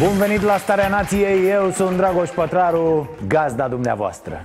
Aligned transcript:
Bun 0.00 0.16
venit 0.18 0.42
la 0.42 0.56
Starea 0.56 0.88
Nației, 0.88 1.50
eu 1.50 1.70
sunt 1.70 1.96
Dragoș 1.96 2.28
Pătraru, 2.28 3.10
gazda 3.28 3.68
dumneavoastră. 3.68 4.44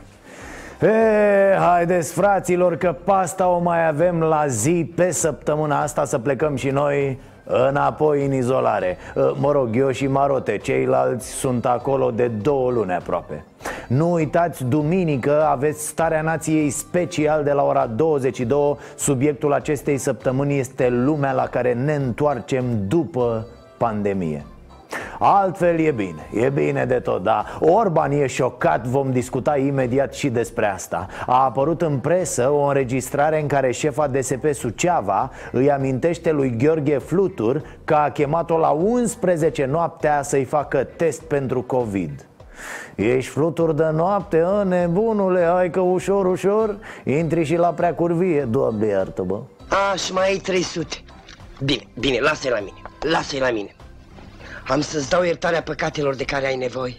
E, 0.81 1.57
haideți 1.57 2.13
fraților 2.13 2.75
că 2.75 2.95
pasta 3.03 3.47
o 3.47 3.59
mai 3.59 3.87
avem 3.87 4.19
la 4.19 4.47
zi 4.47 4.91
pe 4.95 5.11
săptămâna 5.11 5.81
asta 5.81 6.05
să 6.05 6.19
plecăm 6.19 6.55
și 6.55 6.69
noi 6.69 7.19
înapoi 7.43 8.25
în 8.25 8.33
izolare. 8.33 8.97
Mă 9.39 9.51
rog, 9.51 9.75
eu 9.75 9.91
și 9.91 10.07
Marote, 10.07 10.57
ceilalți 10.57 11.27
sunt 11.27 11.65
acolo 11.65 12.11
de 12.11 12.27
două 12.27 12.71
luni 12.71 12.93
aproape. 12.93 13.43
Nu 13.87 14.11
uitați, 14.11 14.65
duminică 14.65 15.45
aveți 15.45 15.87
Starea 15.87 16.21
Nației 16.21 16.69
special 16.69 17.43
de 17.43 17.51
la 17.51 17.63
ora 17.63 17.85
22 17.85 18.77
Subiectul 18.95 19.53
acestei 19.53 19.97
săptămâni 19.97 20.59
este 20.59 20.89
lumea 20.89 21.31
la 21.31 21.47
care 21.47 21.73
ne 21.73 21.93
întoarcem 21.93 22.63
după 22.87 23.47
pandemie 23.77 24.45
Altfel 25.27 25.79
e 25.79 25.91
bine, 25.91 26.29
e 26.33 26.49
bine 26.49 26.85
de 26.85 26.99
tot, 26.99 27.23
da. 27.23 27.45
Orban 27.59 28.11
e 28.11 28.27
șocat, 28.27 28.87
vom 28.87 29.11
discuta 29.11 29.57
imediat 29.57 30.13
și 30.13 30.29
despre 30.29 30.65
asta. 30.65 31.07
A 31.25 31.43
apărut 31.43 31.81
în 31.81 31.97
presă 31.99 32.49
o 32.49 32.65
înregistrare 32.65 33.41
în 33.41 33.47
care 33.47 33.71
șefa 33.71 34.07
DSP 34.07 34.45
Suceava 34.53 35.31
Îi 35.51 35.71
amintește 35.71 36.31
lui 36.31 36.55
Gheorghe 36.57 36.97
Flutur 36.97 37.61
că 37.83 37.95
a 37.95 38.11
chemat-o 38.11 38.57
la 38.57 38.69
11 38.69 39.65
noaptea 39.65 40.21
să-i 40.21 40.43
facă 40.43 40.83
test 40.83 41.21
pentru 41.21 41.61
COVID. 41.61 42.25
Ești 42.95 43.31
flutur 43.31 43.73
de 43.73 43.89
noapte, 43.93 44.43
a, 44.45 44.63
nebunule, 44.63 45.45
hai 45.53 45.69
că 45.69 45.79
ușor, 45.79 46.25
ușor. 46.25 46.77
Intri 47.03 47.43
și 47.43 47.55
la 47.55 47.67
prea 47.67 47.93
curvie, 47.93 48.41
doamne 48.41 48.85
iartă-mă. 48.85 49.41
Aș, 49.93 50.01
și 50.01 50.13
mai 50.13 50.27
ai 50.27 50.37
300 50.37 50.95
Bine, 51.63 51.83
bine, 51.99 52.19
lasă-i 52.19 52.49
la 52.49 52.59
mine, 52.59 52.81
lasă-i 52.99 53.39
la 53.39 53.51
mine 53.51 53.75
am 54.67 54.81
să-ți 54.81 55.09
dau 55.09 55.23
iertarea 55.23 55.61
păcatelor 55.61 56.15
de 56.15 56.23
care 56.23 56.47
ai 56.47 56.55
nevoie. 56.55 56.93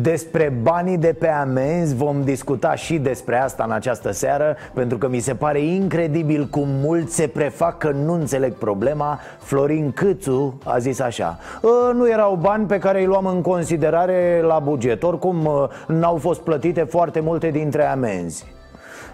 Despre 0.00 0.52
banii 0.62 0.98
de 0.98 1.12
pe 1.18 1.28
amenzi 1.28 1.94
vom 1.94 2.22
discuta 2.24 2.74
și 2.74 2.98
despre 2.98 3.40
asta 3.42 3.64
în 3.64 3.70
această 3.70 4.10
seară 4.10 4.56
Pentru 4.74 4.98
că 4.98 5.08
mi 5.08 5.20
se 5.20 5.34
pare 5.34 5.60
incredibil 5.60 6.46
cum 6.46 6.68
mulți 6.68 7.14
se 7.14 7.28
prefac 7.28 7.78
că 7.78 7.90
nu 7.90 8.12
înțeleg 8.12 8.54
problema. 8.54 9.20
Florin 9.38 9.92
Câțu 9.92 10.58
a 10.64 10.78
zis 10.78 11.00
așa 11.00 11.38
ă, 11.64 11.92
Nu 11.92 12.08
erau 12.10 12.34
bani 12.34 12.66
pe 12.66 12.78
care 12.78 13.00
îi 13.00 13.06
luam 13.06 13.26
în 13.26 13.40
considerare 13.40 14.40
la 14.42 14.58
buget. 14.58 15.02
Oricum 15.02 15.46
ă, 15.46 15.68
n-au 15.88 16.16
fost 16.16 16.40
plătite 16.40 16.82
foarte 16.82 17.20
multe 17.20 17.50
dintre 17.50 17.84
amenzi 17.84 18.55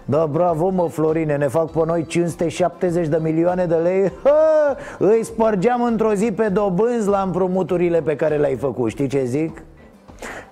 da, 0.05 0.25
bravo 0.25 0.69
mă, 0.69 0.87
Florine, 0.89 1.35
ne 1.35 1.47
fac 1.47 1.71
pe 1.71 1.81
noi 1.85 2.05
570 2.05 3.07
de 3.07 3.19
milioane 3.21 3.65
de 3.65 3.75
lei 3.75 4.11
ha, 4.23 4.75
Îi 4.99 5.23
spărgeam 5.23 5.83
într-o 5.83 6.13
zi 6.13 6.31
pe 6.31 6.49
dobânzi 6.49 7.07
la 7.07 7.21
împrumuturile 7.21 8.01
pe 8.01 8.15
care 8.15 8.37
le-ai 8.37 8.55
făcut 8.55 8.89
Știi 8.89 9.07
ce 9.07 9.23
zic? 9.23 9.61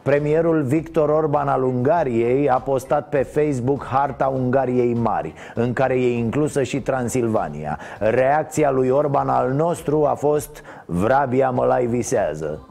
Premierul 0.01 0.61
Victor 0.61 1.09
Orban 1.09 1.47
al 1.47 1.63
Ungariei 1.63 2.49
a 2.49 2.57
postat 2.57 3.09
pe 3.09 3.23
Facebook 3.23 3.85
harta 3.85 4.27
Ungariei 4.27 4.93
mari, 4.93 5.33
în 5.55 5.73
care 5.73 5.93
e 5.93 6.17
inclusă 6.17 6.63
și 6.63 6.81
Transilvania. 6.81 7.79
Reacția 7.99 8.71
lui 8.71 8.89
Orban 8.89 9.29
al 9.29 9.51
nostru 9.51 10.05
a 10.05 10.13
fost 10.13 10.63
Vrabia 10.85 11.49
mălai 11.49 11.85
visează. 11.85 12.70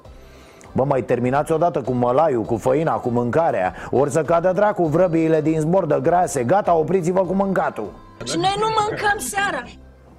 Bă, 0.72 0.84
mai 0.84 1.03
terminați 1.03 1.53
odată 1.53 1.81
cu 1.81 1.92
mălaiul, 1.92 2.42
cu 2.42 2.56
făina, 2.56 2.92
cu 2.92 3.08
mâncarea. 3.08 3.75
Ori 3.91 4.10
să 4.10 4.22
cadă 4.22 4.53
dracu 4.53 4.84
vrăbiile 4.84 5.41
din 5.41 5.60
zbor 5.60 5.86
de 5.86 5.98
grase. 6.03 6.44
Gata, 6.44 6.75
opriți-vă 6.75 7.20
cu 7.20 7.34
mâncatul. 7.34 7.92
Și 8.25 8.36
noi 8.36 8.54
nu 8.58 8.66
mâncăm 8.80 9.19
seara 9.19 9.62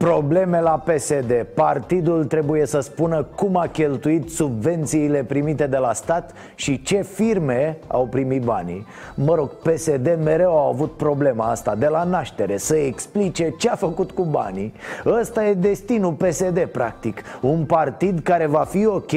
Probleme 0.01 0.61
la 0.61 0.83
PSD 0.85 1.45
Partidul 1.53 2.25
trebuie 2.25 2.65
să 2.65 2.79
spună 2.79 3.23
cum 3.23 3.55
a 3.55 3.67
cheltuit 3.67 4.29
subvențiile 4.29 5.23
primite 5.23 5.67
de 5.67 5.77
la 5.77 5.93
stat 5.93 6.33
Și 6.55 6.81
ce 6.81 7.01
firme 7.01 7.77
au 7.87 8.07
primit 8.07 8.41
banii. 8.41 8.85
Mă 9.15 9.35
rog, 9.35 9.49
PSD 9.49 10.19
mereu 10.23 10.57
a 10.57 10.67
avut 10.67 10.91
problema 10.91 11.49
asta 11.49 11.75
de 11.75 11.87
la 11.87 12.03
naștere 12.03 12.57
Să 12.57 12.75
explice 12.75 13.53
ce 13.57 13.69
a 13.69 13.75
făcut 13.75 14.11
cu 14.11 14.23
banii. 14.23 14.73
Ăsta 15.05 15.45
e 15.45 15.53
destinul 15.53 16.13
PSD 16.13 16.65
practic. 16.65 17.21
Un 17.41 17.65
partid 17.65 18.19
care 18.23 18.45
va 18.45 18.63
fi 18.69 18.85
ok 18.85 19.11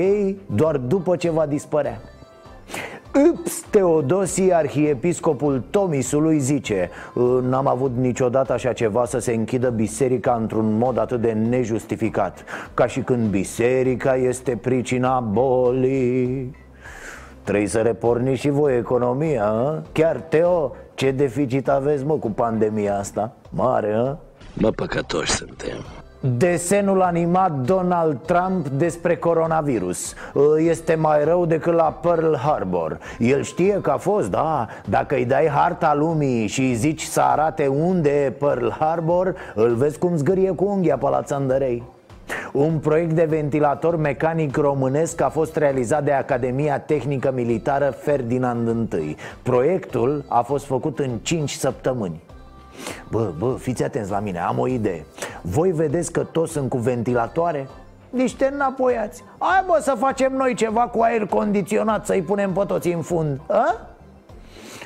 doar 0.47 0.77
după 0.77 1.17
ce 1.17 1.31
va 1.31 1.47
dispărea 1.47 2.00
Ups, 3.15 3.61
Teodosie, 3.71 4.55
arhiepiscopul 4.55 5.63
Tomisului, 5.71 6.39
zice 6.39 6.91
N-am 7.43 7.67
avut 7.67 7.97
niciodată 7.97 8.53
așa 8.53 8.73
ceva 8.73 9.05
să 9.05 9.19
se 9.19 9.33
închidă 9.33 9.71
biserica 9.71 10.35
într-un 10.35 10.79
mod 10.79 10.99
atât 10.99 11.21
de 11.21 11.33
nejustificat 11.33 12.45
Ca 12.75 12.87
și 12.87 13.01
când 13.01 13.31
biserica 13.31 14.17
este 14.17 14.57
pricina 14.57 15.21
bolii 15.21 16.57
Trebuie 17.43 17.67
să 17.67 17.81
reporni 17.81 18.37
și 18.37 18.49
voi 18.49 18.77
economia, 18.77 19.47
a? 19.47 19.83
Chiar, 19.93 20.17
Teo, 20.17 20.73
ce 20.95 21.11
deficit 21.11 21.69
aveți, 21.69 22.05
mă, 22.05 22.15
cu 22.15 22.31
pandemia 22.31 22.99
asta? 22.99 23.33
Mare, 23.51 23.93
a? 23.93 24.17
Mă, 24.55 24.71
păcătoși 24.71 25.31
suntem 25.31 26.04
Desenul 26.27 27.03
animat 27.03 27.53
Donald 27.53 28.19
Trump 28.27 28.69
despre 28.69 29.17
coronavirus. 29.17 30.15
Este 30.59 30.95
mai 30.95 31.25
rău 31.25 31.47
decât 31.47 31.73
la 31.73 31.99
Pearl 32.03 32.35
Harbor. 32.35 32.99
El 33.19 33.43
știe 33.43 33.79
că 33.83 33.91
a 33.91 33.97
fost, 33.97 34.31
da. 34.31 34.67
Dacă 34.85 35.15
îi 35.15 35.25
dai 35.25 35.49
harta 35.49 35.95
lumii 35.95 36.47
și 36.47 36.61
îi 36.61 36.75
zici 36.75 37.03
să 37.03 37.21
arate 37.21 37.67
unde 37.67 38.25
e 38.25 38.31
Pearl 38.31 38.69
Harbor 38.69 39.35
Îl 39.55 39.75
vezi 39.75 39.99
cum 39.99 40.17
zgârie 40.17 40.51
cu 40.51 40.65
unghia 40.65 40.97
pe 40.97 41.09
la 41.09 41.23
țandărei 41.23 41.83
un 42.53 42.79
proiect 42.79 43.12
de 43.12 43.25
ventilator 43.25 43.97
mecanic 43.97 44.56
românesc 44.56 45.21
a 45.21 45.29
fost 45.29 45.56
realizat 45.56 46.05
de 46.05 46.12
Academia 46.12 46.79
Tehnică 46.79 47.33
Militară 47.35 47.95
Ferdinand 47.99 48.93
I. 48.93 49.17
Proiectul 49.43 50.25
a 50.29 50.43
fost 50.43 50.65
făcut 50.65 50.99
în 50.99 51.11
5 51.23 51.51
săptămâni 51.51 52.21
Bă, 53.11 53.33
bă, 53.39 53.55
fiți 53.59 53.85
atenți 53.85 54.11
la 54.11 54.19
mine, 54.19 54.39
am 54.39 54.59
o 54.59 54.67
idee. 54.67 55.05
Voi 55.43 55.73
vedeți 55.73 56.12
că 56.12 56.21
toți 56.21 56.53
sunt 56.53 56.69
cu 56.69 56.79
ventilatoare? 56.79 57.69
Niște 58.11 58.51
înapoiați. 58.55 59.25
Hai 59.39 59.62
bă 59.67 59.79
să 59.81 59.95
facem 59.99 60.33
noi 60.33 60.55
ceva 60.55 60.81
cu 60.81 61.01
aer 61.01 61.27
condiționat 61.27 62.07
Să-i 62.07 62.23
punem 62.23 62.53
pe 62.53 62.65
toți 62.67 62.89
în 62.89 63.03
fund. 63.03 63.41
A? 63.47 63.77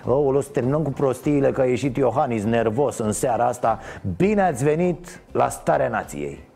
Oh, 0.07 0.43
să 0.43 0.49
terminăm 0.53 0.83
cu 0.83 0.91
prostiile 0.91 1.51
că 1.51 1.61
a 1.61 1.65
ieșit 1.65 1.97
Iohannis 1.97 2.45
nervos 2.45 2.99
în 2.99 3.13
seara 3.13 3.47
asta. 3.47 3.79
Bine 4.17 4.43
ați 4.43 4.65
venit 4.65 5.21
la 5.33 5.49
Starea 5.49 5.89
Nației. 5.89 6.47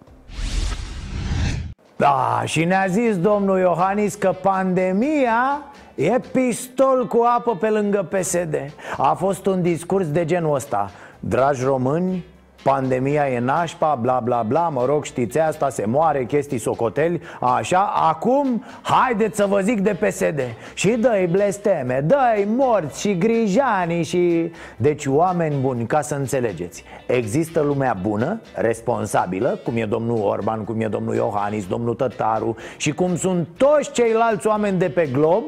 Da, 1.96 2.42
și 2.44 2.64
ne-a 2.64 2.86
zis 2.88 3.18
domnul 3.18 3.58
Iohannis 3.58 4.14
că 4.14 4.34
pandemia 4.42 5.62
e 5.94 6.18
pistol 6.32 7.06
cu 7.06 7.22
apă 7.36 7.56
pe 7.56 7.68
lângă 7.68 8.08
PSD 8.10 8.56
A 8.96 9.14
fost 9.14 9.46
un 9.46 9.62
discurs 9.62 10.10
de 10.10 10.24
genul 10.24 10.54
ăsta 10.54 10.90
Dragi 11.24 11.64
români, 11.64 12.24
pandemia 12.62 13.28
e 13.28 13.38
nașpa, 13.38 13.94
bla 13.94 14.20
bla 14.20 14.42
bla, 14.42 14.68
mă 14.68 14.84
rog 14.84 15.04
știți 15.04 15.38
asta, 15.38 15.68
se 15.68 15.86
moare, 15.86 16.24
chestii 16.24 16.58
socoteli 16.58 17.20
Așa, 17.40 17.92
acum 18.10 18.64
haideți 18.82 19.36
să 19.36 19.46
vă 19.46 19.60
zic 19.60 19.80
de 19.80 19.94
PSD 19.94 20.40
Și 20.74 20.90
dă-i 20.90 21.26
blesteme, 21.26 22.04
dă-i 22.06 22.44
morți 22.56 23.00
și 23.00 23.18
grijani 23.18 24.02
și... 24.02 24.52
Deci 24.76 25.06
oameni 25.06 25.60
buni, 25.60 25.86
ca 25.86 26.00
să 26.00 26.14
înțelegeți 26.14 26.84
Există 27.06 27.60
lumea 27.60 27.98
bună, 28.02 28.40
responsabilă, 28.54 29.60
cum 29.64 29.76
e 29.76 29.84
domnul 29.84 30.18
Orban, 30.22 30.64
cum 30.64 30.80
e 30.80 30.86
domnul 30.86 31.14
Iohannis, 31.14 31.66
domnul 31.66 31.94
Tătaru 31.94 32.56
Și 32.76 32.92
cum 32.92 33.16
sunt 33.16 33.48
toți 33.56 33.92
ceilalți 33.92 34.46
oameni 34.46 34.78
de 34.78 34.88
pe 34.88 35.08
glob 35.12 35.44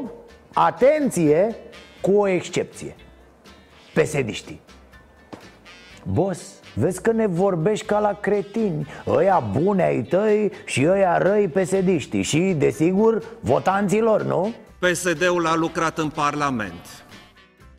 Atenție, 0.53 1.55
cu 2.01 2.11
o 2.11 2.29
excepție. 2.29 2.95
Pesediștii 3.95 4.64
Boss, 6.13 6.41
vezi 6.75 7.03
că 7.03 7.13
ne 7.13 7.27
vorbești 7.27 7.87
ca 7.87 7.99
la 7.99 8.19
cretini 8.21 8.87
Ăia 9.07 9.39
bune 9.39 9.83
ai 9.83 10.03
tăi 10.03 10.53
și 10.65 10.87
ăia 10.89 11.19
răi 11.19 11.49
pesediștii 11.49 12.23
Și, 12.23 12.39
desigur, 12.39 13.23
votanților, 13.41 14.23
nu? 14.23 14.55
PSD-ul 14.79 15.47
a 15.47 15.55
lucrat 15.55 15.99
în 15.99 16.09
Parlament 16.09 17.05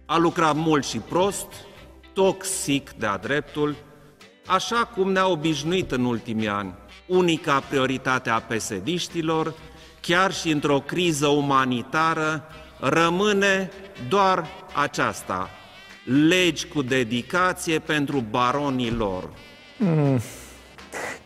A 0.06 0.18
lucrat 0.18 0.56
mult 0.56 0.86
și 0.86 0.98
prost, 0.98 1.48
toxic 2.13 2.92
de-a 2.92 3.18
dreptul 3.18 3.75
așa 4.45 4.92
cum 4.95 5.12
ne-a 5.12 5.28
obișnuit 5.28 5.92
în 5.92 6.06
ultimii 6.06 6.48
ani. 6.48 6.74
Unica 7.07 7.63
prioritate 7.69 8.30
a 8.30 8.39
pesediștilor, 8.39 9.54
chiar 10.01 10.33
și 10.33 10.50
într-o 10.50 10.80
criză 10.80 11.28
umanitară, 11.28 12.44
rămâne 12.80 13.69
doar 14.10 14.45
aceasta, 14.74 15.50
legi 16.06 16.68
cu 16.68 16.81
dedicație 16.81 17.80
pentru 17.80 18.24
baronii 18.30 18.92
lor. 18.92 19.30
Mm. 19.78 20.22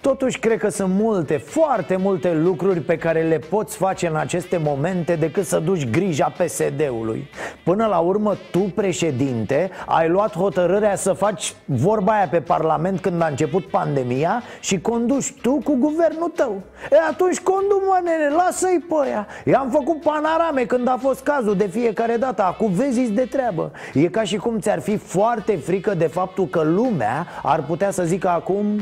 Totuși, 0.02 0.40
cred 0.40 0.58
că 0.58 0.70
sunt 0.70 0.94
multe, 0.94 1.38
foarte 1.38 1.96
multe 1.96 2.34
lucruri 2.34 2.80
pe 2.80 2.98
care 2.98 3.22
le 3.22 3.38
poți 3.38 3.78
face 3.78 4.08
în 4.08 4.16
aceste 4.16 4.58
momente 4.58 5.16
decât 5.16 5.46
să 5.46 5.60
duci 5.60 5.90
grija 5.90 6.34
PSD-ului. 6.38 7.30
Până 7.64 7.86
la 7.86 7.98
urmă, 7.98 8.38
tu, 8.52 8.60
președinte, 8.60 9.70
ai 9.86 10.10
luat 10.10 10.38
hotărârea 10.38 10.96
să 10.96 11.14
faci 11.14 11.54
vorba 11.66 12.12
aia 12.12 12.28
pe 12.28 12.42
Parlament 12.42 13.00
când 13.00 13.22
a 13.22 13.28
început 13.28 13.66
pandemia 13.66 14.44
și 14.60 14.82
conduci 14.82 15.34
tu 15.42 15.62
cu 15.64 15.76
guvernul 15.76 16.32
tău. 16.36 16.62
E, 16.92 16.96
atunci 17.10 17.40
condu 17.40 17.82
mă, 17.88 18.00
nene, 18.04 18.36
lasă-i 18.36 18.86
pe 18.90 18.96
aia. 19.04 19.28
I-am 19.46 19.70
făcut 19.70 20.02
panorame 20.02 20.66
când 20.66 20.88
a 20.88 20.98
fost 21.02 21.24
cazul 21.24 21.56
de 21.56 21.68
fiecare 21.68 22.16
dată, 22.16 22.44
acum 22.44 22.72
vezi 22.72 23.12
de 23.12 23.26
treabă. 23.26 23.72
E 23.94 24.08
ca 24.08 24.24
și 24.24 24.38
cum 24.38 24.60
ți-ar 24.60 24.80
fi 24.80 24.98
foarte 24.98 25.56
frică 25.56 25.94
de 25.94 26.08
faptul 26.08 26.48
că 26.48 26.62
lumea 26.62 27.28
ar 27.44 27.64
putea 27.64 27.92
să 27.92 28.04
zică 28.04 28.30
acum 28.30 28.80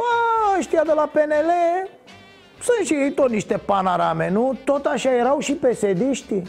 Bă, 0.00 0.58
ăștia 0.58 0.82
de 0.84 0.92
la 0.92 1.10
PNL 1.12 1.50
sunt 2.60 2.86
și 2.86 2.94
ei 2.94 3.12
tot 3.12 3.28
niște 3.28 3.56
panorame, 3.56 4.30
nu? 4.30 4.58
Tot 4.64 4.86
așa 4.86 5.14
erau 5.14 5.38
și 5.38 5.52
pesediștii 5.52 6.42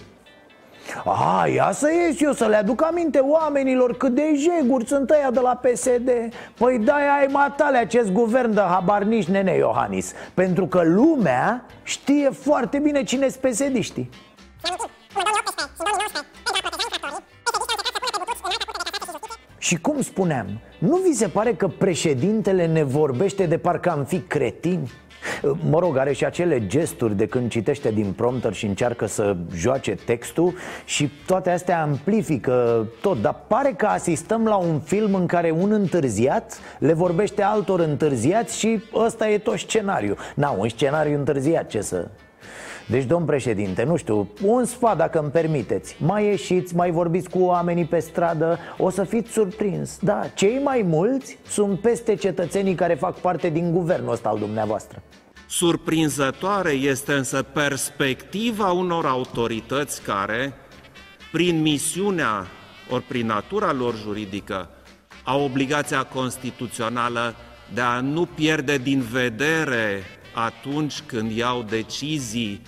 a, 1.06 1.48
ia 1.48 1.71
să 1.71 1.89
ies 1.92 2.21
eu 2.21 2.33
să 2.33 2.45
le 2.45 2.56
aduc 2.56 2.83
aminte 2.83 3.19
oamenilor 3.19 3.98
cât 3.98 4.15
de 4.15 4.33
jeguri 4.36 4.88
sunt 4.88 5.09
ăia 5.09 5.31
de 5.31 5.39
la 5.39 5.56
PSD 5.56 6.09
Păi 6.57 6.80
da, 6.80 6.94
ai 6.94 7.27
matale 7.31 7.77
acest 7.77 8.12
guvern 8.12 8.53
de 8.53 8.62
habar 8.62 9.03
nici 9.03 9.27
nene 9.27 9.56
Iohannis 9.56 10.13
Pentru 10.33 10.65
că 10.68 10.81
lumea 10.83 11.65
știe 11.83 12.30
foarte 12.30 12.80
bine 12.80 13.03
cine 13.03 13.27
sunt 13.27 13.42
pesediștii 13.42 14.09
și 19.71 19.81
cum 19.81 20.01
spuneam, 20.01 20.47
nu 20.79 20.95
vi 20.95 21.13
se 21.13 21.27
pare 21.27 21.53
că 21.53 21.68
președintele 21.68 22.68
ne 22.68 22.83
vorbește 22.83 23.45
de 23.45 23.57
parcă 23.57 23.89
am 23.89 24.03
fi 24.03 24.19
cretini? 24.19 24.91
Mă 25.69 25.79
rog, 25.79 25.97
are 25.97 26.13
și 26.13 26.25
acele 26.25 26.68
gesturi 26.68 27.15
de 27.15 27.25
când 27.25 27.50
citește 27.50 27.91
din 27.91 28.12
prompter 28.12 28.53
și 28.53 28.65
încearcă 28.65 29.06
să 29.06 29.35
joace 29.56 29.95
textul 30.06 30.53
Și 30.85 31.09
toate 31.25 31.50
astea 31.50 31.81
amplifică 31.81 32.88
tot 33.01 33.21
Dar 33.21 33.44
pare 33.47 33.73
că 33.77 33.85
asistăm 33.85 34.45
la 34.45 34.56
un 34.56 34.79
film 34.79 35.13
în 35.13 35.25
care 35.25 35.51
un 35.51 35.71
întârziat 35.71 36.59
le 36.79 36.94
vorbește 36.94 37.41
altor 37.41 37.79
întârziați 37.79 38.57
Și 38.57 38.83
ăsta 38.94 39.29
e 39.29 39.38
tot 39.38 39.57
scenariu 39.57 40.15
Na, 40.35 40.50
un 40.50 40.69
scenariu 40.69 41.17
întârziat, 41.17 41.67
ce 41.67 41.81
să... 41.81 42.07
Deci, 42.91 43.03
domn 43.03 43.25
președinte, 43.25 43.83
nu 43.83 43.95
știu, 43.95 44.29
un 44.43 44.65
sfat 44.65 44.97
dacă 44.97 45.19
îmi 45.19 45.29
permiteți. 45.29 45.95
Mai 45.99 46.25
ieșiți, 46.25 46.75
mai 46.75 46.91
vorbiți 46.91 47.29
cu 47.29 47.39
oamenii 47.39 47.85
pe 47.85 47.99
stradă 47.99 48.59
O 48.77 48.89
să 48.89 49.03
fiți 49.03 49.31
surprins. 49.31 49.97
Da, 50.01 50.21
cei 50.35 50.59
mai 50.63 50.81
mulți 50.81 51.38
sunt 51.47 51.79
peste 51.79 52.15
cetățenii 52.15 52.75
care 52.75 52.93
fac 52.93 53.19
parte 53.19 53.49
din 53.49 53.71
guvernul 53.71 54.11
ăsta 54.11 54.29
al 54.29 54.39
dumneavoastră. 54.39 55.01
Surprinzătoare 55.47 56.71
este 56.71 57.13
însă 57.13 57.43
perspectiva 57.43 58.71
unor 58.71 59.05
autorități 59.05 60.01
care, 60.01 60.53
prin 61.31 61.61
misiunea 61.61 62.47
ori 62.89 63.03
prin 63.03 63.25
natura 63.25 63.73
lor 63.73 63.95
juridică, 63.95 64.69
au 65.23 65.43
obligația 65.43 66.03
constituțională 66.03 67.35
de 67.73 67.81
a 67.81 67.99
nu 67.99 68.25
pierde 68.25 68.77
din 68.77 69.01
vedere 69.11 70.03
atunci 70.33 71.01
când 71.05 71.31
iau 71.31 71.61
decizii 71.61 72.61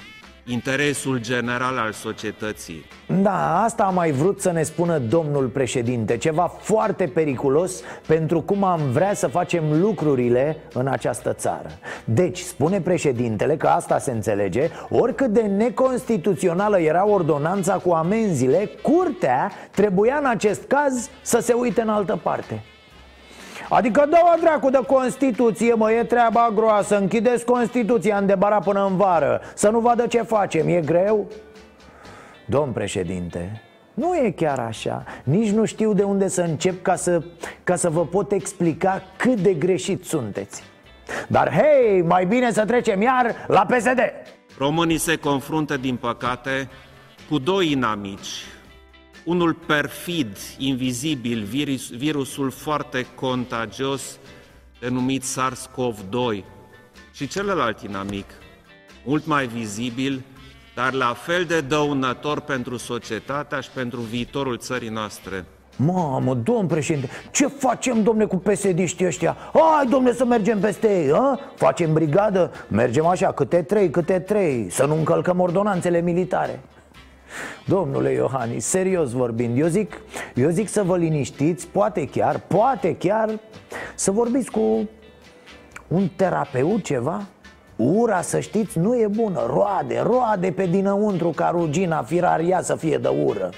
interesul 0.46 1.20
general 1.22 1.78
al 1.78 1.92
societății. 1.92 2.86
Da, 3.22 3.64
asta 3.64 3.84
am 3.84 3.94
mai 3.94 4.12
vrut 4.12 4.42
să 4.42 4.52
ne 4.52 4.64
spună 4.64 4.98
domnul 4.98 5.48
președinte. 5.48 6.18
Ceva 6.18 6.48
foarte 6.60 7.08
periculos 7.08 7.82
pentru 8.08 8.42
cum 8.42 8.64
am 8.64 8.82
vrea 8.92 9.14
să 9.14 9.28
facem 9.28 9.80
lucrurile 9.82 10.58
în 10.74 10.88
această 10.88 11.34
țară. 11.34 11.70
Deci, 12.06 12.40
spune 12.40 12.82
președintele 12.82 13.58
că 13.58 13.68
asta 13.68 13.98
se 13.98 14.12
înțelege 14.12 14.70
Oricât 14.90 15.28
de 15.28 15.42
neconstituțională 15.42 16.80
era 16.80 17.08
ordonanța 17.08 17.74
cu 17.74 17.92
amenziile 17.92 18.70
Curtea 18.82 19.52
trebuia 19.72 20.18
în 20.18 20.26
acest 20.26 20.64
caz 20.64 21.10
să 21.22 21.40
se 21.40 21.54
uite 21.54 21.82
în 21.82 21.90
altă 21.90 22.20
parte 22.24 22.64
Adică 23.70 24.06
dă-o 24.10 24.40
dracu 24.40 24.70
de 24.70 24.80
Constituție, 24.88 25.74
mă, 25.74 25.92
e 25.92 26.04
treaba 26.04 26.52
groasă. 26.56 26.98
Închideți 26.98 27.46
Constituția 27.46 28.18
în 28.18 28.26
debara 28.26 28.60
până 28.60 28.86
în 28.86 28.96
vară. 28.96 29.42
Să 29.56 29.70
nu 29.70 29.80
vadă 29.80 30.08
ce 30.08 30.22
facem, 30.22 30.68
e 30.68 30.82
greu? 30.82 31.28
Domn 32.46 32.72
președinte, 32.72 33.62
nu 33.94 34.16
e 34.16 34.32
chiar 34.32 34.60
așa. 34.60 35.04
Nici 35.24 35.52
nu 35.52 35.66
știu 35.66 35.94
de 35.94 36.04
unde 36.04 36.28
să 36.28 36.42
încep 36.42 36.82
ca 36.82 36.96
să, 36.96 37.22
ca 37.64 37.76
să 37.76 37.90
vă 37.90 38.06
pot 38.06 38.32
explica 38.32 39.02
cât 39.18 39.40
de 39.40 39.54
greșit 39.54 40.06
sunteți. 40.06 40.64
Dar 41.28 41.52
hei, 41.52 42.02
mai 42.02 42.26
bine 42.26 42.52
să 42.52 42.66
trecem 42.66 43.02
iar 43.02 43.36
la 43.48 43.66
PSD 43.66 44.00
Românii 44.58 44.98
se 44.98 45.16
confruntă, 45.16 45.78
din 45.78 45.96
păcate, 45.96 46.70
cu 47.30 47.38
doi 47.38 47.72
inamici 47.72 48.46
unul 49.24 49.54
perfid, 49.54 50.38
invizibil, 50.58 51.44
virus, 51.44 51.90
virusul 51.90 52.50
foarte 52.50 53.06
contagios 53.16 54.20
denumit 54.80 55.24
SARS-CoV-2 55.24 56.44
și 57.14 57.28
celălalt 57.28 57.82
inamic, 57.82 58.26
mult 59.06 59.26
mai 59.26 59.48
vizibil, 59.48 60.24
dar 60.76 60.94
la 60.94 61.14
fel 61.14 61.44
de 61.44 61.62
dăunător 61.62 62.40
pentru 62.40 62.78
societatea 62.78 63.60
și 63.60 63.70
pentru 63.70 64.00
viitorul 64.00 64.58
țării 64.58 64.90
noastre. 64.90 65.46
Mamă, 65.76 66.34
domn 66.34 66.68
președinte, 66.68 67.10
ce 67.32 67.48
facem, 67.48 68.04
domne, 68.04 68.26
cu 68.26 68.36
psd 68.36 69.02
ăștia? 69.06 69.38
Hai, 69.54 69.86
domne, 69.90 70.14
să 70.14 70.26
mergem 70.26 70.60
peste 70.60 71.04
ei, 71.04 71.12
a? 71.12 71.40
Facem 71.56 71.94
brigadă? 71.94 72.52
Mergem 72.68 73.06
așa, 73.06 73.32
câte 73.32 73.62
trei, 73.62 73.90
câte 73.90 74.20
trei 74.20 74.68
Să 74.70 74.86
nu 74.86 74.96
încălcăm 74.96 75.40
ordonanțele 75.40 76.02
militare 76.02 76.60
Domnule 77.66 78.12
Iohannis, 78.12 78.66
serios 78.66 79.12
vorbind, 79.12 79.58
eu 79.58 79.68
zic, 79.68 80.02
eu 80.36 80.50
zic 80.50 80.68
să 80.68 80.84
vă 80.84 80.98
liniștiți, 80.98 81.68
poate 81.68 82.08
chiar, 82.08 82.40
poate 82.48 82.96
chiar 82.96 83.40
să 83.96 84.12
vorbiți 84.12 84.52
cu 84.52 84.90
un 85.88 86.08
terapeut 86.16 86.84
ceva? 86.84 87.22
Ura, 87.76 88.22
să 88.22 88.40
știți, 88.40 88.80
nu 88.80 88.96
e 88.96 89.08
bună, 89.08 89.46
roade, 89.46 90.00
roade 90.00 90.52
pe 90.52 90.66
dinăuntru 90.66 91.30
ca 91.30 91.50
rugina 91.54 92.04
firaria 92.04 92.62
să 92.62 92.76
fie 92.76 92.98
de 92.98 93.08
ură 93.08 93.50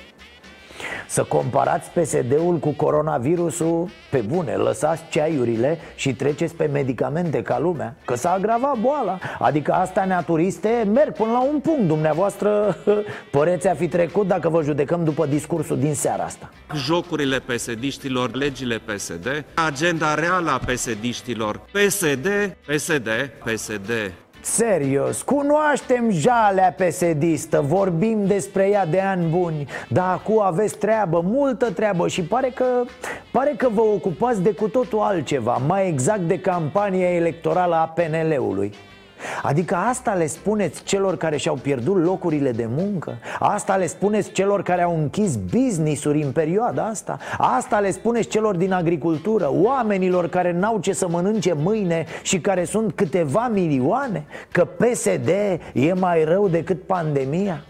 să 1.07 1.23
comparați 1.23 1.89
PSD-ul 1.89 2.57
cu 2.57 2.69
coronavirusul. 2.69 3.89
Pe 4.09 4.17
bune, 4.17 4.55
lăsați 4.55 5.03
ceaiurile 5.09 5.79
și 5.95 6.13
treceți 6.13 6.55
pe 6.55 6.65
medicamente 6.65 7.41
ca 7.41 7.59
lumea 7.59 7.95
Că 8.05 8.15
s-a 8.15 8.31
agravat 8.31 8.79
boala. 8.79 9.19
Adică 9.39 9.71
astea 9.71 10.05
neaturiste 10.05 10.89
merg 10.93 11.13
până 11.13 11.31
la 11.31 11.41
un 11.41 11.59
punct 11.59 11.87
Dumneavoastră. 11.87 12.77
Păreți 13.31 13.67
a 13.67 13.73
fi 13.73 13.87
trecut 13.87 14.27
dacă 14.27 14.49
vă 14.49 14.63
judecăm 14.63 15.03
după 15.03 15.25
discursul 15.25 15.79
din 15.79 15.93
seara 15.93 16.23
asta. 16.23 16.49
Jocurile 16.75 17.39
psd 17.39 17.83
legile 18.31 18.77
PSD 18.77 19.45
Agenda 19.67 20.13
reală 20.13 20.49
a 20.49 20.57
psd 20.57 21.03
PSD, 21.71 22.57
PSD, 22.67 23.09
PSD 23.43 23.91
Serios, 24.45 25.21
cunoaștem 25.21 26.09
jalea 26.09 26.73
pesedistă, 26.77 27.61
vorbim 27.61 28.25
despre 28.25 28.69
ea 28.69 28.85
de 28.85 28.99
ani 28.99 29.29
buni 29.29 29.67
Dar 29.89 30.11
acum 30.11 30.41
aveți 30.41 30.77
treabă, 30.77 31.21
multă 31.23 31.71
treabă 31.71 32.07
și 32.07 32.21
pare 32.21 32.49
că, 32.49 32.65
pare 33.31 33.53
că 33.57 33.69
vă 33.69 33.81
ocupați 33.81 34.41
de 34.41 34.51
cu 34.51 34.67
totul 34.67 34.99
altceva 34.99 35.61
Mai 35.67 35.87
exact 35.87 36.19
de 36.19 36.39
campania 36.39 37.09
electorală 37.09 37.75
a 37.75 37.93
PNL-ului 37.95 38.73
Adică 39.43 39.75
asta 39.75 40.13
le 40.13 40.27
spuneți 40.27 40.83
celor 40.83 41.17
care 41.17 41.37
și-au 41.37 41.55
pierdut 41.55 42.03
locurile 42.03 42.51
de 42.51 42.67
muncă? 42.77 43.17
Asta 43.39 43.75
le 43.75 43.87
spuneți 43.87 44.31
celor 44.31 44.61
care 44.61 44.81
au 44.81 44.97
închis 44.99 45.35
business-uri 45.35 46.21
în 46.21 46.31
perioada 46.31 46.85
asta? 46.85 47.17
Asta 47.37 47.79
le 47.79 47.91
spuneți 47.91 48.27
celor 48.27 48.55
din 48.55 48.73
agricultură, 48.73 49.49
oamenilor 49.51 50.27
care 50.27 50.51
n-au 50.51 50.79
ce 50.79 50.93
să 50.93 51.07
mănânce 51.07 51.53
mâine 51.53 52.05
și 52.21 52.39
care 52.39 52.63
sunt 52.63 52.93
câteva 52.95 53.49
milioane? 53.53 54.25
Că 54.51 54.65
PSD 54.65 55.29
e 55.73 55.93
mai 55.93 56.23
rău 56.23 56.47
decât 56.47 56.81
pandemia? 56.83 57.63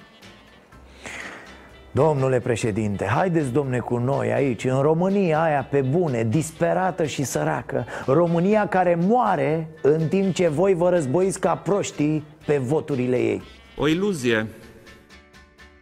Domnule 1.95 2.39
președinte, 2.39 3.05
haideți 3.05 3.51
domne 3.51 3.79
cu 3.79 3.97
noi 3.97 4.33
aici, 4.33 4.63
în 4.63 4.81
România 4.81 5.41
aia 5.41 5.67
pe 5.69 5.81
bune, 5.81 6.23
disperată 6.23 7.05
și 7.05 7.23
săracă 7.23 7.85
România 8.05 8.67
care 8.67 8.97
moare 9.01 9.69
în 9.81 10.07
timp 10.07 10.33
ce 10.33 10.47
voi 10.47 10.73
vă 10.73 10.89
războiți 10.89 11.39
ca 11.39 11.55
proștii 11.55 12.23
pe 12.45 12.57
voturile 12.57 13.17
ei 13.17 13.41
O 13.77 13.87
iluzie 13.87 14.47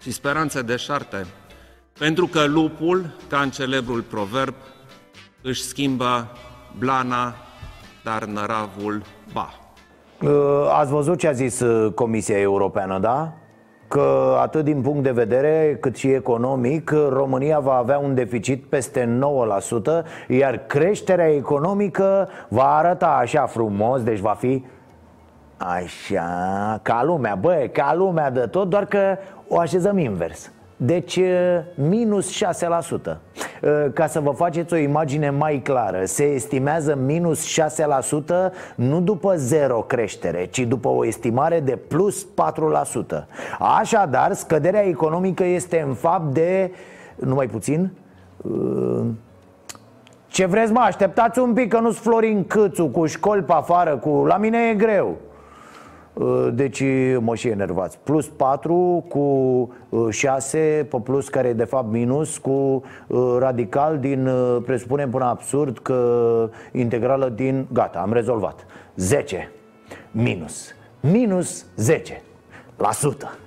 și 0.01 0.11
speranță 0.11 0.61
deșarte 0.61 1.25
Pentru 1.99 2.27
că 2.27 2.45
lupul, 2.45 3.15
ca 3.29 3.39
în 3.39 3.49
celebrul 3.49 4.01
proverb, 4.01 4.53
își 5.41 5.63
schimbă 5.63 6.31
Blana, 6.77 7.35
dar 8.03 8.23
năravul 8.23 9.01
ba. 9.33 9.53
Uh, 10.21 10.29
Ați 10.79 10.91
văzut 10.91 11.19
ce 11.19 11.27
a 11.27 11.31
zis 11.31 11.59
uh, 11.59 11.93
Comisia 11.93 12.39
Europeană, 12.39 12.99
da? 12.99 13.33
Că 13.87 14.37
atât 14.41 14.63
din 14.63 14.81
punct 14.81 15.03
de 15.03 15.11
vedere 15.11 15.77
cât 15.79 15.95
și 15.95 16.11
economic 16.11 16.91
România 17.09 17.59
va 17.59 17.73
avea 17.73 17.97
un 17.97 18.15
deficit 18.15 18.63
peste 18.63 19.19
9% 20.01 20.27
Iar 20.27 20.57
creșterea 20.57 21.35
economică 21.35 22.29
va 22.47 22.75
arăta 22.77 23.07
așa 23.07 23.45
frumos 23.45 24.03
Deci 24.03 24.19
va 24.19 24.35
fi 24.39 24.65
așa, 25.57 26.79
ca 26.81 27.03
lumea, 27.03 27.35
băi, 27.35 27.69
ca 27.73 27.93
lumea 27.95 28.31
de 28.31 28.39
tot 28.39 28.69
Doar 28.69 28.85
că 28.85 29.17
o 29.47 29.59
așezăm 29.59 29.97
invers 29.97 30.51
deci 30.77 31.19
minus 31.75 32.43
6% 33.11 33.17
Ca 33.93 34.07
să 34.07 34.19
vă 34.19 34.31
faceți 34.31 34.73
o 34.73 34.77
imagine 34.77 35.29
mai 35.29 35.61
clară 35.63 36.05
Se 36.05 36.23
estimează 36.23 36.95
minus 37.05 37.59
6% 37.59 38.53
nu 38.75 39.01
după 39.01 39.33
zero 39.35 39.79
creștere 39.79 40.45
Ci 40.45 40.59
după 40.59 40.87
o 40.87 41.05
estimare 41.05 41.59
de 41.59 41.75
plus 41.75 42.25
4% 42.25 42.27
Așadar, 43.79 44.33
scăderea 44.33 44.85
economică 44.85 45.43
este 45.43 45.83
în 45.87 45.93
fapt 45.93 46.33
de, 46.33 46.71
numai 47.15 47.47
puțin 47.47 47.91
Ce 50.27 50.45
vreți 50.45 50.71
mă, 50.71 50.79
așteptați 50.79 51.39
un 51.39 51.53
pic 51.53 51.69
că 51.69 51.79
nu-s 51.79 51.97
Florin 51.97 52.45
Câțu 52.47 52.87
cu 52.87 53.05
școli 53.05 53.41
pe 53.41 53.53
afară 53.53 53.97
cu... 53.97 54.09
La 54.09 54.37
mine 54.37 54.57
e 54.69 54.73
greu. 54.73 55.07
Uh, 55.07 55.32
deci 56.53 56.83
mă 57.19 57.35
și 57.35 57.47
enervați. 57.47 57.97
Plus 58.03 58.27
4 58.27 59.05
cu 59.09 60.09
6 60.09 60.79
uh, 60.81 60.87
pe 60.89 60.97
plus 61.03 61.29
care 61.29 61.47
e 61.47 61.53
de 61.53 61.63
fapt 61.63 61.91
minus 61.91 62.37
Cu 62.37 62.83
uh, 63.07 63.35
radical 63.39 63.99
din, 63.99 64.29
presupunem 64.65 65.09
până 65.09 65.25
absurd 65.25 65.77
că 65.77 66.49
integrală 66.71 67.29
din, 67.29 67.67
gata, 67.71 67.99
am 67.99 68.13
rezolvat. 68.13 68.65
10 68.95 69.51
minus. 70.11 70.75
Minus 70.99 71.65
10 71.75 72.21
la 72.77 72.91
sută 72.91 73.37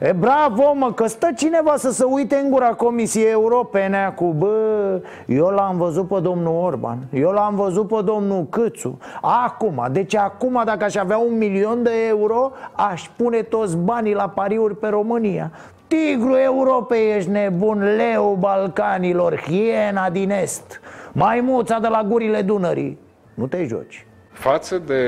E 0.00 0.12
bravo 0.12 0.72
mă, 0.74 0.92
că 0.92 1.06
stă 1.06 1.28
cineva 1.36 1.76
să 1.76 1.90
se 1.90 2.04
uite 2.04 2.36
în 2.36 2.50
gura 2.50 2.74
Comisiei 2.74 3.30
Europene 3.30 4.12
cu 4.16 4.24
Bă, 4.24 5.00
eu 5.26 5.46
l-am 5.46 5.76
văzut 5.76 6.08
pe 6.08 6.20
domnul 6.20 6.64
Orban 6.64 6.98
Eu 7.12 7.30
l-am 7.30 7.54
văzut 7.54 7.88
pe 7.88 8.02
domnul 8.04 8.46
Câțu. 8.50 8.98
Acum, 9.20 9.86
deci 9.92 10.14
acum 10.14 10.62
dacă 10.64 10.84
aș 10.84 10.94
avea 10.94 11.18
un 11.18 11.38
milion 11.38 11.82
de 11.82 11.90
euro 12.08 12.52
Aș 12.72 13.08
pune 13.16 13.42
toți 13.42 13.76
banii 13.76 14.14
la 14.14 14.28
pariuri 14.28 14.76
pe 14.76 14.88
România. 14.88 15.50
Tigru 15.86 16.36
Europei 16.36 17.16
ești 17.16 17.30
nebun, 17.30 17.82
leu 17.96 18.36
Balcanilor, 18.40 19.40
hiena 19.40 20.10
din 20.10 20.30
Est. 20.30 20.80
Maimuța 21.12 21.78
de 21.78 21.88
la 21.88 22.02
gurile 22.02 22.42
Dunării 22.42 22.98
Nu 23.34 23.46
te 23.46 23.64
joci. 23.64 24.06
Față 24.32 24.78
de 24.78 25.02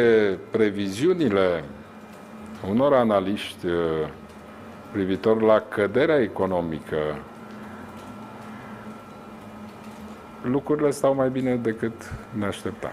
previziunile 0.51 1.65
unor 2.71 2.93
analiști 2.95 3.67
privitor 4.93 5.43
la 5.43 5.61
căderea 5.61 6.21
economică, 6.21 7.19
lucrurile 10.43 10.91
stau 10.91 11.15
mai 11.15 11.31
bine 11.31 11.55
decât 11.55 11.93
ne 12.39 12.47
așteptam. 12.47 12.91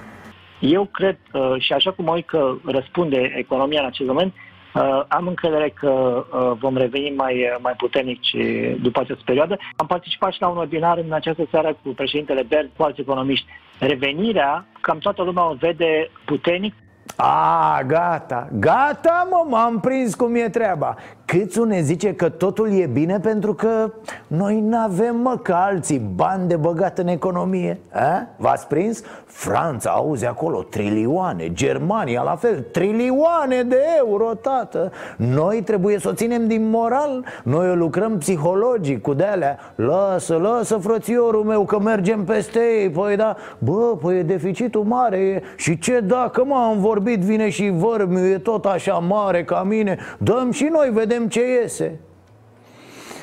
Eu 0.60 0.86
cred, 0.86 1.18
uh, 1.34 1.56
și 1.60 1.74
așa 1.74 1.92
cum 1.92 2.08
uit 2.08 2.28
că 2.28 2.56
răspunde 2.66 3.34
economia 3.36 3.80
în 3.80 3.86
acest 3.86 4.08
moment, 4.08 4.34
uh, 4.34 5.04
am 5.08 5.28
încredere 5.28 5.70
că 5.70 5.90
uh, 5.90 6.52
vom 6.60 6.78
reveni 6.78 7.16
mai, 7.16 7.58
mai 7.62 7.74
puternici 7.78 8.36
după 8.82 9.00
această 9.00 9.24
perioadă. 9.26 9.58
Am 9.76 9.88
participat 9.88 10.34
și 10.34 10.42
la 10.42 10.48
un 10.48 10.58
webinar 10.58 10.98
în 10.98 11.14
această 11.14 11.48
seară 11.52 11.78
cu 11.84 11.90
președintele 11.90 12.44
Bert, 12.48 12.70
cu 12.78 12.84
alți 12.84 13.02
economiști. 13.02 13.46
Revenirea, 13.80 14.66
cam 14.82 14.98
toată 14.98 15.24
lumea 15.24 15.50
o 15.50 15.54
vede 15.54 16.10
puternic. 16.26 16.74
A, 17.16 17.82
gata, 17.88 18.48
gata 18.60 19.28
mă, 19.30 19.46
m-am 19.48 19.80
prins 19.80 20.16
cum 20.16 20.36
e 20.36 20.50
treaba. 20.50 20.96
Câțu 21.26 21.64
ne 21.64 21.82
zice 21.82 22.14
că 22.14 22.30
totul 22.30 22.72
e 22.80 22.86
bine 22.86 23.20
pentru 23.20 23.54
că 23.54 23.92
noi 24.28 24.60
n-avem 24.60 25.16
mă 25.16 25.38
ca 25.42 25.64
alții 25.64 26.12
bani 26.16 26.48
de 26.48 26.56
băgat 26.56 26.98
în 26.98 27.08
economie. 27.08 27.80
A? 27.94 28.28
V-ați 28.38 28.68
prins? 28.68 29.02
Franța, 29.26 29.90
auzi 29.90 30.26
acolo, 30.26 30.64
trilioane 30.64 31.54
Germania 31.54 32.22
la 32.22 32.36
fel, 32.36 32.66
trilioane 32.72 33.62
de 33.62 33.82
euro, 33.98 34.34
tată. 34.42 34.92
Noi 35.18 35.62
trebuie 35.62 36.00
să 36.00 36.10
o 36.10 36.14
ținem 36.14 36.48
din 36.48 36.70
moral. 36.70 37.26
Noi 37.44 37.70
o 37.70 37.76
lucrăm 37.76 38.18
psihologic 38.18 39.02
cu 39.02 39.14
de-alea. 39.14 39.58
Lasă, 39.76 40.36
lasă 40.36 40.78
frățiorul 40.78 41.44
meu 41.44 41.66
că 41.66 41.80
mergem 41.80 42.24
peste 42.24 42.60
ei. 42.60 42.90
Păi 42.90 43.16
da, 43.16 43.36
bă, 43.58 43.98
păi 44.02 44.18
e 44.18 44.24
deficitul 44.24 44.84
mare. 44.84 45.44
Și 45.56 45.80
ce 45.80 46.00
dacă 46.00 46.44
m-am 46.44 46.80
vorbit, 46.80 46.99
vine 47.24 47.50
și 47.50 47.70
vărmiu 47.70 48.26
E 48.26 48.38
tot 48.38 48.66
așa 48.66 48.94
mare 48.94 49.44
ca 49.44 49.64
mine. 49.64 49.98
Dăm 50.18 50.52
și 50.52 50.64
noi, 50.64 50.90
vedem 50.94 51.08
vedem 51.10 51.28
ce 51.28 51.62
iese. 51.62 52.00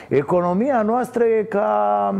Economia 0.08 0.82
noastră 0.82 1.24
e 1.24 1.42
ca... 1.42 2.14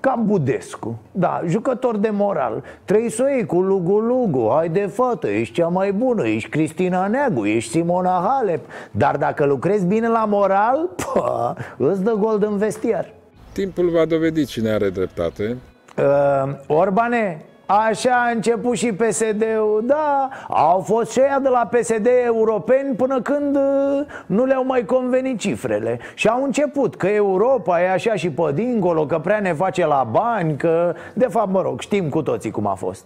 Ca 0.00 0.14
Budescu. 0.24 0.98
Da, 1.12 1.40
jucător 1.46 1.96
de 1.96 2.10
moral. 2.12 2.62
Trei 2.84 3.10
să 3.10 3.22
o 3.22 3.28
iei 3.28 3.46
cu 3.46 3.60
lugu-lugu 3.60 4.50
Hai 4.54 4.68
de 4.68 4.86
fată, 4.86 5.28
ești 5.28 5.54
cea 5.54 5.66
mai 5.66 5.92
bună 5.92 6.26
Ești 6.26 6.48
Cristina 6.48 7.06
Neagu, 7.06 7.44
ești 7.44 7.70
Simona 7.70 8.24
Halep. 8.28 8.64
Dar 8.90 9.16
dacă 9.16 9.44
lucrezi 9.44 9.86
bine 9.86 10.08
la 10.08 10.24
moral 10.24 10.90
pă, 10.96 11.54
Îți 11.76 12.02
dă 12.02 12.12
gol 12.12 12.42
în 12.46 12.56
vestiar. 12.56 13.12
Timpul 13.52 13.90
va 13.90 14.04
dovedi 14.04 14.44
cine 14.44 14.70
are 14.70 14.88
dreptate. 14.88 15.56
Uh, 15.96 16.54
Orbane, 16.66 17.44
Așa 17.80 18.24
a 18.26 18.30
început 18.30 18.76
și 18.76 18.92
PSD-ul 18.92 19.82
Da, 19.86 20.28
au 20.48 20.80
fost 20.80 21.10
și 21.10 21.20
de 21.42 21.48
la 21.48 21.68
PSD 21.70 22.06
europeni 22.24 22.94
Până 22.94 23.20
când 23.20 23.56
uh, 23.56 24.06
nu 24.26 24.44
le-au 24.44 24.64
mai 24.64 24.84
convenit 24.84 25.38
cifrele. 25.38 25.98
Și 26.14 26.28
au 26.28 26.42
început 26.42 26.96
că 26.96 27.06
Europa 27.06 27.82
e 27.82 27.90
așa 27.90 28.14
și 28.14 28.30
pe 28.30 28.52
dincolo 28.54 29.06
Că 29.06 29.18
prea 29.18 29.40
ne 29.40 29.52
face 29.52 29.86
la 29.86 30.08
bani 30.10 30.56
Că, 30.56 30.94
de 31.14 31.26
fapt, 31.26 31.50
mă 31.50 31.62
rog, 31.62 31.80
știm 31.80 32.08
cu 32.08 32.22
toții 32.22 32.50
cum 32.50 32.66
a 32.66 32.74
fost. 32.74 33.04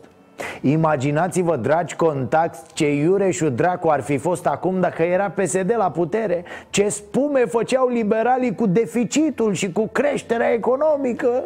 Imaginați-vă, 0.61 1.56
dragi 1.56 1.96
contacti, 1.96 2.73
ce 2.73 2.94
iureșul 2.94 3.52
dracu 3.54 3.88
ar 3.88 4.00
fi 4.00 4.16
fost 4.16 4.46
acum 4.46 4.80
dacă 4.80 5.02
era 5.02 5.30
PSD 5.30 5.75
la 5.76 5.90
putere 5.90 6.44
Ce 6.70 6.88
spume 6.88 7.44
făceau 7.44 7.88
liberalii 7.88 8.54
cu 8.54 8.66
deficitul 8.66 9.52
și 9.52 9.73
cu 9.73 9.88
creșterea 9.92 10.52
economică 10.52 11.42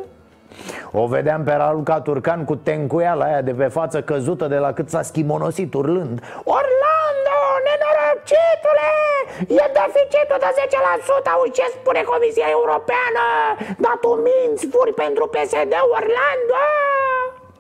o 0.93 1.07
vedeam 1.07 1.43
pe 1.45 1.53
Raluca 1.53 2.01
Turcan 2.01 2.45
cu 2.45 2.55
tencuiala 2.57 3.25
aia 3.25 3.43
de 3.43 3.53
pe 3.53 3.69
față 3.79 4.03
căzută 4.03 4.47
de 4.47 4.57
la 4.57 4.73
cât 4.73 4.89
s-a 4.91 5.03
schimonosit 5.03 5.75
urlând. 5.75 6.17
Orlando, 6.59 7.39
nenorocitule, 7.67 8.91
e 9.61 9.65
deficitul 9.81 10.39
de 10.45 10.51
10% 11.25 11.33
Auzi 11.35 11.53
ce 11.53 11.65
spune 11.77 12.03
Comisia 12.13 12.49
Europeană? 12.59 13.25
Dar 13.85 13.97
tu 14.01 14.11
minți, 14.27 14.67
furi 14.73 14.95
pentru 15.05 15.25
PSD, 15.35 15.73
Orlando! 15.99 16.63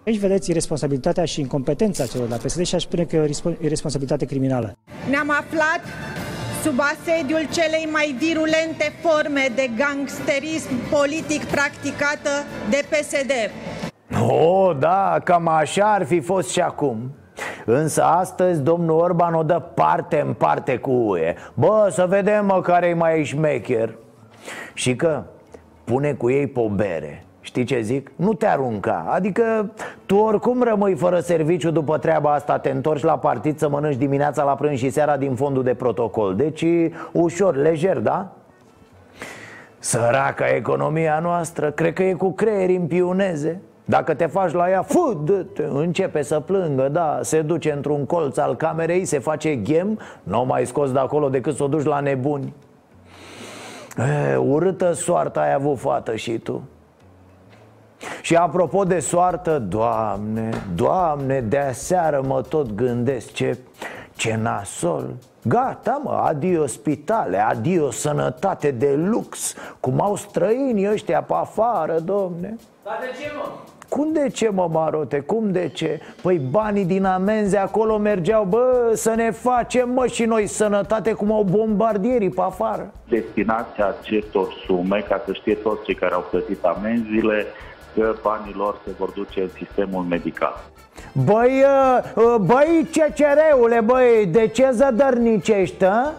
Aici 0.06 0.18
vedeți 0.18 0.52
responsabilitatea 0.52 1.25
și 1.25 1.40
incompetența 1.40 2.06
celor 2.06 2.26
de 2.26 2.32
la 2.32 2.40
PSD 2.44 2.66
și 2.66 2.75
aș 2.75 2.82
spune 2.82 3.04
că 3.04 3.16
e 3.16 3.20
o 3.20 3.68
responsabilitate 3.68 4.25
criminală. 4.25 4.76
Ne-am 5.11 5.30
aflat 5.30 5.80
sub 6.62 6.80
asediul 6.80 7.46
celei 7.50 7.88
mai 7.92 8.16
virulente 8.18 8.92
forme 9.02 9.48
de 9.54 9.70
gangsterism 9.76 10.88
politic 10.90 11.44
practicată 11.44 12.30
de 12.70 12.80
PSD. 12.90 13.32
Oh, 14.30 14.76
da, 14.78 15.16
cam 15.24 15.48
așa 15.48 15.92
ar 15.92 16.04
fi 16.06 16.20
fost 16.20 16.50
și 16.50 16.60
acum. 16.60 17.14
Însă 17.64 18.02
astăzi 18.02 18.62
domnul 18.62 18.98
Orban 18.98 19.34
o 19.34 19.42
dă 19.42 19.58
parte 19.74 20.20
în 20.26 20.32
parte 20.32 20.76
cu 20.76 20.90
UE. 20.90 21.34
Bă, 21.54 21.88
să 21.90 22.06
vedem 22.08 22.46
mă 22.46 22.60
care 22.60 22.86
e 22.86 22.94
mai 22.94 23.24
șmecher. 23.24 23.94
Și 24.74 24.96
că 24.96 25.22
pune 25.84 26.12
cu 26.12 26.30
ei 26.30 26.46
pe 26.46 26.70
bere 26.74 27.24
Știi 27.40 27.64
ce 27.64 27.80
zic? 27.80 28.11
Nu 28.16 28.35
te 28.35 28.47
arunca 28.47 29.06
Adică 29.09 29.73
tu 30.06 30.16
oricum 30.16 30.62
rămâi 30.62 30.94
fără 30.94 31.20
serviciu 31.20 31.70
după 31.70 31.99
treaba 31.99 32.32
asta 32.32 32.59
Te 32.59 32.70
întorci 32.70 33.02
la 33.02 33.18
partid 33.18 33.59
să 33.59 33.68
mănânci 33.68 33.97
dimineața 33.97 34.42
la 34.42 34.54
prânz 34.54 34.78
și 34.78 34.90
seara 34.90 35.16
din 35.16 35.35
fondul 35.35 35.62
de 35.62 35.75
protocol 35.75 36.37
Deci 36.37 36.64
ușor, 37.12 37.56
lejer, 37.56 37.99
da? 37.99 38.32
Săraca 39.78 40.47
economia 40.47 41.18
noastră 41.18 41.70
Cred 41.70 41.92
că 41.92 42.02
e 42.02 42.12
cu 42.12 42.32
creieri 42.32 42.76
în 42.76 42.87
piuneze 42.87 43.61
dacă 43.90 44.14
te 44.14 44.26
faci 44.26 44.52
la 44.52 44.70
ea, 44.70 44.82
fă, 44.82 45.16
începe 45.73 46.23
să 46.23 46.40
plângă, 46.40 46.88
da, 46.88 47.18
se 47.23 47.42
duce 47.42 47.73
într-un 47.73 48.06
colț 48.06 48.37
al 48.37 48.56
camerei, 48.56 49.04
se 49.04 49.18
face 49.18 49.56
ghem, 49.56 49.99
nu 50.23 50.44
mai 50.44 50.66
scos 50.66 50.92
de 50.92 50.99
acolo 50.99 51.28
decât 51.28 51.56
să 51.56 51.62
o 51.62 51.66
duci 51.66 51.85
la 51.85 52.00
nebuni. 52.00 52.54
E, 54.32 54.37
urâtă 54.37 54.92
soarta 54.92 55.40
ai 55.40 55.52
avut 55.52 55.78
fată 55.78 56.16
și 56.16 56.38
tu. 56.38 56.62
Și 58.23 58.37
apropo 58.37 58.85
de 58.85 58.99
soartă, 58.99 59.59
Doamne, 59.59 60.50
Doamne, 60.75 61.40
de 61.40 61.59
aseară 61.59 62.23
mă 62.26 62.42
tot 62.49 62.75
gândesc 62.75 63.33
ce, 63.33 63.59
ce 64.16 64.38
nasol 64.42 65.14
Gata 65.42 66.00
mă, 66.04 66.11
adio 66.11 66.66
spitale, 66.66 67.38
adio 67.38 67.90
sănătate 67.90 68.71
de 68.71 68.95
lux 68.95 69.54
Cum 69.80 70.00
au 70.00 70.16
străinii 70.16 70.90
ăștia 70.90 71.23
pe 71.23 71.35
afară, 71.37 71.99
domne 71.99 72.57
Dar 72.85 72.99
de 73.00 73.23
ce 73.23 73.33
mă? 73.37 73.49
Cum 73.90 74.12
de 74.12 74.28
ce, 74.28 74.49
mă, 74.49 74.69
Marote? 74.73 75.21
Cum 75.21 75.52
de 75.52 75.69
ce? 75.69 76.00
Păi 76.23 76.38
banii 76.38 76.85
din 76.85 77.04
amenzi 77.04 77.57
acolo 77.57 77.99
mergeau, 77.99 78.45
bă, 78.45 78.90
să 78.95 79.14
ne 79.14 79.30
facem, 79.30 79.90
mă, 79.90 80.07
și 80.07 80.25
noi 80.25 80.47
sănătate 80.47 81.12
cum 81.12 81.33
au 81.33 81.42
bombardierii 81.42 82.30
pe 82.30 82.40
afară 82.40 82.92
Destinația 83.09 83.95
acestor 84.00 84.52
sume, 84.66 85.04
ca 85.09 85.23
să 85.26 85.33
știe 85.33 85.54
toți 85.54 85.85
cei 85.85 85.95
care 85.95 86.14
au 86.14 86.26
plătit 86.30 86.64
amenziile, 86.64 87.47
că 87.94 88.14
banii 88.23 88.54
lor 88.56 88.80
se 88.85 88.90
vor 88.99 89.11
duce 89.11 89.40
în 89.40 89.49
sistemul 89.56 90.02
medical. 90.02 90.61
Băi, 91.12 91.62
uh, 91.62 92.25
uh, 92.25 92.37
băi, 92.40 92.88
CCR-ule, 92.90 93.80
băi, 93.80 94.26
de 94.26 94.47
ce 94.47 94.70
zădărnicești, 94.73 95.85
a? 95.85 96.12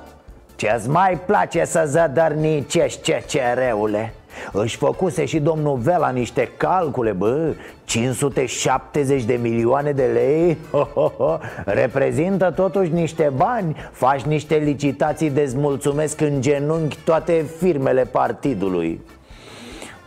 Ce-ți 0.56 0.90
mai 0.90 1.20
place 1.26 1.66
să 1.66 1.84
zădărnicești, 1.88 3.12
CCR-ule? 3.12 4.14
Își 4.52 4.78
făcuse 4.78 5.26
și 5.26 5.40
domnul 5.40 5.78
Vela 5.78 6.10
niște 6.10 6.52
calcule, 6.58 7.12
bă 7.12 7.54
570 7.86 9.24
de 9.24 9.40
milioane 9.42 9.92
de 9.92 10.04
lei 10.14 10.58
ho, 10.72 10.88
ho, 10.94 11.12
ho. 11.18 11.38
Reprezintă 11.66 12.52
totuși 12.56 12.92
niște 12.92 13.32
bani 13.36 13.76
Faci 13.92 14.22
niște 14.22 14.56
licitații 14.56 15.30
dezmulțumesc 15.30 16.22
în 16.22 16.42
genunchi 16.42 16.98
toate 16.98 17.46
firmele 17.58 18.04
partidului 18.04 19.02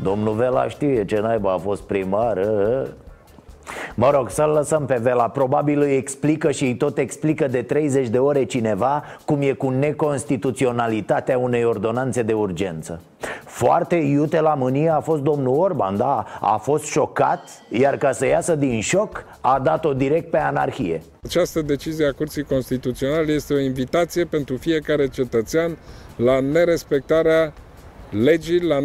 Domnul 0.03 0.35
Vela 0.35 0.69
știe 0.69 1.05
ce 1.05 1.21
naiba 1.21 1.53
a 1.53 1.59
fost 1.59 1.83
primar 1.83 2.37
ă? 2.37 2.87
Mă 3.95 4.11
rog, 4.11 4.31
să-l 4.31 4.49
lăsăm 4.49 4.87
pe 4.87 4.99
Vela. 5.03 5.29
Probabil 5.29 5.81
îi 5.81 5.97
explică 5.97 6.51
și 6.51 6.65
îi 6.65 6.77
tot 6.77 6.99
explică 6.99 7.49
de 7.49 7.63
30 7.63 8.09
de 8.09 8.19
ore 8.19 8.45
cineva 8.45 9.05
Cum 9.25 9.41
e 9.41 9.53
cu 9.53 9.69
neconstituționalitatea 9.69 11.39
unei 11.39 11.65
ordonanțe 11.65 12.23
de 12.23 12.33
urgență. 12.33 13.01
Foarte 13.45 13.95
iute 13.95 14.41
la 14.41 14.55
mânie 14.55 14.89
a 14.89 15.01
fost 15.01 15.23
domnul 15.23 15.59
Orban, 15.59 15.97
da? 15.97 16.25
A 16.41 16.57
fost 16.57 16.85
șocat, 16.85 17.49
iar 17.69 17.97
ca 17.97 18.13
să 18.13 18.27
iasă 18.27 18.55
din 18.55 18.81
șoc 18.81 19.25
A 19.41 19.61
dat-o 19.63 19.93
direct 19.93 20.31
pe 20.31 20.39
anarhie. 20.39 21.03
Această 21.23 21.63
decizie 21.63 22.07
a 22.07 22.13
Curții 22.13 22.43
Constituționale 22.43 23.33
este 23.33 23.55
o 23.55 23.59
invitație 23.59 24.25
pentru 24.25 24.57
fiecare 24.57 25.09
cetățean 25.09 25.77
la 26.17 26.41
nerespectarea 26.41 27.53
legii, 28.23 28.61
la 28.61 28.79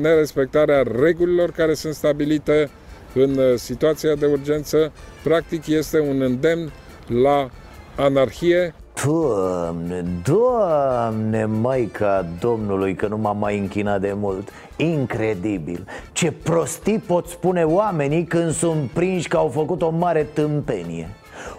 nerespectarea 0.00 0.82
regulilor 1.00 1.50
care 1.50 1.74
sunt 1.74 1.94
stabilite 1.94 2.70
în 3.14 3.38
uh, 3.38 3.54
situația 3.54 4.14
de 4.14 4.26
urgență, 4.26 4.92
practic 5.22 5.66
este 5.66 6.00
un 6.00 6.20
îndemn 6.20 6.72
la 7.06 7.50
anarhie. 7.96 8.74
Doamne, 9.04 10.04
doamne, 10.22 11.44
maica 11.44 12.26
Domnului, 12.40 12.94
că 12.94 13.06
nu 13.06 13.16
m-am 13.16 13.38
mai 13.38 13.58
închinat 13.58 14.00
de 14.00 14.12
mult. 14.16 14.48
Incredibil. 14.76 15.86
Ce 16.12 16.32
prostii 16.32 16.98
pot 16.98 17.26
spune 17.26 17.64
oamenii 17.64 18.24
când 18.24 18.52
sunt 18.52 18.90
prinși 18.90 19.28
că 19.28 19.36
au 19.36 19.48
făcut 19.48 19.82
o 19.82 19.90
mare 19.90 20.22
tâmpenie 20.32 21.08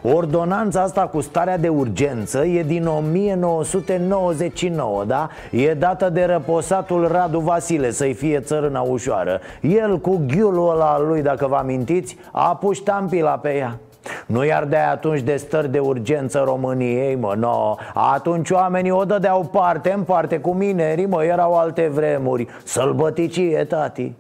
Ordonanța 0.01 0.81
asta 0.81 1.01
cu 1.01 1.21
starea 1.21 1.57
de 1.57 1.67
urgență 1.67 2.45
e 2.45 2.63
din 2.63 2.85
1999, 2.85 5.03
da? 5.03 5.29
E 5.51 5.73
dată 5.73 6.09
de 6.09 6.23
răposatul 6.23 7.07
Radu 7.07 7.39
Vasile 7.39 7.91
să-i 7.91 8.13
fie 8.13 8.39
țărâna 8.39 8.81
ușoară. 8.81 9.39
El 9.61 9.99
cu 9.99 10.21
ghiulul 10.27 10.69
ăla 10.69 10.85
al 10.85 11.07
lui, 11.07 11.21
dacă 11.21 11.47
vă 11.47 11.55
amintiți, 11.55 12.17
a 12.31 12.55
pus 12.55 12.77
ștampila 12.77 13.31
pe 13.31 13.55
ea. 13.55 13.79
Nu 14.25 14.45
iar 14.45 14.65
de 14.65 14.75
atunci 14.75 15.21
de 15.21 15.35
stări 15.35 15.71
de 15.71 15.79
urgență 15.79 16.41
României, 16.45 17.15
mă, 17.15 17.33
no. 17.37 17.75
Atunci 17.93 18.49
oamenii 18.49 18.91
o 18.91 19.03
dădeau 19.03 19.49
parte 19.51 19.91
în 19.91 20.03
parte 20.03 20.39
cu 20.39 20.53
minerii, 20.53 21.05
mă, 21.05 21.23
erau 21.23 21.53
alte 21.53 21.89
vremuri. 21.93 22.47
Sălbăticie, 22.63 23.63
tati 23.63 24.13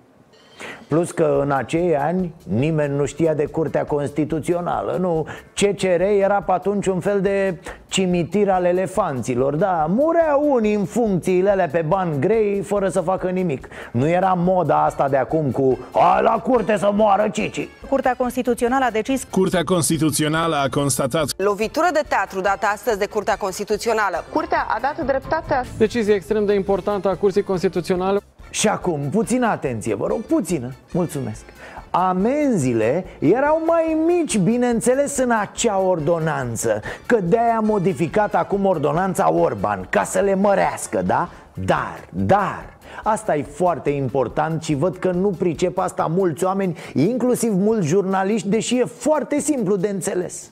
Plus 0.91 1.11
că 1.11 1.39
în 1.41 1.51
acei 1.51 1.97
ani 1.97 2.33
nimeni 2.43 2.95
nu 2.95 3.05
știa 3.05 3.33
de 3.33 3.45
Curtea 3.45 3.85
Constituțională 3.85 4.97
Nu, 4.99 5.27
CCR 5.53 6.01
era 6.01 6.41
pe 6.41 6.51
atunci 6.51 6.85
un 6.85 6.99
fel 6.99 7.21
de 7.21 7.59
cimitir 7.87 8.49
al 8.49 8.65
elefanților 8.65 9.55
Da, 9.55 9.85
mureau 9.89 10.53
unii 10.53 10.73
în 10.73 10.85
funcțiile 10.85 11.49
alea 11.49 11.67
pe 11.67 11.85
bani 11.87 12.19
grei 12.19 12.61
fără 12.61 12.89
să 12.89 13.01
facă 13.01 13.29
nimic. 13.29 13.67
Nu 13.91 14.07
era 14.07 14.33
moda 14.37 14.85
asta 14.85 15.09
de 15.09 15.17
acum 15.17 15.51
cu 15.51 15.77
A, 15.91 16.19
la 16.19 16.31
curte 16.31 16.77
să 16.77 16.91
moară 16.93 17.29
Cici. 17.29 17.67
Curtea 17.89 18.15
Constituțională 18.17 18.85
a 18.85 18.91
decis 18.91 19.27
Curtea 19.29 19.63
Constituțională 19.63 20.55
a 20.55 20.69
constatat 20.69 21.33
Lovitură 21.37 21.87
de 21.93 22.01
teatru 22.07 22.41
dată 22.41 22.65
astăzi 22.73 22.99
de 22.99 23.05
Curtea 23.05 23.35
Constituțională. 23.35 24.23
Curtea 24.33 24.65
a 24.69 24.79
dat 24.81 25.05
dreptatea 25.05 25.63
Decizie 25.77 26.13
extrem 26.13 26.45
de 26.45 26.53
importantă 26.53 27.09
a 27.09 27.15
Curții 27.15 27.43
Constituționale 27.43 28.19
și 28.51 28.67
acum, 28.67 28.99
puțină 29.11 29.47
atenție, 29.47 29.95
vă 29.95 30.07
rog, 30.07 30.21
puțină, 30.21 30.73
mulțumesc 30.91 31.41
Amenziile 31.89 33.05
erau 33.19 33.61
mai 33.65 33.97
mici, 34.05 34.37
bineînțeles, 34.37 35.17
în 35.17 35.31
acea 35.31 35.79
ordonanță 35.79 36.81
Că 37.05 37.19
de-aia 37.23 37.55
a 37.57 37.59
modificat 37.59 38.35
acum 38.35 38.65
ordonanța 38.65 39.33
Orban 39.33 39.87
Ca 39.89 40.03
să 40.03 40.19
le 40.19 40.35
mărească, 40.35 41.01
da? 41.01 41.29
Dar, 41.53 41.99
dar, 42.09 42.65
Asta 43.03 43.35
e 43.35 43.43
foarte 43.43 43.89
important 43.89 44.63
și 44.63 44.75
văd 44.75 44.97
că 44.97 45.11
nu 45.11 45.29
pricep 45.29 45.77
asta 45.77 46.05
mulți 46.15 46.43
oameni, 46.43 46.77
inclusiv 46.93 47.53
mulți 47.55 47.87
jurnaliști, 47.87 48.47
deși 48.47 48.77
e 48.77 48.85
foarte 48.85 49.39
simplu 49.39 49.75
de 49.75 49.87
înțeles. 49.87 50.51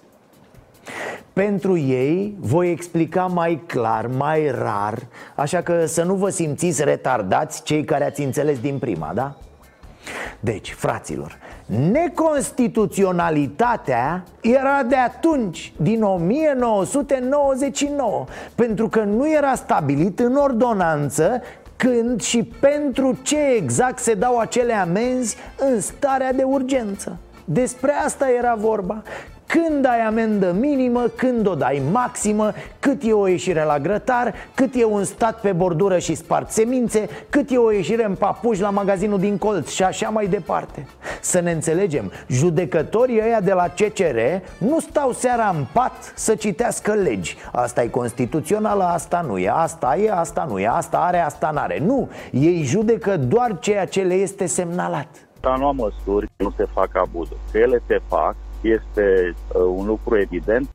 Pentru 1.40 1.78
ei 1.78 2.36
voi 2.40 2.72
explica 2.72 3.26
mai 3.26 3.64
clar, 3.66 4.08
mai 4.08 4.52
rar 4.52 5.00
Așa 5.36 5.62
că 5.62 5.86
să 5.86 6.04
nu 6.04 6.14
vă 6.14 6.30
simțiți 6.30 6.84
retardați 6.84 7.64
cei 7.64 7.84
care 7.84 8.06
ați 8.06 8.22
înțeles 8.22 8.60
din 8.60 8.78
prima, 8.78 9.12
da? 9.14 9.36
Deci, 10.40 10.74
fraților, 10.74 11.38
neconstituționalitatea 11.92 14.24
era 14.42 14.84
de 14.84 14.96
atunci, 14.96 15.74
din 15.78 16.04
1999 16.04 18.26
Pentru 18.56 18.90
că 18.90 19.04
nu 19.04 19.32
era 19.32 19.56
stabilit 19.56 20.20
în 20.20 20.36
ordonanță 20.36 21.42
când 21.76 22.22
și 22.22 22.44
pentru 22.44 23.18
ce 23.22 23.40
exact 23.56 24.00
se 24.00 24.14
dau 24.14 24.38
acele 24.38 24.74
amenzi 24.74 25.38
în 25.58 25.82
starea 25.82 26.34
de 26.34 26.44
urgență 26.44 27.18
despre 27.46 27.92
asta 27.92 28.26
era 28.38 28.56
vorba 28.56 29.04
când 29.52 29.86
ai 29.86 30.00
amendă 30.00 30.52
minimă, 30.52 31.04
când 31.16 31.48
o 31.48 31.56
dai 31.56 31.82
maximă, 31.92 32.54
cât 32.80 33.02
e 33.04 33.14
o 33.14 33.28
ieșire 33.28 33.64
la 33.64 33.80
grătar, 33.80 34.34
cât 34.54 34.76
e 34.76 34.86
un 34.86 35.04
stat 35.04 35.42
pe 35.42 35.52
bordură 35.52 35.98
și 35.98 36.16
spart 36.16 36.52
semințe, 36.52 37.10
cât 37.30 37.52
e 37.52 37.58
o 37.58 37.72
ieșire 37.72 38.06
în 38.06 38.16
papuși 38.16 38.62
la 38.62 38.70
magazinul 38.70 39.20
din 39.20 39.38
colț 39.38 39.70
și 39.70 39.84
așa 39.84 40.10
mai 40.10 40.28
departe. 40.28 40.88
Să 41.22 41.40
ne 41.40 41.52
înțelegem, 41.52 42.12
judecătorii 42.28 43.22
ăia 43.22 43.42
de 43.42 43.54
la 43.54 43.68
CCR 43.68 44.18
nu 44.58 44.80
stau 44.80 45.12
seara 45.12 45.54
în 45.58 45.66
pat 45.74 46.14
să 46.16 46.36
citească 46.36 46.94
legi. 46.94 47.38
Asta 47.52 47.84
e 47.84 47.88
constituțională, 47.88 48.84
asta 48.84 49.26
nu 49.28 49.38
e, 49.38 49.50
asta 49.54 49.96
e, 49.98 50.12
asta 50.12 50.46
nu 50.50 50.60
e, 50.60 50.68
asta 50.68 50.98
are, 50.98 51.20
asta 51.20 51.52
n-are. 51.54 51.80
Nu, 51.86 52.10
ei 52.32 52.64
judecă 52.64 53.18
doar 53.18 53.60
ceea 53.60 53.86
ce 53.86 54.02
le 54.02 54.14
este 54.14 54.46
semnalat. 54.46 55.08
Dar 55.42 55.58
nu 55.58 55.74
măsuri, 55.74 56.30
nu 56.38 56.54
se 56.58 56.66
fac 56.74 56.90
abuzuri. 56.94 57.40
Că 57.52 57.58
ele 57.58 57.82
se 57.88 58.02
fac, 58.08 58.36
este 58.62 59.36
uh, 59.54 59.62
un 59.76 59.86
lucru 59.86 60.18
evident. 60.18 60.70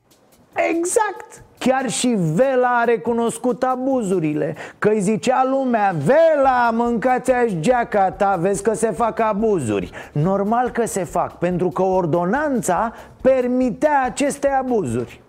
Exact! 0.71 1.43
Chiar 1.59 1.91
și 1.91 2.17
Vela 2.35 2.79
a 2.81 2.85
recunoscut 2.85 3.63
abuzurile 3.63 4.55
Că 4.79 4.89
îi 4.89 5.01
zicea 5.01 5.47
lumea 5.51 5.95
Vela, 6.05 6.71
mâncați 6.73 7.33
aș 7.33 7.53
geaca 7.61 8.11
ta 8.11 8.37
Vezi 8.41 8.63
că 8.63 8.75
se 8.75 8.91
fac 8.91 9.21
abuzuri 9.21 9.91
Normal 10.13 10.71
că 10.71 10.87
se 10.87 11.05
fac 11.05 11.39
Pentru 11.39 11.69
că 11.69 11.83
ordonanța 11.83 12.93
permitea 13.23 14.03
aceste 14.05 14.49
abuzuri 14.49 15.24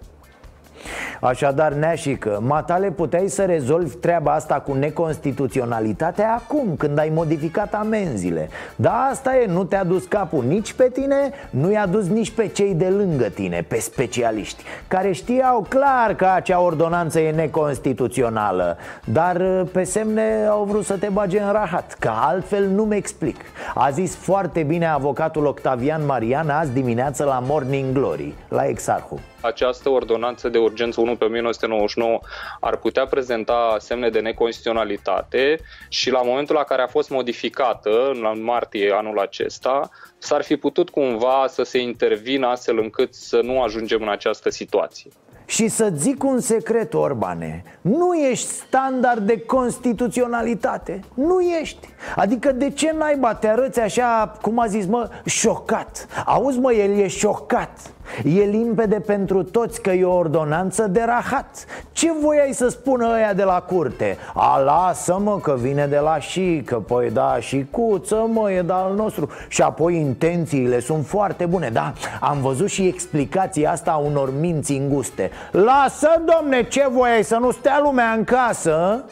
Așadar, 1.21 1.71
neașică, 1.73 2.39
matale 2.41 2.91
puteai 2.91 3.27
să 3.27 3.43
rezolvi 3.43 3.95
treaba 3.95 4.33
asta 4.33 4.55
cu 4.55 4.73
neconstituționalitatea 4.73 6.33
acum, 6.33 6.75
când 6.77 6.99
ai 6.99 7.11
modificat 7.13 7.73
amenziile. 7.73 8.49
Da, 8.75 9.07
asta 9.11 9.37
e, 9.37 9.45
nu 9.45 9.63
te-a 9.63 9.83
dus 9.83 10.05
capul 10.05 10.43
nici 10.43 10.73
pe 10.73 10.89
tine, 10.93 11.31
nu 11.49 11.71
i-a 11.71 11.85
dus 11.85 12.07
nici 12.07 12.31
pe 12.31 12.47
cei 12.47 12.73
de 12.73 12.87
lângă 12.87 13.25
tine, 13.25 13.65
pe 13.67 13.79
specialiști 13.79 14.63
Care 14.87 15.11
știau 15.11 15.65
clar 15.69 16.15
că 16.15 16.25
acea 16.35 16.59
ordonanță 16.59 17.19
e 17.19 17.31
neconstituțională. 17.31 18.77
Dar 19.05 19.65
pe 19.71 19.83
semne 19.83 20.45
au 20.49 20.63
vrut 20.63 20.85
să 20.85 20.97
te 20.97 21.09
bage 21.11 21.39
în 21.39 21.51
rahat, 21.51 21.95
că 21.99 22.11
altfel 22.21 22.67
nu-mi 22.67 22.95
explic. 22.95 23.41
A 23.75 23.89
zis 23.89 24.15
foarte 24.15 24.63
bine 24.63 24.87
avocatul 24.87 25.45
Octavian 25.45 26.05
Marian 26.05 26.49
azi 26.49 26.73
dimineață 26.73 27.23
la 27.23 27.43
Morning 27.45 27.93
Glory, 27.93 28.33
la 28.47 28.67
Exarhu 28.67 29.19
această 29.45 29.89
ordonanță 29.89 30.49
de 30.49 30.57
urgență 30.57 31.01
1 31.01 31.15
pe 31.15 31.25
1999 31.25 32.19
ar 32.59 32.77
putea 32.77 33.05
prezenta 33.05 33.75
semne 33.79 34.09
de 34.09 34.19
neconstituționalitate 34.19 35.59
și 35.89 36.11
la 36.11 36.21
momentul 36.21 36.55
la 36.55 36.63
care 36.63 36.81
a 36.81 36.87
fost 36.87 37.09
modificată, 37.09 38.09
în 38.09 38.43
martie 38.43 38.91
anul 38.91 39.19
acesta, 39.19 39.89
s-ar 40.17 40.43
fi 40.43 40.55
putut 40.55 40.89
cumva 40.89 41.45
să 41.47 41.63
se 41.63 41.77
intervină 41.77 42.47
astfel 42.47 42.77
încât 42.77 43.13
să 43.13 43.39
nu 43.43 43.61
ajungem 43.61 44.01
în 44.01 44.09
această 44.09 44.49
situație. 44.49 45.11
Și 45.45 45.67
să 45.67 45.91
zic 45.95 46.23
un 46.23 46.39
secret, 46.39 46.93
Orbane 46.93 47.63
Nu 47.81 48.13
ești 48.13 48.47
standard 48.47 49.25
de 49.25 49.41
constituționalitate 49.41 50.99
Nu 51.13 51.41
ești 51.41 51.87
Adică 52.15 52.51
de 52.51 52.69
ce 52.69 52.93
naiba? 52.97 53.33
Te 53.33 53.47
arăți 53.47 53.79
așa, 53.79 54.33
cum 54.41 54.59
a 54.59 54.65
zis 54.65 54.85
mă, 54.85 55.09
șocat. 55.25 56.07
Auzi 56.25 56.59
mă, 56.59 56.73
el 56.73 56.97
e 56.97 57.07
șocat. 57.07 57.79
E 58.23 58.43
limpede 58.43 58.99
pentru 58.99 59.43
toți 59.43 59.81
că 59.81 59.91
e 59.91 60.03
o 60.03 60.15
ordonanță 60.15 60.87
de 60.87 61.03
rahat. 61.05 61.65
Ce 61.91 62.11
voiai 62.21 62.53
să 62.53 62.67
spună 62.67 63.13
ăia 63.15 63.33
de 63.33 63.43
la 63.43 63.61
curte? 63.61 64.17
A, 64.33 64.59
lasă-mă 64.59 65.39
că 65.39 65.55
vine 65.59 65.85
de 65.85 65.97
la 65.97 66.19
și 66.19 66.61
Că 66.65 66.75
păi 66.75 67.09
da, 67.09 67.37
și 67.39 67.65
cuță 67.71 68.27
mă, 68.33 68.51
e 68.51 68.61
de 68.61 68.71
al 68.73 68.93
nostru. 68.95 69.29
Și 69.47 69.61
apoi 69.61 69.95
intențiile 69.95 70.79
sunt 70.79 71.05
foarte 71.05 71.45
bune 71.45 71.69
Da, 71.69 71.93
am 72.19 72.41
văzut 72.41 72.69
și 72.69 72.87
explicația 72.87 73.71
asta 73.71 73.91
a 73.91 73.97
unor 73.97 74.33
minți 74.39 74.71
înguste. 74.71 75.31
Lasă, 75.51 76.21
domne, 76.25 76.63
ce 76.63 76.87
voiai 76.91 77.23
să 77.23 77.35
nu 77.35 77.51
stea 77.51 77.79
lumea 77.83 78.11
în 78.11 78.23
casă? 78.23 79.03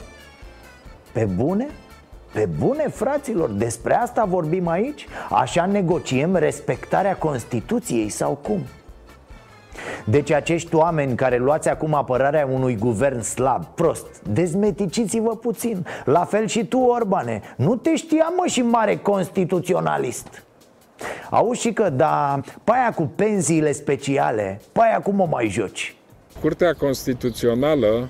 Pe 1.12 1.28
bune? 1.36 1.68
Pe 2.34 2.50
bune, 2.60 2.88
fraților, 2.90 3.50
despre 3.50 3.96
asta 3.96 4.26
vorbim 4.26 4.68
aici? 4.68 5.08
Așa 5.30 5.66
negociem 5.66 6.36
respectarea 6.36 7.18
Constituției 7.18 8.10
sau 8.10 8.40
cum? 8.42 8.62
Deci 10.06 10.32
acești 10.32 10.76
oameni 10.76 11.16
care 11.16 11.38
luați 11.38 11.70
acum 11.70 11.94
apărarea 11.94 12.48
unui 12.52 12.76
guvern 12.76 13.22
slab, 13.22 13.66
prost 13.66 14.22
Dezmeticiți-vă 14.30 15.36
puțin 15.36 15.86
La 16.06 16.26
fel 16.26 16.48
și 16.48 16.66
tu, 16.66 16.80
Orbane 16.80 17.42
Nu 17.58 17.76
te 17.76 17.96
știa, 17.96 18.34
mă, 18.38 18.46
și 18.48 18.62
mare 18.62 18.98
constituționalist 18.98 20.44
Auzi 21.30 21.62
și 21.62 21.74
că, 21.74 21.90
da, 21.90 22.40
paia 22.64 22.92
cu 22.96 23.12
pensiile 23.16 23.72
speciale 23.72 24.62
Paia 24.72 25.00
cum 25.00 25.20
o 25.20 25.26
mai 25.26 25.48
joci? 25.48 25.96
Curtea 26.42 26.74
Constituțională 26.74 28.10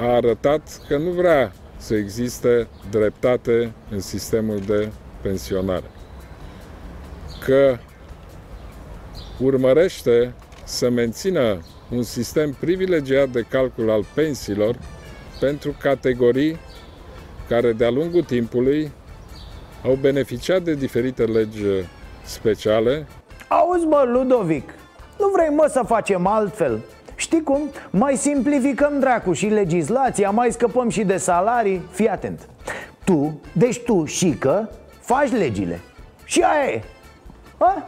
a 0.00 0.04
arătat 0.04 0.80
că 0.88 0.96
nu 0.96 1.10
vrea 1.10 1.52
să 1.80 1.94
existe 1.94 2.68
dreptate 2.90 3.72
în 3.90 4.00
sistemul 4.00 4.58
de 4.58 4.88
pensionare. 5.22 5.90
Că 7.44 7.76
urmărește 9.38 10.34
să 10.64 10.90
mențină 10.90 11.60
un 11.90 12.02
sistem 12.02 12.56
privilegiat 12.60 13.28
de 13.28 13.46
calcul 13.48 13.90
al 13.90 14.04
pensiilor 14.14 14.76
pentru 15.40 15.76
categorii 15.80 16.58
care 17.48 17.72
de-a 17.72 17.90
lungul 17.90 18.22
timpului 18.22 18.92
au 19.84 19.94
beneficiat 19.94 20.62
de 20.62 20.74
diferite 20.74 21.24
legi 21.24 21.64
speciale. 22.22 23.06
Auzi, 23.48 23.84
mă, 23.84 24.04
Ludovic, 24.06 24.70
nu 25.18 25.28
vrei, 25.28 25.48
mă, 25.48 25.66
să 25.72 25.82
facem 25.86 26.26
altfel? 26.26 26.80
Știi 27.20 27.42
cum? 27.42 27.60
Mai 27.90 28.16
simplificăm 28.16 28.98
dracu 28.98 29.32
și 29.32 29.46
legislația, 29.46 30.30
mai 30.30 30.52
scăpăm 30.52 30.88
și 30.88 31.04
de 31.04 31.16
salarii 31.16 31.82
Fii 31.90 32.08
atent 32.08 32.48
Tu, 33.04 33.40
deci 33.52 33.80
tu, 33.80 34.04
și 34.04 34.30
că, 34.38 34.68
faci 35.00 35.30
legile 35.30 35.80
Și 36.24 36.42
aia 36.42 36.70
e 36.70 36.82
A? 37.58 37.84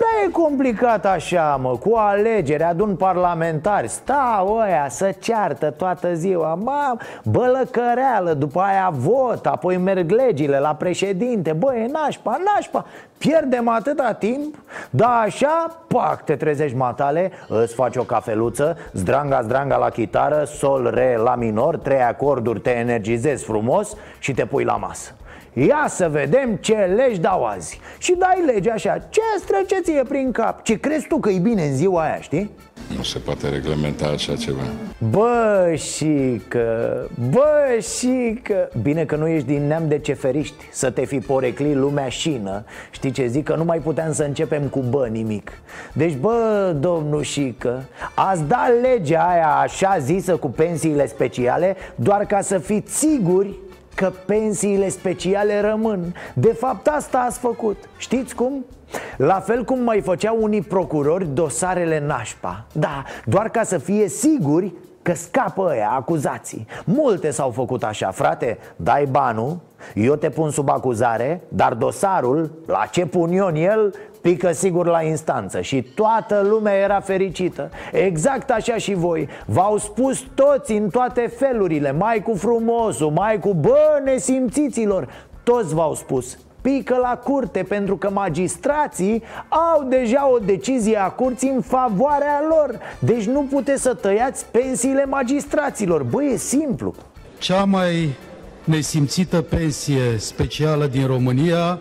Prea 0.00 0.26
e 0.26 0.30
complicat 0.30 1.06
așa, 1.06 1.58
mă, 1.62 1.76
cu 1.76 1.94
alegeri, 1.96 2.62
adun 2.62 2.96
parlamentari. 2.96 3.88
Stau 3.88 4.56
ăia 4.56 4.86
să 4.88 5.14
ceartă 5.18 5.70
toată 5.70 6.14
ziua 6.14 6.54
Mă, 6.54 6.96
bălăcăreală, 7.24 8.32
după 8.32 8.60
aia 8.60 8.90
vot, 8.92 9.46
apoi 9.46 9.76
merg 9.76 10.10
legile 10.10 10.58
la 10.58 10.74
președinte. 10.74 11.52
Bă, 11.52 11.74
e 11.74 11.86
nașpa, 11.86 12.40
nașpa. 12.54 12.86
Pierdem 13.18 13.68
atâta 13.68 14.12
timp, 14.12 14.54
da 14.90 15.18
așa, 15.18 15.76
pac, 15.86 16.24
te 16.24 16.36
trezești 16.36 16.76
matale 16.76 17.30
Îți 17.48 17.74
faci 17.74 17.96
o 17.96 18.02
cafeluță, 18.02 18.76
zdranga, 18.92 19.42
zdranga 19.42 19.76
la 19.76 19.88
chitară 19.88 20.44
Sol, 20.44 20.90
re, 20.94 21.16
la 21.16 21.34
minor, 21.34 21.76
trei 21.76 22.02
acorduri, 22.02 22.60
te 22.60 22.70
energizezi 22.70 23.44
frumos 23.44 23.96
Și 24.18 24.32
te 24.32 24.44
pui 24.44 24.64
la 24.64 24.76
masă 24.76 25.14
Ia 25.52 25.86
să 25.88 26.08
vedem 26.08 26.56
ce 26.60 26.74
legi 26.74 27.20
dau 27.20 27.44
azi. 27.44 27.80
Și 27.98 28.14
dai 28.18 28.52
lege 28.54 28.70
așa, 28.70 28.98
ce 29.08 29.20
strece 29.38 29.80
ție 29.80 30.02
prin 30.08 30.32
cap? 30.32 30.62
Ce 30.62 30.80
crezi 30.80 31.06
tu 31.06 31.18
că 31.18 31.30
e 31.30 31.38
bine 31.38 31.62
în 31.62 31.76
ziua 31.76 32.02
aia, 32.02 32.20
știi? 32.20 32.50
Nu 32.96 33.02
se 33.02 33.18
poate 33.18 33.48
reglementa 33.48 34.06
așa 34.06 34.34
ceva. 34.36 34.62
Bă, 35.10 35.72
și 35.74 36.40
că, 36.48 36.96
bă, 37.30 37.78
și 37.80 38.40
că. 38.42 38.68
Bine 38.82 39.04
că 39.04 39.16
nu 39.16 39.26
ești 39.26 39.46
din 39.46 39.66
neam 39.66 39.88
de 39.88 39.98
ceferiști 39.98 40.68
Să 40.72 40.90
te 40.90 41.04
fi 41.04 41.18
porecli 41.18 41.74
lumea 41.74 42.08
șină. 42.08 42.64
Știi 42.90 43.10
ce 43.10 43.26
zic? 43.26 43.44
Că 43.44 43.54
nu 43.54 43.64
mai 43.64 43.78
puteam 43.78 44.12
să 44.12 44.22
începem 44.22 44.62
cu 44.62 44.80
bă 44.80 45.06
nimic. 45.10 45.52
Deci, 45.92 46.16
bă, 46.16 46.76
domnul 46.80 47.22
Șică 47.22 47.82
Ați 48.14 48.42
dat 48.44 48.72
legea 48.82 49.28
aia 49.30 49.48
așa 49.48 49.98
zisă 49.98 50.36
cu 50.36 50.48
pensiile 50.48 51.06
speciale 51.06 51.76
Doar 51.94 52.26
ca 52.26 52.40
să 52.40 52.58
fiți 52.58 52.98
siguri 52.98 53.54
că 53.94 54.12
pensiile 54.26 54.88
speciale 54.88 55.60
rămân. 55.60 56.14
De 56.34 56.52
fapt 56.52 56.86
asta 56.86 57.18
ați 57.18 57.38
făcut. 57.38 57.76
Știți 57.96 58.34
cum? 58.34 58.64
La 59.16 59.40
fel 59.40 59.64
cum 59.64 59.82
mai 59.82 60.00
făceau 60.00 60.42
unii 60.42 60.62
procurori 60.62 61.26
dosarele 61.26 62.00
nașpa. 62.06 62.64
Da, 62.72 63.04
doar 63.24 63.48
ca 63.48 63.62
să 63.62 63.78
fie 63.78 64.08
siguri 64.08 64.72
că 65.02 65.14
scapă 65.14 65.66
ăia 65.70 65.90
acuzații. 65.90 66.66
Multe 66.84 67.30
s-au 67.30 67.50
făcut 67.50 67.84
așa, 67.84 68.10
frate, 68.10 68.58
dai 68.76 69.06
banul, 69.10 69.56
eu 69.94 70.14
te 70.14 70.30
pun 70.30 70.50
sub 70.50 70.68
acuzare 70.68 71.40
Dar 71.48 71.74
dosarul, 71.74 72.50
la 72.66 72.88
ce 72.90 73.06
pun 73.06 73.32
eu 73.32 73.46
în 73.46 73.54
el, 73.54 73.94
pică 74.20 74.52
sigur 74.52 74.86
la 74.86 75.02
instanță 75.02 75.60
Și 75.60 75.82
toată 75.82 76.46
lumea 76.48 76.74
era 76.74 77.00
fericită. 77.00 77.70
Exact 77.92 78.50
așa 78.50 78.76
și 78.76 78.94
voi. 78.94 79.28
V-au 79.46 79.76
spus 79.76 80.24
toți 80.34 80.72
în 80.72 80.88
toate 80.88 81.32
felurile 81.36 81.92
Mai 81.92 82.22
cu 82.22 82.34
frumosul, 82.34 83.10
mai 83.10 83.38
cu 83.38 83.54
bă 83.54 84.00
nesimțiților. 84.04 85.08
Toți 85.42 85.74
v-au 85.74 85.94
spus 85.94 86.38
pică 86.60 86.96
la 86.96 87.16
curte 87.16 87.62
pentru 87.68 87.96
că 87.96 88.10
magistrații 88.10 89.22
au 89.48 89.84
deja 89.88 90.28
o 90.32 90.38
decizie 90.38 90.96
a 90.96 91.08
curții 91.08 91.48
în 91.48 91.60
favoarea 91.60 92.42
lor. 92.48 92.78
Deci 92.98 93.24
nu 93.24 93.46
puteți 93.50 93.82
să 93.82 93.94
tăiați 93.94 94.46
pensiile 94.50 95.04
magistraților. 95.04 96.02
Băi, 96.02 96.30
e 96.32 96.36
simplu. 96.36 96.94
Cea 97.38 97.64
mai 97.64 98.14
nesimțită 98.64 99.42
pensie 99.42 100.18
specială 100.18 100.86
din 100.86 101.06
România 101.06 101.78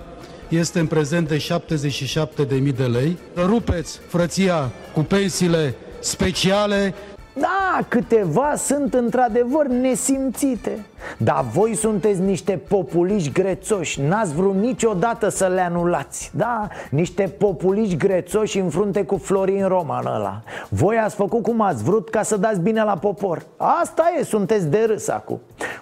este 0.49 0.79
în 0.79 0.87
prezent 0.87 1.27
de 1.27 1.37
77.000 1.37 2.75
de 2.75 2.83
lei. 2.83 3.17
Rupeți 3.35 3.99
frăția 4.07 4.69
cu 4.93 4.99
pensiile 4.99 5.75
speciale. 5.99 6.93
Da, 7.33 7.85
câteva 7.87 8.53
sunt 8.55 8.93
într-adevăr 8.93 9.65
nesimțite. 9.65 10.85
Dar 11.17 11.45
voi 11.51 11.75
sunteți 11.75 12.19
niște 12.19 12.61
populiști 12.67 13.31
grețoși. 13.31 14.01
N-ați 14.01 14.33
vrut 14.33 14.55
niciodată 14.55 15.29
să 15.29 15.45
le 15.45 15.61
anulați. 15.61 16.31
Da, 16.35 16.67
niște 16.89 17.23
populiști 17.37 17.97
grețoși 17.97 18.59
în 18.59 18.69
frunte 18.69 19.03
cu 19.03 19.17
Florin 19.17 19.67
Roman 19.67 20.05
ăla. 20.05 20.41
Voi 20.69 20.97
ați 20.97 21.15
făcut 21.15 21.43
cum 21.43 21.61
ați 21.61 21.83
vrut 21.83 22.09
ca 22.09 22.23
să 22.23 22.37
dați 22.37 22.59
bine 22.59 22.83
la 22.83 22.97
popor. 22.97 23.45
Asta 23.57 24.03
e, 24.19 24.23
sunteți 24.23 24.67
de 24.67 24.83
râs 24.87 25.07
acum 25.07 25.39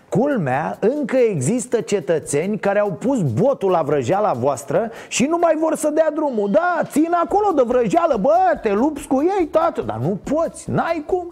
Culmea, 0.10 0.78
încă 0.80 1.18
există 1.18 1.82
cetățeni 1.82 2.60
care 2.60 2.80
au 2.80 2.92
pus 2.92 3.22
botul 3.22 3.70
la 3.70 3.82
vrăjeala 3.82 4.32
voastră 4.32 4.92
și 5.08 5.26
nu 5.30 5.38
mai 5.38 5.58
vor 5.60 5.76
să 5.76 5.90
dea 5.94 6.12
drumul. 6.14 6.50
Da, 6.52 6.82
țin 6.84 7.12
acolo 7.24 7.52
de 7.56 7.62
vrăjeală, 7.66 8.18
bă, 8.22 8.60
te 8.62 8.72
lupți 8.72 9.08
cu 9.08 9.24
ei, 9.40 9.46
tată 9.46 9.82
Dar 9.82 9.98
nu 10.02 10.20
poți, 10.24 10.72
n-ai 10.72 11.04
cum. 11.06 11.32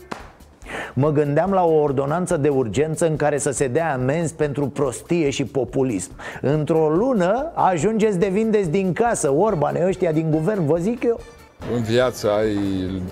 Mă 0.93 1.11
gândeam 1.11 1.51
la 1.51 1.63
o 1.63 1.73
ordonanță 1.73 2.37
de 2.37 2.49
urgență 2.49 3.07
în 3.07 3.15
care 3.15 3.37
să 3.37 3.51
se 3.51 3.67
dea 3.67 3.93
amenzi 3.93 4.33
pentru 4.33 4.67
prostie 4.67 5.29
și 5.29 5.45
populism. 5.45 6.11
Într-o 6.41 6.89
lună 6.89 7.51
ajungeți 7.53 8.19
de 8.19 8.27
vindeți 8.27 8.69
din 8.69 8.93
casă 8.93 9.31
Orbane 9.31 9.85
ăștia 9.87 10.11
din 10.11 10.31
guvern, 10.31 10.65
vă 10.65 10.77
zic 10.77 11.03
eu. 11.03 11.19
În 11.75 11.81
viață 11.81 12.31
ai 12.31 12.57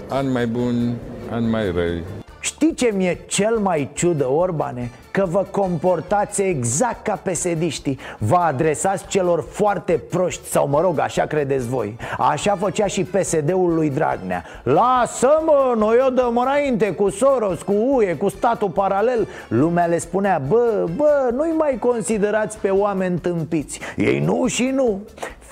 ani 0.09 0.31
mai 0.31 0.47
buni, 0.47 0.95
ani 1.31 1.49
mai 1.49 1.71
răi. 1.71 2.03
Știi 2.39 2.73
ce 2.73 2.91
mi-e 2.95 3.17
cel 3.25 3.57
mai 3.57 3.89
ciudă, 3.93 4.27
Orbane? 4.29 4.91
Că 5.13 5.25
vă 5.29 5.45
comportați 5.51 6.41
exact 6.41 7.03
ca 7.03 7.15
pesediștii. 7.23 7.99
Vă 8.17 8.35
adresați 8.35 9.07
celor 9.07 9.45
foarte 9.49 10.01
proști 10.09 10.47
Sau 10.47 10.67
mă 10.67 10.81
rog, 10.81 10.99
așa 10.99 11.25
credeți 11.25 11.67
voi. 11.67 11.97
Așa 12.17 12.55
făcea 12.55 12.87
și 12.87 13.03
PSD-ul 13.03 13.73
lui 13.73 13.89
Dragnea. 13.89 14.43
Lasă-mă, 14.63 15.73
noi 15.77 15.97
o 16.07 16.09
dăm 16.09 16.37
înainte 16.37 16.91
Cu 16.91 17.09
Soros, 17.09 17.61
cu 17.61 17.73
UE, 17.75 18.13
cu 18.15 18.29
statul 18.29 18.69
paralel. 18.69 19.27
Lumea 19.47 19.85
le 19.85 19.97
spunea 19.97 20.41
Bă, 20.47 20.85
bă, 20.95 21.29
nu-i 21.33 21.53
mai 21.57 21.77
considerați 21.79 22.57
pe 22.57 22.69
oameni 22.69 23.19
tâmpiți. 23.19 23.79
Ei 23.97 24.19
nu 24.19 24.47
și 24.47 24.71
nu 24.73 24.99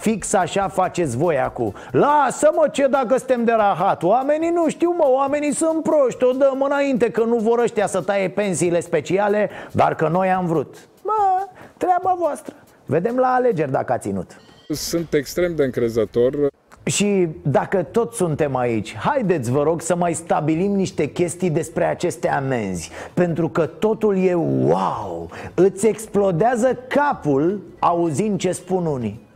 Fix 0.01 0.33
așa 0.33 0.67
faceți 0.67 1.17
voi 1.17 1.39
acum. 1.39 1.73
Lasă-mă 1.91 2.67
ce 2.71 2.87
dacă 2.87 3.17
suntem 3.17 3.43
de 3.43 3.51
rahat. 3.51 4.03
Oamenii 4.03 4.49
nu 4.49 4.69
știu 4.69 4.95
mă, 4.97 5.05
oamenii 5.07 5.53
sunt 5.53 5.83
proști. 5.83 6.23
O 6.23 6.31
dăm 6.31 6.61
înainte 6.61 7.09
că 7.09 7.23
nu 7.23 7.35
vor 7.35 7.59
ăștia 7.59 7.87
să 7.87 8.01
taie 8.01 8.29
pensiile 8.29 8.79
speciale 8.79 9.49
Dar 9.71 9.95
că 9.95 10.07
noi 10.07 10.31
am 10.31 10.45
vrut. 10.45 10.75
Bă, 11.03 11.47
treaba 11.77 12.15
voastră. 12.17 12.53
Vedem 12.85 13.15
la 13.15 13.27
alegeri 13.27 13.71
dacă 13.71 13.93
a 13.93 13.97
ținut. 13.97 14.41
Sunt 14.69 15.13
extrem 15.13 15.55
de 15.55 15.63
încrezător. 15.63 16.47
Și 16.83 17.27
dacă 17.43 17.83
tot 17.83 18.13
suntem 18.13 18.55
aici, 18.55 18.95
haideți 18.95 19.51
vă 19.51 19.63
rog 19.63 19.81
să 19.81 19.95
mai 19.95 20.13
stabilim 20.13 20.71
niște 20.71 21.05
chestii 21.05 21.49
despre 21.49 21.85
aceste 21.85 22.29
amenzi. 22.29 22.91
Pentru 23.13 23.49
că 23.49 23.65
totul 23.65 24.17
e 24.17 24.33
wow, 24.33 25.29
îți 25.53 25.87
explodează 25.87 26.77
capul 26.87 27.61
auzind 27.79 28.39
ce 28.39 28.51
spun 28.51 28.85
unii 28.85 29.29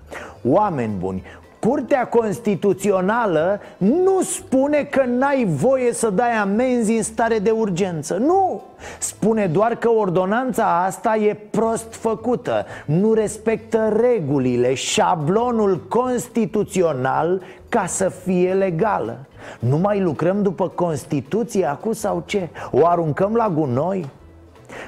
Oameni 0.47 0.93
buni, 0.99 1.23
Curtea 1.59 2.07
Constituțională 2.07 3.59
nu 3.77 4.21
spune 4.21 4.83
că 4.83 5.03
n-ai 5.05 5.45
voie 5.45 5.93
să 5.93 6.09
dai 6.09 6.31
amenzi 6.31 6.91
în 6.91 7.03
stare 7.03 7.39
de 7.39 7.49
urgență 7.49 8.15
Nu! 8.15 8.61
Spune 8.99 9.47
doar 9.47 9.75
că 9.75 9.89
ordonanța 9.89 10.83
asta 10.85 11.15
e 11.15 11.37
prost 11.49 11.93
făcută 11.93 12.65
Nu 12.85 13.13
respectă 13.13 13.97
regulile, 14.01 14.73
șablonul 14.73 15.85
constituțional 15.87 17.41
ca 17.69 17.85
să 17.85 18.09
fie 18.09 18.53
legală 18.53 19.17
Nu 19.59 19.77
mai 19.77 20.01
lucrăm 20.01 20.41
după 20.41 20.67
Constituție 20.67 21.65
acum 21.65 21.93
sau 21.93 22.23
ce? 22.25 22.49
O 22.71 22.87
aruncăm 22.87 23.35
la 23.35 23.49
gunoi? 23.49 24.09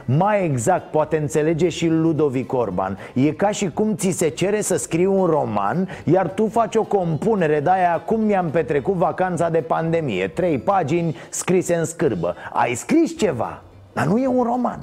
Mai 0.06 0.46
exact, 0.46 0.92
poate 0.92 1.18
înțelege 1.18 1.70
și 1.70 1.88
Ludovic 1.88 2.54
Orban. 2.54 2.98
E 3.14 3.32
ca 3.32 3.52
și 3.52 3.70
cum 3.70 3.96
ți 3.96 4.10
se 4.10 4.30
cere 4.30 4.62
să 4.62 4.78
scrii 4.78 5.06
un 5.06 5.26
roman 5.26 5.88
Iar 6.04 6.30
tu 6.30 6.48
faci 6.48 6.76
o 6.76 6.84
compunere 6.84 7.60
de 7.60 7.70
aia 7.70 8.02
Cum 8.06 8.22
mi-am 8.22 8.50
petrecut 8.50 8.94
vacanța 8.94 9.50
de 9.50 9.60
pandemie. 9.60 10.28
Trei 10.28 10.58
pagini 10.58 11.16
scrise 11.30 11.76
în 11.76 11.86
scârbă. 11.86 12.36
Ai 12.54 12.74
scris 12.74 13.18
ceva, 13.18 13.62
dar 13.94 14.06
nu 14.06 14.18
e 14.18 14.28
un 14.28 14.44
roman. 14.44 14.80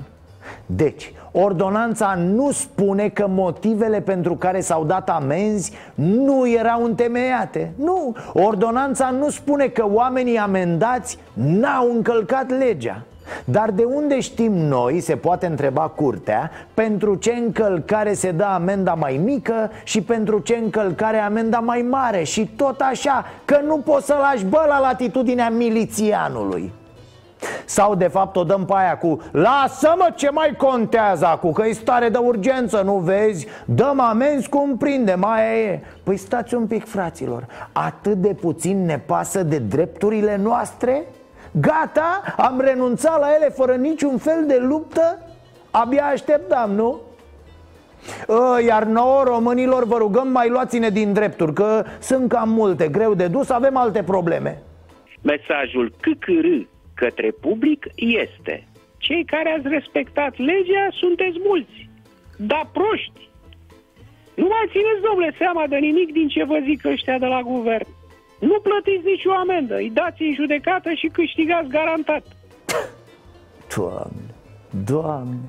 Deci, 0.67 1.13
ordonanța 1.33 2.15
nu 2.15 2.51
spune 2.51 3.09
că 3.09 3.27
motivele 3.29 4.01
pentru 4.01 4.35
care 4.35 4.61
s-au 4.61 4.85
dat 4.85 5.11
amenzi 5.11 5.73
nu 5.95 6.49
erau 6.49 6.85
întemeiate. 6.85 7.73
Nu, 7.77 8.17
ordonanța 8.33 9.11
nu 9.11 9.31
spune 9.31 9.67
că 9.67 9.87
oamenii 9.93 10.37
amendați 10.37 11.19
n-au 11.33 11.91
încălcat 11.91 12.51
legea 12.59 13.03
dar 13.45 13.71
de 13.71 13.85
unde 13.85 14.21
știm 14.21 14.53
noi, 14.53 15.01
se 15.01 15.17
poate 15.17 15.47
întreba 15.47 15.89
curtea, 15.89 16.51
pentru 16.75 17.15
ce 17.15 17.33
încălcare 17.33 18.13
se 18.13 18.31
dă 18.31 18.45
amenda 18.45 18.95
mai 18.95 19.21
mică 19.25 19.71
și 19.85 20.03
pentru 20.03 20.39
ce 20.39 20.57
încălcare 20.57 21.19
amenda 21.19 21.59
mai 21.59 21.87
mare 21.91 22.23
Și 22.23 22.51
tot 22.57 22.81
așa, 22.81 23.25
că 23.45 23.61
nu 23.67 23.77
poți 23.77 24.07
să 24.07 24.17
lași 24.21 24.45
bă 24.45 24.65
la 24.69 24.79
latitudinea 24.79 25.51
milițianului 25.51 26.73
sau 27.65 27.95
de 27.95 28.07
fapt 28.07 28.37
o 28.37 28.45
dăm 28.45 28.65
pe 28.65 28.73
aia 28.77 28.99
cu 28.99 29.21
Lasă-mă 29.33 30.09
ce 30.15 30.31
mai 30.31 30.55
contează 30.57 31.27
acum 31.27 31.53
Că 31.53 31.67
e 31.67 31.73
stare 31.73 32.09
de 32.09 32.19
urgență, 32.19 32.83
nu 32.85 32.95
vezi? 32.95 33.47
Dăm 33.65 34.01
amenzi 34.01 34.49
cum 34.49 34.77
prinde, 34.77 35.15
mai 35.15 35.59
e 35.59 35.83
Păi 36.03 36.17
stați 36.17 36.55
un 36.55 36.67
pic 36.67 36.89
fraților 36.89 37.47
Atât 37.73 38.15
de 38.15 38.35
puțin 38.35 38.85
ne 38.85 38.99
pasă 38.99 39.43
de 39.43 39.59
drepturile 39.59 40.37
noastre? 40.37 41.05
Gata, 41.61 42.35
am 42.37 42.61
renunțat 42.61 43.21
la 43.21 43.35
ele 43.37 43.49
fără 43.49 43.75
niciun 43.75 44.19
fel 44.19 44.45
de 44.47 44.59
luptă? 44.61 45.19
Abia 45.71 46.05
așteptam, 46.05 46.71
nu? 46.71 47.01
Ă, 48.29 48.63
iar 48.67 48.85
nouă 48.85 49.23
românilor 49.23 49.85
vă 49.85 49.97
rugăm 49.97 50.29
mai 50.29 50.49
luați-ne 50.49 50.91
din 50.91 51.13
drepturi 51.13 51.53
Că 51.53 51.85
sunt 52.01 52.29
cam 52.29 52.49
multe, 52.49 52.89
greu 52.89 53.15
de 53.15 53.27
dus, 53.27 53.51
avem 53.51 53.77
alte 53.77 54.03
probleme 54.03 54.63
Mesajul 55.23 55.93
CCR 56.01 56.47
către 56.95 57.31
public 57.31 57.87
este 57.95 58.67
Cei 58.99 59.25
care 59.25 59.51
ați 59.51 59.69
respectat 59.69 60.37
legea 60.37 60.89
sunteți 60.91 61.39
mulți 61.47 61.89
Dar 62.37 62.69
proști 62.73 63.29
Nu 64.35 64.47
mai 64.47 64.69
țineți, 64.71 65.03
domnule, 65.09 65.35
seama 65.39 65.67
de 65.69 65.77
nimic 65.77 66.13
din 66.13 66.29
ce 66.29 66.45
vă 66.45 66.59
zic 66.65 66.85
ăștia 66.85 67.19
de 67.19 67.27
la 67.27 67.41
guvern 67.43 67.87
nu 68.51 68.57
plătiți 68.69 69.07
nicio 69.13 69.33
amendă, 69.33 69.75
îi 69.77 69.91
dați 69.91 70.23
în 70.23 70.35
judecată 70.35 70.91
și 70.93 71.07
câștigați 71.07 71.69
garantat. 71.69 72.23
Doamne, 73.77 74.35
Doamne. 74.85 75.49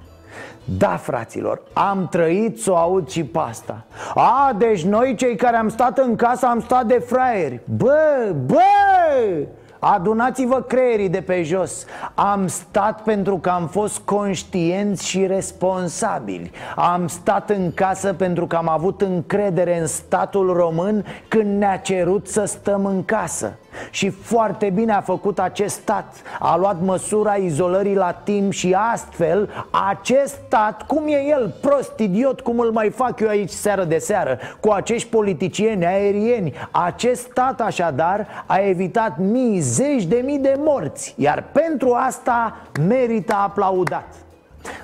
Da, 0.77 0.95
fraților, 0.95 1.61
am 1.73 2.07
trăit 2.11 2.61
să 2.61 2.71
o 2.71 2.75
aud 2.75 3.09
și 3.09 3.23
pe 3.23 3.39
asta. 3.39 3.85
A, 4.15 4.55
deci 4.57 4.83
noi 4.83 5.15
cei 5.15 5.35
care 5.35 5.57
am 5.57 5.69
stat 5.69 5.97
în 5.97 6.15
casă 6.15 6.45
am 6.45 6.59
stat 6.59 6.85
de 6.85 6.99
fraieri. 6.99 7.59
Bă, 7.77 8.35
bă, 8.45 9.47
Adunați-vă 9.87 10.61
creierii 10.61 11.09
de 11.09 11.21
pe 11.21 11.43
jos. 11.43 11.85
Am 12.13 12.47
stat 12.47 13.03
pentru 13.03 13.37
că 13.37 13.49
am 13.49 13.67
fost 13.67 13.99
conștienți 13.99 15.07
și 15.07 15.25
responsabili. 15.25 16.51
Am 16.75 17.07
stat 17.07 17.49
în 17.49 17.71
casă 17.73 18.13
pentru 18.13 18.47
că 18.47 18.55
am 18.55 18.69
avut 18.69 19.01
încredere 19.01 19.79
în 19.79 19.87
statul 19.87 20.53
român 20.53 21.05
Când 21.27 21.57
ne-a 21.57 21.77
cerut 21.77 22.27
să 22.27 22.45
stăm 22.45 22.85
în 22.85 23.05
casă 23.05 23.57
și 23.89 24.09
foarte 24.09 24.69
bine 24.69 24.93
a 24.93 25.01
făcut 25.01 25.39
acest 25.39 25.75
stat. 25.75 26.13
A 26.39 26.57
luat 26.57 26.81
măsura 26.81 27.35
izolării 27.35 27.95
la 27.95 28.11
timp 28.11 28.51
și 28.51 28.75
astfel 28.93 29.49
Acest 29.89 30.39
stat, 30.45 30.85
cum 30.85 31.07
e 31.07 31.25
el, 31.27 31.55
prost, 31.61 31.99
idiot 31.99 32.41
Cum 32.41 32.59
îl 32.59 32.71
mai 32.71 32.89
fac 32.89 33.19
eu 33.19 33.27
aici 33.27 33.49
seară 33.49 33.83
de 33.83 33.97
seară 33.97 34.39
Cu 34.59 34.69
acești 34.69 35.09
politicieni 35.09 35.85
aerieni 35.85 36.53
Acest 36.71 37.21
stat 37.21 37.61
așadar 37.61 38.27
a 38.45 38.57
evitat 38.57 39.17
mii, 39.17 39.59
zeci 39.59 40.03
de 40.03 40.21
mii 40.25 40.39
de 40.39 40.55
morți 40.57 41.13
Iar 41.17 41.43
pentru 41.51 41.93
asta 41.93 42.57
merită 42.87 43.33
aplaudat 43.33 44.24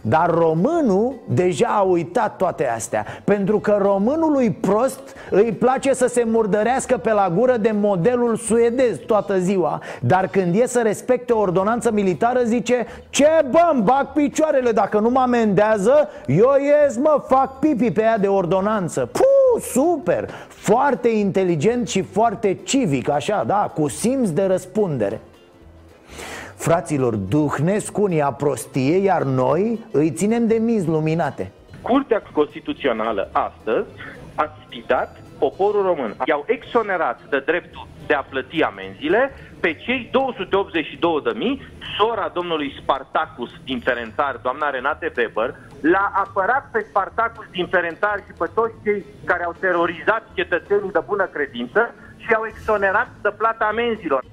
dar 0.01 0.29
românul 0.29 1.13
deja 1.25 1.67
a 1.67 1.81
uitat 1.81 2.37
toate 2.37 2.67
astea 2.67 3.05
Pentru 3.23 3.59
că 3.59 3.77
românului 3.81 4.51
prost 4.51 4.99
îi 5.29 5.51
place 5.51 5.93
să 5.93 6.07
se 6.07 6.23
murdărească 6.27 6.97
pe 6.97 7.11
la 7.11 7.33
gură 7.35 7.57
de 7.57 7.71
modelul 7.79 8.35
suedez 8.35 8.97
toată 9.07 9.39
ziua. 9.39 9.81
Dar 9.99 10.27
când 10.27 10.55
e 10.55 10.65
să 10.65 10.81
respecte 10.83 11.33
o 11.33 11.39
ordonanță 11.39 11.91
militară 11.91 12.39
zice 12.43 12.85
Ce 13.09 13.27
bă, 13.49 13.79
bag 13.83 14.07
picioarele, 14.13 14.71
dacă 14.71 14.99
nu 14.99 15.09
mă 15.09 15.19
amendează 15.19 16.09
Eu 16.27 16.49
ies, 16.59 16.97
mă, 16.97 17.23
fac 17.27 17.59
pipi 17.59 17.91
pe 17.91 18.01
ea 18.01 18.17
de 18.17 18.27
ordonanță. 18.27 19.09
Puh, 19.11 19.63
super, 19.71 20.29
foarte 20.47 21.07
inteligent 21.09 21.87
și 21.87 22.01
foarte 22.01 22.57
civic, 22.63 23.09
așa, 23.09 23.43
da, 23.47 23.71
cu 23.75 23.87
simț 23.87 24.29
de 24.29 24.43
răspundere 24.43 25.21
Fraților, 26.61 27.15
duhnesc 27.15 27.97
unii 27.97 28.21
a 28.21 28.31
prostie, 28.31 28.97
iar 28.97 29.23
noi 29.23 29.85
îi 29.91 30.11
ținem 30.11 30.47
de 30.47 30.53
miz 30.53 30.85
luminate 30.85 31.51
Curtea 31.81 32.21
Constituțională 32.33 33.29
astăzi 33.31 33.87
a 34.35 34.57
sfidat 34.65 35.21
poporul 35.39 35.81
român. 35.81 36.15
I-au 36.25 36.43
exonerat 36.47 37.19
de 37.29 37.39
dreptul 37.45 37.87
de 38.07 38.13
a 38.13 38.21
plăti 38.21 38.63
amenziile 38.63 39.31
pe 39.59 39.73
cei 39.73 40.09
282.000, 40.09 40.11
sora 41.97 42.31
domnului 42.33 42.75
Spartacus 42.81 43.51
din 43.63 43.79
Ferențar, 43.79 44.39
doamna 44.43 44.69
Renate 44.69 45.11
Weber, 45.17 45.55
l-a 45.81 46.11
apărat 46.13 46.69
pe 46.71 46.85
Spartacus 46.89 47.45
din 47.51 47.67
Ferențar 47.67 48.17
și 48.25 48.33
pe 48.37 48.49
toți 48.53 48.73
cei 48.83 49.05
care 49.25 49.43
au 49.43 49.55
terorizat 49.59 50.23
cetățenii 50.33 50.91
de 50.91 51.01
bună 51.05 51.25
credință 51.25 51.93
și 52.17 52.33
au 52.33 52.45
exonerat 52.45 53.09
de 53.21 53.29
plata 53.37 53.65
amenzilor. 53.65 54.23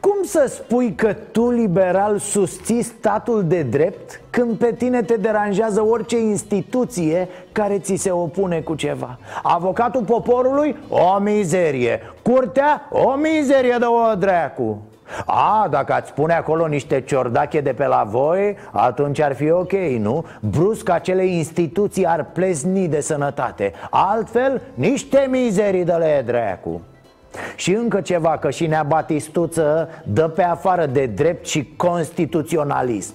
Cum 0.00 0.16
să 0.24 0.44
spui 0.48 0.94
că 0.94 1.12
tu, 1.12 1.50
liberal, 1.50 2.18
susții 2.18 2.82
statul 2.82 3.44
de 3.44 3.62
drept 3.62 4.20
când 4.30 4.56
pe 4.56 4.74
tine 4.78 5.02
te 5.02 5.16
deranjează 5.16 5.82
orice 5.82 6.18
instituție 6.18 7.28
care 7.52 7.78
ți 7.78 7.94
se 7.94 8.10
opune 8.10 8.60
cu 8.60 8.74
ceva? 8.74 9.18
Avocatul 9.42 10.04
poporului? 10.04 10.76
O 10.88 11.18
mizerie 11.18 12.00
Curtea? 12.22 12.88
O 12.90 13.14
mizerie 13.14 13.76
de 13.78 13.84
o 13.84 14.14
dreacu 14.14 14.82
a, 15.26 15.68
dacă 15.70 15.92
ați 15.92 16.08
spune 16.08 16.34
acolo 16.34 16.66
niște 16.66 17.00
ciordache 17.00 17.60
de 17.60 17.72
pe 17.72 17.86
la 17.86 18.06
voi, 18.06 18.56
atunci 18.72 19.20
ar 19.20 19.34
fi 19.34 19.50
ok, 19.50 19.72
nu? 19.98 20.24
Brusc 20.40 20.88
acele 20.88 21.24
instituții 21.24 22.06
ar 22.06 22.24
plezni 22.24 22.88
de 22.88 23.00
sănătate 23.00 23.72
Altfel, 23.90 24.62
niște 24.74 25.26
mizerii 25.30 25.84
de 25.84 25.92
le 25.92 26.22
dracu 26.26 26.80
și 27.56 27.72
încă 27.72 28.00
ceva, 28.00 28.38
că 28.38 28.50
și 28.50 28.66
Nea 28.66 28.82
Batistuță 28.82 29.88
dă 30.04 30.28
pe 30.28 30.42
afară 30.42 30.86
de 30.86 31.06
drept 31.06 31.46
și 31.46 31.72
constituționalism 31.76 33.14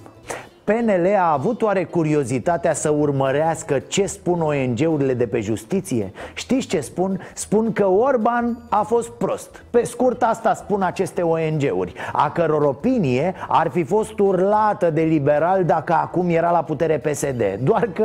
PNL 0.64 1.06
a 1.18 1.32
avut 1.32 1.62
oare 1.62 1.84
curiozitatea 1.84 2.72
să 2.72 2.90
urmărească 2.90 3.78
ce 3.78 4.06
spun 4.06 4.40
ONG-urile 4.40 5.14
de 5.14 5.26
pe 5.26 5.40
justiție? 5.40 6.12
Știți 6.34 6.66
ce 6.66 6.80
spun? 6.80 7.20
Spun 7.34 7.72
că 7.72 7.86
Orban 7.86 8.58
a 8.68 8.82
fost 8.82 9.10
prost 9.10 9.64
Pe 9.70 9.84
scurt 9.84 10.22
asta 10.22 10.54
spun 10.54 10.82
aceste 10.82 11.22
ONG-uri 11.22 11.94
A 12.12 12.30
căror 12.30 12.62
opinie 12.62 13.34
ar 13.48 13.70
fi 13.70 13.84
fost 13.84 14.18
urlată 14.18 14.90
de 14.90 15.02
liberal 15.02 15.64
dacă 15.64 15.92
acum 15.92 16.28
era 16.28 16.50
la 16.50 16.62
putere 16.62 16.98
PSD 16.98 17.58
Doar 17.62 17.88
că 17.92 18.04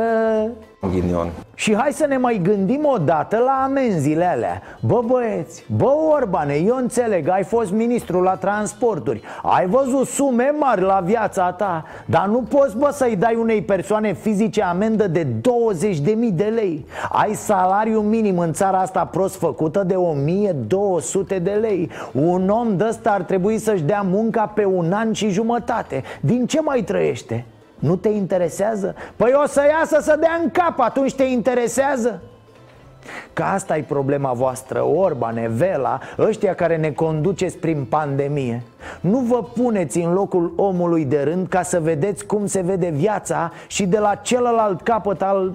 Ghinion. 0.88 1.30
Și 1.54 1.76
hai 1.76 1.92
să 1.92 2.06
ne 2.06 2.16
mai 2.16 2.40
gândim 2.42 2.84
o 2.84 2.96
dată 2.96 3.36
la 3.36 3.62
amenziile 3.64 4.24
alea 4.24 4.62
Bă 4.80 5.02
băieți, 5.06 5.64
bă 5.76 5.92
Orbane, 6.14 6.54
eu 6.54 6.76
înțeleg, 6.76 7.28
ai 7.28 7.42
fost 7.42 7.72
ministru 7.72 8.20
la 8.20 8.34
transporturi 8.34 9.22
Ai 9.42 9.66
văzut 9.66 10.06
sume 10.06 10.52
mari 10.58 10.80
la 10.80 11.00
viața 11.04 11.52
ta 11.52 11.84
Dar 12.06 12.26
nu 12.26 12.38
poți 12.50 12.76
bă 12.76 12.90
să-i 12.92 13.16
dai 13.16 13.34
unei 13.34 13.62
persoane 13.62 14.12
fizice 14.12 14.62
amendă 14.62 15.06
de 15.06 15.26
20.000 15.26 15.32
de 16.32 16.44
lei 16.44 16.86
Ai 17.08 17.34
salariu 17.34 18.00
minim 18.00 18.38
în 18.38 18.52
țara 18.52 18.78
asta 18.78 19.04
prost 19.04 19.36
făcută 19.36 19.82
de 19.86 19.94
1200 19.94 21.38
de 21.38 21.50
lei 21.50 21.90
Un 22.12 22.48
om 22.48 22.76
de 22.76 22.84
ăsta 22.88 23.10
ar 23.10 23.22
trebui 23.22 23.58
să-și 23.58 23.82
dea 23.82 24.00
munca 24.00 24.46
pe 24.46 24.64
un 24.64 24.92
an 24.92 25.12
și 25.12 25.28
jumătate 25.28 26.02
Din 26.20 26.46
ce 26.46 26.60
mai 26.60 26.82
trăiește? 26.82 27.44
Nu 27.78 27.96
te 27.96 28.08
interesează? 28.08 28.94
Păi 29.16 29.32
o 29.44 29.46
să 29.46 29.62
iasă 29.78 29.98
să 30.00 30.16
dea 30.20 30.40
în 30.42 30.50
cap, 30.50 30.80
atunci 30.80 31.14
te 31.14 31.24
interesează? 31.24 32.20
Că 33.32 33.42
asta 33.42 33.76
e 33.76 33.82
problema 33.82 34.32
voastră, 34.32 34.82
Orban, 34.82 35.56
Vela, 35.56 35.98
ăștia 36.18 36.54
care 36.54 36.76
ne 36.76 36.90
conduceți 36.90 37.58
prin 37.58 37.84
pandemie. 37.84 38.62
Nu 39.00 39.18
vă 39.18 39.42
puneți 39.42 39.98
în 39.98 40.12
locul 40.12 40.52
omului 40.56 41.04
de 41.04 41.22
rând 41.22 41.48
ca 41.48 41.62
să 41.62 41.80
vedeți 41.80 42.26
cum 42.26 42.46
se 42.46 42.60
vede 42.60 42.90
viața 42.90 43.52
și 43.66 43.86
de 43.86 43.98
la 43.98 44.14
celălalt 44.14 44.82
capăt 44.82 45.22
al 45.22 45.54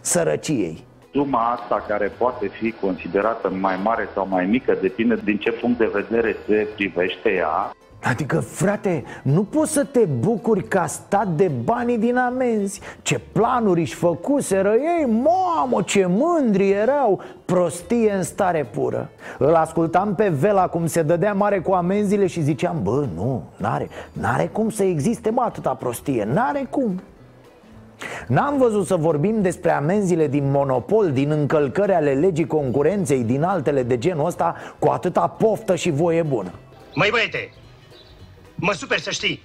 sărăciei. 0.00 0.84
Suma 1.12 1.52
asta 1.52 1.84
care 1.88 2.12
poate 2.18 2.46
fi 2.46 2.72
considerată 2.80 3.52
mai 3.60 3.80
mare 3.82 4.08
sau 4.14 4.26
mai 4.30 4.46
mică 4.46 4.76
depinde 4.80 5.20
din 5.24 5.36
ce 5.36 5.50
punct 5.52 5.78
de 5.78 5.90
vedere 5.92 6.36
se 6.46 6.66
privește 6.74 7.32
ea 7.32 7.70
Adică, 8.10 8.40
frate, 8.40 9.04
nu 9.22 9.42
poți 9.42 9.72
să 9.72 9.84
te 9.84 10.04
bucuri 10.04 10.62
ca 10.62 10.86
stat 10.86 11.28
de 11.28 11.50
banii 11.64 11.98
din 11.98 12.16
amenzi. 12.16 12.80
Ce 13.02 13.20
planuri 13.32 13.80
își 13.80 13.94
făcuseră 13.94 14.72
ei, 14.72 15.06
mamă, 15.06 15.82
ce 15.84 16.06
mândri 16.08 16.70
erau! 16.70 17.22
Prostie 17.44 18.12
în 18.12 18.22
stare 18.22 18.64
pură. 18.64 19.10
Îl 19.38 19.54
ascultam 19.54 20.14
pe 20.14 20.28
Vela 20.28 20.68
cum 20.68 20.86
se 20.86 21.02
dădea 21.02 21.32
mare 21.32 21.60
cu 21.60 21.72
amenziile 21.72 22.26
și 22.26 22.42
ziceam 22.42 22.82
Bă, 22.82 23.06
nu, 23.14 23.42
n-are, 23.56 23.88
n-are 24.12 24.46
cum 24.46 24.70
să 24.70 24.82
existe, 24.82 25.30
mă, 25.30 25.42
atâta 25.42 25.70
prostie, 25.70 26.28
n-are 26.32 26.66
cum. 26.70 27.00
N-am 28.26 28.58
văzut 28.58 28.86
să 28.86 28.96
vorbim 28.96 29.42
despre 29.42 29.70
amenziile 29.70 30.26
din 30.26 30.50
monopol, 30.50 31.10
din 31.12 31.30
încălcări 31.30 31.92
ale 31.92 32.12
legii 32.12 32.46
concurenței, 32.46 33.22
din 33.22 33.42
altele 33.42 33.82
de 33.82 33.98
genul 33.98 34.26
ăsta 34.26 34.54
Cu 34.78 34.88
atâta 34.88 35.26
poftă 35.26 35.74
și 35.74 35.90
voie 35.90 36.22
bună. 36.22 36.50
Măi 36.94 37.08
băiete, 37.10 37.50
Mă 38.56 38.72
super 38.72 38.98
să 38.98 39.10
știi. 39.10 39.42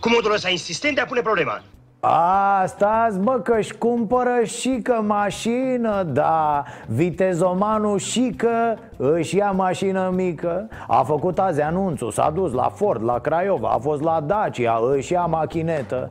Cu 0.00 0.08
modul 0.08 0.32
ăsta 0.32 0.48
insistent 0.50 0.94
de 0.94 1.00
a 1.00 1.06
pune 1.06 1.20
problema. 1.20 1.62
A, 2.00 2.64
stați 2.66 3.18
bă 3.18 3.40
că-și 3.40 3.74
cumpără 3.74 4.40
și 4.44 4.80
că 4.82 5.00
mașină, 5.06 6.02
da 6.02 6.64
Vitezomanul 6.86 7.98
și 7.98 8.34
că 8.36 8.74
își 8.96 9.36
ia 9.36 9.50
mașină 9.50 10.12
mică 10.14 10.68
A 10.86 11.02
făcut 11.02 11.38
azi 11.38 11.60
anunțul, 11.60 12.10
s-a 12.10 12.30
dus 12.30 12.52
la 12.52 12.68
Ford, 12.68 13.04
la 13.04 13.18
Craiova, 13.18 13.68
a 13.68 13.78
fost 13.78 14.02
la 14.02 14.20
Dacia, 14.20 14.80
își 14.94 15.12
ia 15.12 15.24
machinetă 15.24 16.10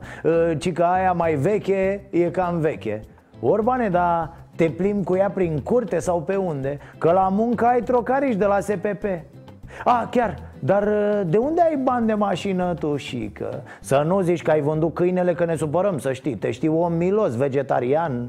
Ci 0.58 0.72
că 0.72 0.82
aia 0.82 1.12
mai 1.12 1.34
veche 1.34 2.08
e 2.10 2.30
cam 2.30 2.60
veche 2.60 3.04
Orbane, 3.40 3.88
da, 3.88 4.32
te 4.56 4.70
plimbi 4.70 5.04
cu 5.04 5.16
ea 5.16 5.30
prin 5.30 5.60
curte 5.60 5.98
sau 5.98 6.22
pe 6.22 6.36
unde? 6.36 6.78
Că 6.98 7.12
la 7.12 7.28
muncă 7.28 7.64
ai 7.64 7.82
trocariș 7.82 8.36
de 8.36 8.44
la 8.44 8.60
SPP 8.60 9.04
a, 9.84 10.08
chiar, 10.10 10.47
dar 10.58 10.82
uh, 10.82 11.20
de 11.26 11.36
unde 11.36 11.60
ai 11.60 11.76
bani 11.82 12.06
de 12.06 12.14
mașină 12.14 12.74
tu, 12.74 12.96
că 13.32 13.60
Să 13.80 14.02
nu 14.06 14.20
zici 14.20 14.42
că 14.42 14.50
ai 14.50 14.60
vândut 14.60 14.94
câinele 14.94 15.34
că 15.34 15.44
ne 15.44 15.56
supărăm, 15.56 15.98
să 15.98 16.12
știi. 16.12 16.34
Te 16.34 16.50
știu 16.50 16.82
om 16.82 16.92
milos, 16.92 17.36
vegetarian. 17.36 18.28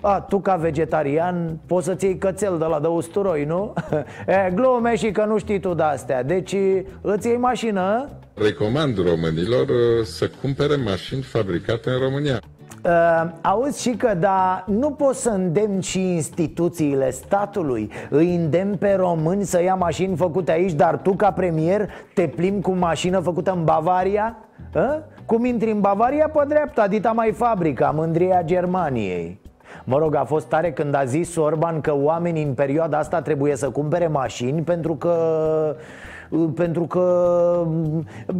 A, 0.00 0.20
tu 0.20 0.38
ca 0.38 0.56
vegetarian 0.56 1.58
poți 1.66 1.86
să-ți 1.86 2.04
iei 2.04 2.18
cățel 2.18 2.58
de 2.58 2.64
la 2.64 2.80
de 2.80 2.86
usturoi, 2.86 3.44
nu? 3.44 3.72
e, 4.26 4.50
glume 4.54 4.96
și 4.96 5.10
că 5.10 5.24
nu 5.24 5.38
știi 5.38 5.60
tu 5.60 5.74
de-astea. 5.74 6.22
Deci 6.22 6.56
îți 7.00 7.26
iei 7.26 7.36
mașină? 7.36 8.08
Recomand 8.34 8.96
românilor 8.96 9.68
uh, 9.68 10.04
să 10.04 10.30
cumpere 10.40 10.74
mașini 10.74 11.22
fabricate 11.22 11.90
în 11.90 11.98
România 11.98 12.40
Uh, 12.84 13.30
auzi 13.40 13.82
și 13.82 13.90
că, 13.90 14.14
da, 14.14 14.64
nu 14.66 14.90
poți 14.90 15.22
să 15.22 15.30
îndemn 15.30 15.80
și 15.80 16.12
instituțiile 16.12 17.10
statului 17.10 17.90
Îi 18.10 18.34
îndemn 18.34 18.76
pe 18.76 18.94
români 18.94 19.44
să 19.44 19.62
ia 19.62 19.74
mașini 19.74 20.16
făcute 20.16 20.52
aici 20.52 20.72
Dar 20.72 20.96
tu, 20.96 21.12
ca 21.12 21.30
premier, 21.30 21.90
te 22.14 22.26
plimbi 22.26 22.62
cu 22.62 22.70
mașină 22.70 23.18
făcută 23.18 23.52
în 23.52 23.64
Bavaria? 23.64 24.36
Uh? 24.74 24.98
Cum 25.26 25.44
intri 25.44 25.70
în 25.70 25.80
Bavaria 25.80 26.28
pe 26.28 26.44
dreapta, 26.48 26.88
dita 26.88 27.12
mai 27.12 27.32
fabrica, 27.32 27.90
mândria 27.90 28.42
Germaniei 28.42 29.40
Mă 29.84 29.98
rog, 29.98 30.14
a 30.14 30.24
fost 30.24 30.46
tare 30.46 30.72
când 30.72 30.94
a 30.94 31.04
zis 31.04 31.36
Orban 31.36 31.80
că 31.80 31.94
oamenii 31.96 32.44
în 32.44 32.54
perioada 32.54 32.98
asta 32.98 33.22
trebuie 33.22 33.56
să 33.56 33.70
cumpere 33.70 34.06
mașini 34.06 34.62
Pentru 34.62 34.94
că 34.94 35.16
pentru 36.54 36.86
că 36.86 37.66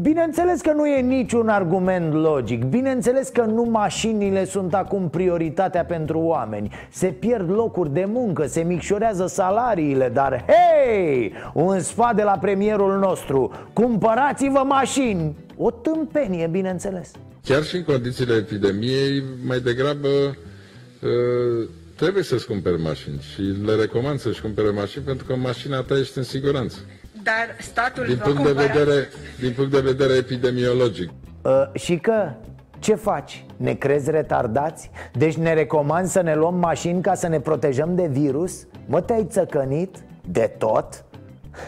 bineînțeles 0.01 0.61
că 0.61 0.73
nu 0.73 0.87
e 0.87 1.01
niciun 1.01 1.49
argument 1.49 2.13
logic. 2.13 2.65
Bineînțeles 2.65 3.29
că 3.29 3.43
nu 3.43 3.63
mașinile 3.63 4.45
sunt 4.45 4.75
acum 4.75 5.09
prioritatea 5.09 5.85
pentru 5.85 6.19
oameni. 6.19 6.71
Se 6.91 7.07
pierd 7.07 7.51
locuri 7.51 7.93
de 7.93 8.05
muncă, 8.09 8.47
se 8.47 8.63
micșorează 8.63 9.27
salariile 9.27 10.11
Dar 10.13 10.45
hei, 10.47 11.33
un 11.55 11.81
sfat 11.81 12.17
de 12.17 12.23
la 12.23 12.39
premierul 12.41 12.99
nostru. 12.99 13.53
Cumpărați-vă 13.73 14.63
mașini! 14.67 15.37
O 15.57 15.71
tâmpenie, 15.71 16.47
bineînțeles. 16.47 17.11
Chiar 17.45 17.63
și 17.63 17.77
în 17.77 17.85
condițiile 17.85 18.35
epidemiei, 18.35 19.23
mai 19.47 19.61
degrabă 19.61 20.09
uh, 20.09 21.69
trebuie 21.97 22.23
să-ți 22.23 22.47
cumperi 22.47 22.81
mașini 22.81 23.21
și 23.33 23.41
le 23.41 23.75
recomand 23.75 24.19
să-și 24.19 24.41
cumpere 24.41 24.71
mașini 24.71 25.05
pentru 25.05 25.27
că 25.27 25.37
mașina 25.37 25.81
ta 25.81 25.99
ești 25.99 26.19
în 26.19 26.25
siguranță 26.25 26.77
dar 27.25 27.57
statul 27.61 28.05
din 28.07 28.19
punct, 28.23 28.43
de 28.43 28.53
vedere, 28.53 29.09
din 29.41 29.53
punct 29.53 29.71
de 29.71 29.81
vedere 29.81 30.13
epidemiologic. 30.13 31.11
Uh, 31.43 31.53
și 31.73 31.97
că 31.97 32.31
ce 32.79 32.95
faci? 32.95 33.45
Ne 33.57 33.75
crezi 33.75 34.11
retardați? 34.11 34.91
Deci 35.13 35.35
ne 35.35 35.55
recomand 35.55 36.07
să 36.07 36.21
ne 36.21 36.35
luăm 36.35 36.55
mașini 36.55 37.03
ca 37.03 37.15
să 37.15 37.29
ne 37.29 37.41
protejăm 37.41 37.95
de 37.95 38.07
virus? 38.11 38.67
Mă, 38.87 39.01
te-ai 39.01 39.27
țăcănit? 39.31 39.97
De 40.31 40.55
tot? 40.59 41.05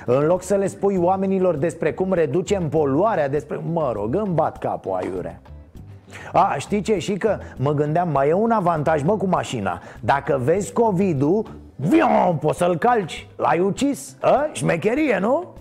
În 0.07 0.27
loc 0.27 0.43
să 0.43 0.55
le 0.55 0.67
spui 0.67 0.97
oamenilor 0.97 1.57
despre 1.57 1.93
cum 1.93 2.13
reducem 2.13 2.69
poluarea, 2.69 3.29
despre... 3.29 3.61
Mă 3.73 3.93
rog, 3.95 4.15
îmi 4.15 4.35
bat 4.35 4.59
capul 4.59 4.93
aiurea 4.93 5.41
a, 6.33 6.57
știi 6.59 6.81
ce? 6.81 6.99
Și 6.99 7.13
că 7.13 7.39
mă 7.57 7.73
gândeam, 7.73 8.09
mai 8.09 8.29
e 8.29 8.33
un 8.33 8.51
avantaj, 8.51 9.03
mă, 9.03 9.17
cu 9.17 9.27
mașina 9.27 9.83
Dacă 10.01 10.41
vezi 10.43 10.73
COVID-ul, 10.73 11.45
Vion, 11.77 12.37
poți 12.41 12.59
să-l 12.59 12.79
calci 12.79 13.27
L-ai 13.37 13.61
ucis? 13.61 14.17
A? 14.21 14.49
Șmecherie, 14.53 15.19
nu? 15.19 15.55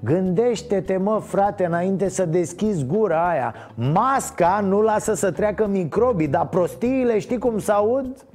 Gândește-te, 0.00 0.96
mă, 0.96 1.20
frate, 1.26 1.64
înainte 1.64 2.08
să 2.08 2.24
deschizi 2.24 2.84
gura 2.84 3.28
aia 3.28 3.54
Masca 3.74 4.60
nu 4.60 4.80
lasă 4.80 5.14
să 5.14 5.30
treacă 5.30 5.66
microbii 5.66 6.28
Dar 6.28 6.46
prostiile 6.48 7.18
știi 7.18 7.38
cum 7.38 7.58
se 7.58 7.72
aud? 7.72 8.26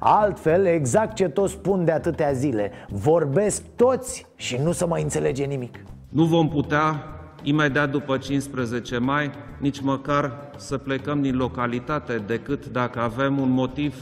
Altfel, 0.00 0.66
exact 0.66 1.14
ce 1.14 1.28
toți 1.28 1.52
spun 1.52 1.84
de 1.84 1.92
atâtea 1.92 2.32
zile 2.32 2.70
Vorbesc 2.88 3.62
toți 3.76 4.26
și 4.36 4.56
nu 4.62 4.72
se 4.72 4.84
mai 4.84 5.02
înțelege 5.02 5.44
nimic 5.44 5.78
Nu 6.08 6.24
vom 6.24 6.48
putea, 6.48 7.02
imediat 7.42 7.90
după 7.90 8.16
15 8.16 8.98
mai, 8.98 9.30
nici 9.58 9.80
măcar 9.80 10.32
să 10.56 10.78
plecăm 10.78 11.22
din 11.22 11.36
localitate 11.36 12.22
Decât 12.26 12.66
dacă 12.66 13.00
avem 13.00 13.38
un 13.38 13.50
motiv 13.50 13.94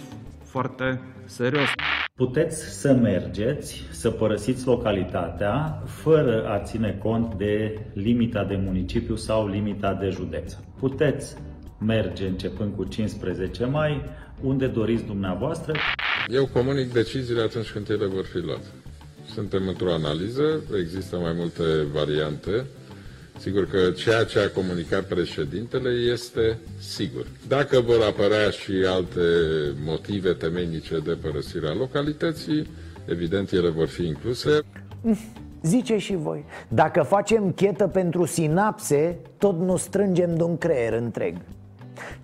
foarte 0.45 1.01
serios 1.25 1.69
Puteți 2.17 2.81
să 2.81 2.93
mergeți, 2.93 3.83
să 3.91 4.11
părăsiți 4.11 4.67
localitatea 4.67 5.83
fără 5.87 6.47
a 6.49 6.63
ține 6.63 6.99
cont 7.03 7.35
de 7.35 7.79
limita 7.93 8.45
de 8.45 8.57
municipiu 8.57 9.17
sau 9.17 9.49
limita 9.49 9.95
de 9.95 10.09
județ. 10.09 10.57
Puteți 10.79 11.37
merge 11.81 12.27
începând 12.27 12.75
cu 12.77 12.85
15 12.85 13.65
mai, 13.65 14.05
unde 14.43 14.67
doriți 14.67 15.05
dumneavoastră. 15.05 15.73
Eu 16.29 16.47
comunic 16.47 16.93
deciziile 16.93 17.43
atunci 17.43 17.71
când 17.71 17.91
ele 17.91 18.07
vor 18.07 18.25
fi 18.25 18.39
luate. 18.39 18.67
Suntem 19.35 19.69
într-o 19.69 19.93
analiză, 19.93 20.63
există 20.79 21.17
mai 21.17 21.33
multe 21.37 21.63
variante 21.93 22.67
Sigur 23.39 23.69
că 23.69 23.91
ceea 23.91 24.25
ce 24.25 24.39
a 24.39 24.51
comunicat 24.51 25.05
președintele 25.05 25.91
este 26.13 26.59
sigur. 26.79 27.27
Dacă 27.49 27.81
vor 27.81 28.03
apărea 28.03 28.51
și 28.51 28.73
alte 28.87 29.21
motive 29.85 30.33
temenice 30.33 30.99
de 30.99 31.19
părăsirea 31.23 31.75
localității, 31.75 32.67
evident 33.05 33.53
ele 33.53 33.69
vor 33.69 33.87
fi 33.87 34.07
incluse. 34.07 34.61
Zice 35.63 35.99
și 35.99 36.17
voi, 36.17 36.45
dacă 36.69 37.03
facem 37.03 37.53
chetă 37.53 37.87
pentru 37.87 38.25
sinapse, 38.25 39.19
tot 39.39 39.59
nu 39.59 39.77
strângem 39.77 40.37
de 40.37 40.43
un 40.43 40.59
creier 40.59 40.93
întreg 40.93 41.37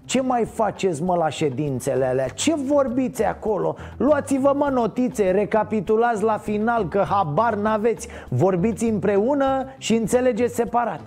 ce 0.05 0.21
mai 0.21 0.45
faceți 0.45 1.03
mă 1.03 1.15
la 1.17 1.29
ședințele 1.29 2.05
alea? 2.05 2.29
Ce 2.29 2.55
vorbiți 2.55 3.25
acolo? 3.25 3.77
Luați-vă 3.97 4.53
mă 4.57 4.69
notițe, 4.73 5.31
recapitulați 5.31 6.23
la 6.23 6.39
final 6.39 6.89
că 6.89 7.05
habar 7.09 7.55
n-aveți. 7.55 8.09
Vorbiți 8.29 8.85
împreună 8.85 9.67
și 9.79 9.95
înțelegeți 9.95 10.55
separat. 10.55 11.01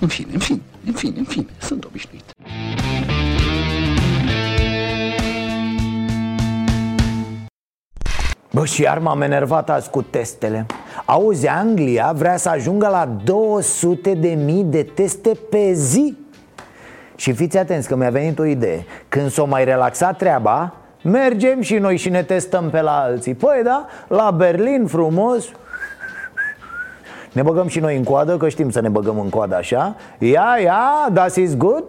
În 0.00 0.08
fine, 0.08 0.32
în 0.32 0.38
fine, 0.38 0.60
în 0.86 0.92
fine, 0.92 1.18
în 1.18 1.24
fine, 1.24 1.46
sunt 1.58 1.84
obișnuit. 1.84 2.22
Bă, 8.52 8.64
și 8.64 8.82
iar 8.82 8.98
m-am 8.98 9.22
enervat 9.22 9.70
azi 9.70 9.90
cu 9.90 10.02
testele. 10.02 10.66
Auzi, 11.04 11.46
Anglia 11.48 12.12
vrea 12.16 12.36
să 12.36 12.48
ajungă 12.48 12.88
la 12.88 13.16
200 13.24 14.14
de 14.14 14.38
mii 14.44 14.64
de 14.64 14.82
teste 14.82 15.38
pe 15.50 15.72
zi? 15.72 16.16
Și 17.16 17.32
fiți 17.32 17.58
atenți 17.58 17.88
că 17.88 17.96
mi-a 17.96 18.10
venit 18.10 18.38
o 18.38 18.44
idee. 18.44 18.84
Când 19.08 19.30
s-o 19.30 19.44
mai 19.44 19.64
relaxa 19.64 20.12
treaba 20.12 20.74
Mergem 21.04 21.60
și 21.60 21.74
noi 21.74 21.96
și 21.96 22.08
ne 22.08 22.22
testăm 22.22 22.70
pe 22.70 22.80
la 22.80 23.00
alții. 23.00 23.34
Păi 23.34 23.60
da, 23.64 23.86
la 24.08 24.30
Berlin 24.30 24.86
frumos. 24.86 25.44
Ne 27.32 27.42
băgăm 27.42 27.66
și 27.66 27.80
noi 27.80 27.96
în 27.96 28.04
coadă, 28.04 28.36
că 28.36 28.48
știm 28.48 28.70
să 28.70 28.80
ne 28.80 28.88
băgăm 28.88 29.18
în 29.18 29.28
coadă 29.28 29.54
așa. 29.54 29.96
Ia, 30.18 30.58
ia, 30.62 31.08
das 31.12 31.36
is 31.36 31.56
good 31.56 31.84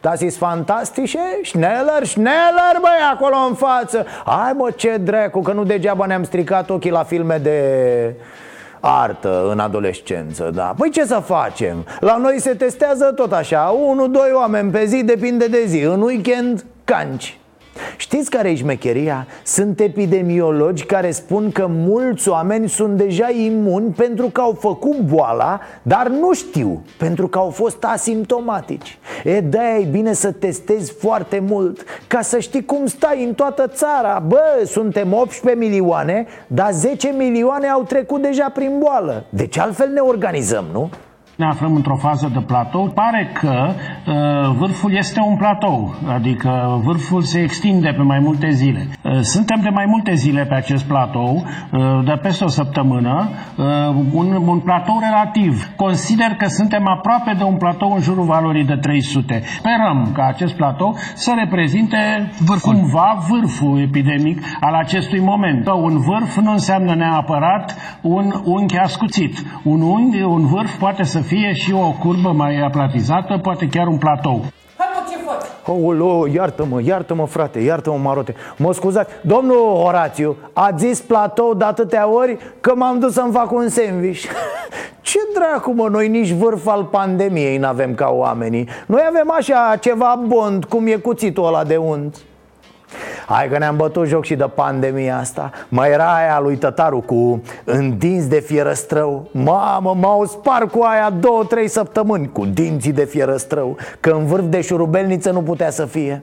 Das 0.00 0.20
ist 0.20 0.36
fantastische, 0.36 1.40
schneller, 1.42 2.04
schneller, 2.04 2.76
băi, 2.80 3.00
acolo 3.12 3.36
în 3.48 3.54
față. 3.54 4.06
Hai 4.24 4.52
mă, 4.56 4.70
ce 4.76 4.96
dracu, 4.96 5.40
că 5.40 5.52
nu 5.52 5.64
degeaba 5.64 6.06
ne-am 6.06 6.24
stricat 6.24 6.70
ochii 6.70 6.90
la 6.90 7.02
filme 7.02 7.38
de 7.38 8.14
artă 8.86 9.48
în 9.50 9.58
adolescență, 9.58 10.50
da. 10.54 10.74
Păi 10.76 10.90
ce 10.90 11.04
să 11.04 11.22
facem? 11.24 11.86
La 12.00 12.16
noi 12.16 12.40
se 12.40 12.54
testează 12.54 13.04
tot 13.04 13.32
așa, 13.32 13.74
unu, 13.88 14.08
doi 14.08 14.30
oameni 14.34 14.70
pe 14.70 14.84
zi, 14.84 15.04
depinde 15.04 15.46
de 15.46 15.64
zi. 15.66 15.80
În 15.80 16.00
weekend, 16.00 16.64
canci 16.84 17.38
Știți 17.96 18.30
care 18.30 18.50
e 18.50 18.54
șmecheria? 18.54 19.26
Sunt 19.44 19.80
epidemiologi 19.80 20.84
care 20.84 21.10
spun 21.10 21.50
că 21.50 21.66
mulți 21.68 22.28
oameni 22.28 22.68
sunt 22.68 22.96
deja 22.96 23.30
imuni 23.30 23.90
pentru 23.90 24.26
că 24.26 24.40
au 24.40 24.56
făcut 24.60 24.98
boala, 25.00 25.60
dar 25.82 26.08
nu 26.08 26.32
știu, 26.32 26.82
pentru 26.98 27.28
că 27.28 27.38
au 27.38 27.50
fost 27.50 27.84
asimptomatici 27.84 28.98
E, 29.24 29.40
de 29.40 29.58
e 29.80 29.84
bine 29.84 30.12
să 30.12 30.32
testezi 30.32 30.92
foarte 30.92 31.38
mult, 31.48 31.84
ca 32.06 32.20
să 32.20 32.38
știi 32.38 32.64
cum 32.64 32.86
stai 32.86 33.24
în 33.24 33.34
toată 33.34 33.66
țara 33.66 34.22
Bă, 34.26 34.62
suntem 34.64 35.12
18 35.12 35.64
milioane, 35.64 36.26
dar 36.46 36.72
10 36.72 37.08
milioane 37.08 37.66
au 37.66 37.82
trecut 37.82 38.22
deja 38.22 38.50
prin 38.54 38.78
boală 38.78 39.24
Deci 39.28 39.58
altfel 39.58 39.88
ne 39.88 40.00
organizăm, 40.00 40.64
nu? 40.72 40.90
Ne 41.36 41.46
aflăm 41.46 41.74
într-o 41.74 41.96
fază 41.96 42.30
de 42.32 42.40
platou. 42.40 42.88
Pare 42.94 43.30
că 43.32 43.68
uh, 44.06 44.56
vârful 44.58 44.92
este 44.92 45.20
un 45.20 45.36
platou, 45.36 45.94
adică 46.08 46.80
vârful 46.84 47.22
se 47.22 47.40
extinde 47.40 47.94
pe 47.96 48.02
mai 48.02 48.18
multe 48.18 48.50
zile. 48.50 48.86
Uh, 49.02 49.18
suntem 49.20 49.60
de 49.62 49.68
mai 49.68 49.84
multe 49.88 50.14
zile 50.14 50.44
pe 50.44 50.54
acest 50.54 50.84
platou, 50.84 51.44
uh, 51.72 52.04
de 52.04 52.12
peste 52.22 52.44
o 52.44 52.48
săptămână, 52.48 53.28
uh, 53.56 53.64
un, 54.12 54.42
un 54.46 54.60
platou 54.60 54.98
relativ. 55.00 55.72
Consider 55.76 56.26
că 56.26 56.46
suntem 56.46 56.88
aproape 56.88 57.34
de 57.38 57.42
un 57.42 57.56
platou 57.56 57.92
în 57.92 58.00
jurul 58.00 58.24
valorii 58.24 58.64
de 58.64 58.76
300. 58.76 59.42
Sperăm 59.58 60.10
ca 60.14 60.26
acest 60.26 60.54
platou 60.54 60.96
să 61.14 61.32
reprezinte 61.36 62.30
vârful. 62.46 62.72
cumva 62.72 63.24
vârful 63.28 63.80
epidemic 63.80 64.42
al 64.60 64.74
acestui 64.74 65.20
moment. 65.20 65.68
Un 65.68 65.98
vârf 65.98 66.36
nu 66.36 66.50
înseamnă 66.50 66.94
neapărat 66.94 67.76
un 68.00 68.32
unchi 68.44 68.78
ascuțit. 68.78 69.42
Un 69.62 69.80
unghi, 69.80 70.22
un 70.22 70.46
vârf 70.46 70.78
poate 70.78 71.02
să 71.02 71.24
fie 71.26 71.52
și 71.54 71.72
o 71.72 71.90
curbă 71.90 72.32
mai 72.32 72.60
aplatizată, 72.60 73.38
poate 73.42 73.68
chiar 73.68 73.86
un 73.86 73.98
platou. 73.98 74.44
Oh, 75.68 76.32
iartă-mă, 76.32 76.80
iartă-mă 76.82 77.26
frate, 77.26 77.58
iartă-mă 77.58 77.96
marote. 77.96 78.34
Mă 78.56 78.72
scuzați, 78.72 79.12
domnul 79.20 79.80
Horațiu 79.82 80.36
A 80.52 80.70
zis 80.78 81.00
platou 81.00 81.54
de 81.54 81.64
atâtea 81.64 82.08
ori 82.08 82.38
Că 82.60 82.74
m-am 82.74 82.98
dus 82.98 83.12
să-mi 83.12 83.32
fac 83.32 83.52
un 83.52 83.68
sandwich. 83.68 84.20
Ce 85.00 85.18
dracu 85.34 85.72
mă, 85.72 85.88
noi 85.88 86.08
nici 86.08 86.30
vârf 86.30 86.66
al 86.66 86.84
pandemiei 86.84 87.56
n-avem 87.58 87.94
ca 87.94 88.08
oamenii. 88.10 88.68
Noi 88.86 89.04
avem 89.08 89.34
așa 89.38 89.76
ceva 89.80 90.20
bond 90.26 90.64
Cum 90.64 90.86
e 90.86 90.94
cuțitul 90.94 91.46
ăla 91.46 91.64
de 91.64 91.76
unt 91.76 92.16
Hai 93.26 93.48
că 93.48 93.58
ne-am 93.58 93.76
bătut 93.76 94.06
joc 94.06 94.24
și 94.24 94.34
de 94.34 94.50
pandemia 94.54 95.18
asta. 95.18 95.50
Mai 95.68 95.90
era 95.90 96.14
aia 96.14 96.40
lui 96.40 96.56
Tătaru 96.56 97.00
cu 97.00 97.42
dinți 97.96 98.28
de 98.28 98.40
fierăstrău. 98.40 99.28
Mamă, 99.30 99.96
m-au 100.00 100.24
spart 100.24 100.70
cu 100.70 100.82
aia 100.82 101.10
două, 101.10 101.44
trei 101.44 101.68
săptămâni 101.68 102.32
Cu 102.32 102.46
dinții 102.46 102.92
de 102.92 103.04
fierăstrău 103.04 103.76
Că 104.00 104.10
în 104.10 104.26
vârf 104.26 104.44
de 104.44 104.60
șurubelniță 104.60 105.30
nu 105.30 105.42
putea 105.42 105.70
să 105.70 105.84
fie. 105.84 106.22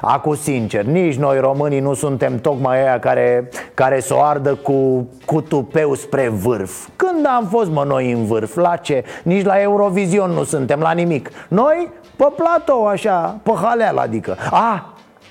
Acu 0.00 0.34
sincer, 0.34 0.84
nici 0.84 1.16
noi 1.16 1.40
românii 1.40 1.80
nu 1.80 1.94
suntem 1.94 2.38
tocmai 2.38 2.82
aia 2.82 2.98
care, 2.98 3.48
care 3.74 4.00
s-o 4.00 4.22
ardă 4.22 4.54
cu, 4.54 5.08
cu 5.24 5.40
tupeu 5.40 5.94
spre 5.94 6.28
vârf. 6.28 6.88
Când 6.96 7.26
am 7.36 7.46
fost 7.46 7.70
mă 7.70 7.84
noi 7.84 8.12
în 8.12 8.24
vârf? 8.24 8.56
La 8.56 8.76
ce? 8.76 9.04
Nici 9.22 9.44
la 9.44 9.60
Eurovision 9.60 10.30
nu 10.30 10.44
suntem, 10.44 10.80
la 10.80 10.92
nimic. 10.92 11.30
Noi 11.48 11.90
pe 12.16 12.26
platou 12.36 12.86
așa, 12.86 13.38
pe 13.42 13.52
haleal 13.62 13.96
adică. 13.96 14.36
Ah, 14.50 14.82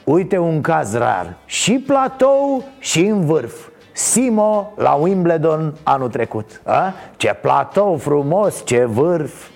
Uite 0.04 0.38
un 0.38 0.62
caz 0.62 0.94
rar. 0.94 1.38
Și 1.46 1.80
platou 1.80 2.64
și 2.80 3.06
în 3.06 3.26
vârf. 3.26 3.68
Simo 3.94 4.74
la 4.76 4.94
Wimbledon 4.94 5.74
anul 5.84 6.10
trecut. 6.10 6.62
A? 6.66 6.94
Ce 7.18 7.38
platou 7.42 7.98
frumos, 7.98 8.66
ce 8.66 8.86
vârf. 8.86 9.48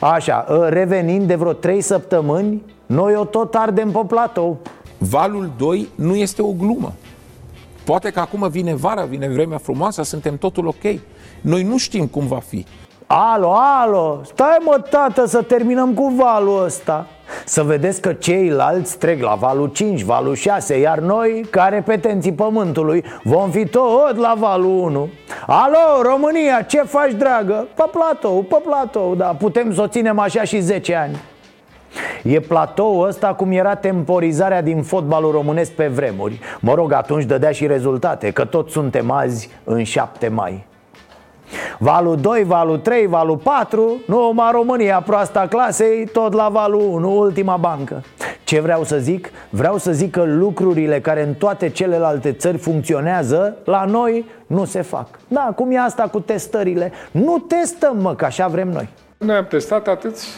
Așa, 0.00 0.46
ă, 0.48 0.68
revenind 0.68 1.26
de 1.26 1.34
vreo 1.34 1.52
3 1.52 1.80
săptămâni 1.80 2.62
Noi 2.86 3.16
o 3.16 3.24
tot 3.24 3.54
ardem 3.54 3.90
pe 3.90 4.00
platou. 4.06 4.58
Valul 4.98 5.52
2 5.56 5.88
nu 5.94 6.14
este 6.14 6.42
o 6.42 6.52
glumă. 6.52 6.92
Poate 7.84 8.10
că 8.10 8.20
acum 8.20 8.48
vine 8.48 8.74
vara, 8.74 9.04
vine 9.04 9.28
vremea 9.28 9.58
frumoasă, 9.58 10.02
suntem 10.02 10.36
totul 10.36 10.66
ok. 10.66 11.00
Noi 11.40 11.62
nu 11.62 11.78
știm 11.78 12.06
cum 12.06 12.26
va 12.26 12.38
fi 12.38 12.66
Alo, 13.12 13.52
alo, 13.54 14.20
stai 14.24 14.56
mă 14.64 14.82
tată 14.90 15.26
să 15.26 15.42
terminăm 15.42 15.94
cu 15.94 16.14
valul 16.16 16.64
ăsta. 16.64 17.06
Să 17.44 17.62
vedeți 17.62 18.00
că 18.00 18.12
ceilalți 18.12 18.98
trec 18.98 19.22
la 19.22 19.34
valul 19.34 19.68
5, 19.68 20.02
valul 20.02 20.34
6 20.34 20.78
Iar 20.78 20.98
noi, 20.98 21.46
ca 21.50 21.64
repetenții 21.64 22.32
pământului, 22.32 23.04
vom 23.22 23.50
fi 23.50 23.66
tot 23.66 24.16
la 24.16 24.34
valul 24.38 24.78
1 24.78 25.08
Alo, 25.46 26.02
România, 26.02 26.62
ce 26.62 26.80
faci 26.80 27.12
dragă? 27.12 27.66
Pe 27.74 27.84
platou, 27.92 28.42
pe 28.42 28.60
platou, 28.64 29.14
da, 29.14 29.26
putem 29.26 29.74
să 29.74 29.82
o 29.82 29.86
ținem 29.86 30.18
așa 30.18 30.42
și 30.42 30.60
10 30.60 30.94
ani. 30.94 31.16
E 32.22 32.40
platou 32.40 33.00
ăsta 33.00 33.34
cum 33.34 33.52
era 33.52 33.74
temporizarea 33.74 34.62
din 34.62 34.82
fotbalul 34.82 35.30
românesc 35.30 35.70
pe 35.70 35.86
vremuri. 35.86 36.40
Mă 36.60 36.74
rog, 36.74 36.92
atunci 36.92 37.24
dădea 37.24 37.50
și 37.50 37.66
rezultate, 37.66 38.30
că 38.30 38.44
tot 38.44 38.70
suntem 38.70 39.10
azi 39.10 39.48
în 39.64 39.82
7 39.82 40.28
mai 40.28 40.68
Valul 41.78 42.16
2, 42.16 42.44
valul 42.44 42.78
3, 42.78 43.06
valul 43.06 43.36
4 43.36 44.00
Numai 44.06 44.50
România 44.52 45.00
proasta 45.00 45.46
clasei 45.48 46.06
Tot 46.12 46.32
la 46.32 46.48
valul 46.48 46.80
1, 46.80 47.18
ultima 47.18 47.56
bancă 47.56 48.02
Ce 48.44 48.60
vreau 48.60 48.84
să 48.84 48.98
zic? 48.98 49.30
Vreau 49.50 49.78
să 49.78 49.92
zic 49.92 50.10
că 50.10 50.22
lucrurile 50.26 51.00
care 51.00 51.22
în 51.22 51.34
toate 51.34 51.68
celelalte 51.68 52.32
țări 52.32 52.56
funcționează 52.58 53.56
La 53.64 53.84
noi 53.84 54.24
nu 54.46 54.64
se 54.64 54.82
fac 54.82 55.06
Da, 55.28 55.52
cum 55.56 55.70
e 55.70 55.78
asta 55.78 56.02
cu 56.02 56.20
testările? 56.20 56.92
Nu 57.10 57.38
testăm, 57.38 57.96
mă, 58.00 58.14
că 58.14 58.24
așa 58.24 58.46
vrem 58.48 58.68
noi 58.68 58.88
Noi 59.18 59.36
am 59.36 59.46
testat 59.46 59.88
atâți 59.88 60.28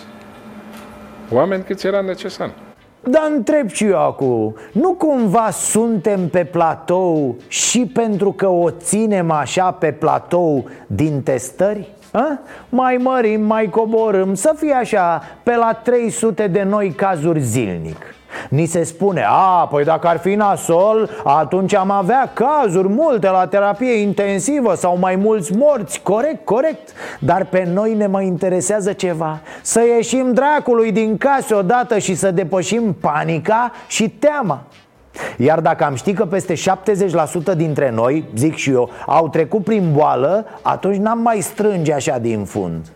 oameni 1.31 1.63
cât 1.63 1.83
era 1.83 2.01
necesar 2.01 2.51
dar 3.05 3.31
întreb 3.35 3.69
și 3.69 3.85
eu 3.85 4.07
acum 4.07 4.55
Nu 4.73 4.93
cumva 4.93 5.51
suntem 5.51 6.29
pe 6.29 6.45
platou 6.45 7.37
Și 7.49 7.87
pentru 7.87 8.33
că 8.33 8.49
o 8.49 8.71
ținem 8.71 9.31
așa 9.31 9.71
pe 9.71 9.93
platou 9.93 10.65
Din 10.87 11.23
testări? 11.23 11.89
A? 12.13 12.39
Mai 12.69 12.97
mărim, 12.97 13.43
mai 13.43 13.71
coborâm 13.71 14.35
Să 14.35 14.55
fie 14.57 14.73
așa 14.73 15.23
Pe 15.43 15.57
la 15.57 15.81
300 15.83 16.47
de 16.47 16.63
noi 16.63 16.91
cazuri 16.91 17.41
zilnic 17.41 18.15
Ni 18.49 18.67
se 18.67 18.83
spune, 18.83 19.25
a, 19.29 19.67
păi 19.71 19.85
dacă 19.85 20.09
ar 20.09 20.19
fi 20.19 20.35
nasol 20.35 21.11
Atunci 21.25 21.75
am 21.75 21.91
avea 21.91 22.33
cazuri 22.33 22.89
multe 22.89 23.29
la 23.29 23.47
terapie 23.47 23.93
intensivă 23.93 24.75
Sau 24.75 24.99
mai 24.99 25.17
mulți 25.17 25.57
morți, 25.57 26.01
corect, 26.01 26.45
corect. 26.45 26.93
Dar 27.21 27.45
pe 27.45 27.69
noi 27.73 27.95
ne 27.95 28.07
mai 28.07 28.27
interesează 28.27 28.93
ceva. 28.93 29.41
Să 29.63 29.81
ieșim 29.97 30.33
dracului 30.33 30.93
din 30.93 31.17
case 31.19 31.55
odată 31.55 31.99
și 31.99 32.15
să 32.15 32.31
depășim 32.31 32.97
panica 33.01 33.73
și 33.87 34.09
teama. 34.09 34.63
Iar 35.37 35.61
dacă 35.61 35.85
am 35.85 35.95
ști 35.95 36.13
că 36.13 36.25
peste 36.25 36.55
70% 36.55 37.57
dintre 37.57 37.91
noi, 37.91 38.25
zic 38.35 38.55
și 38.55 38.71
eu, 38.71 38.91
au 39.07 39.29
trecut 39.29 39.65
prin 39.65 39.93
boală 39.93 40.47
Atunci 40.63 40.97
n-am 40.97 41.19
mai 41.19 41.41
strânge 41.41 41.93
așa 41.93 42.19
din 42.19 42.45
fund 42.45 42.93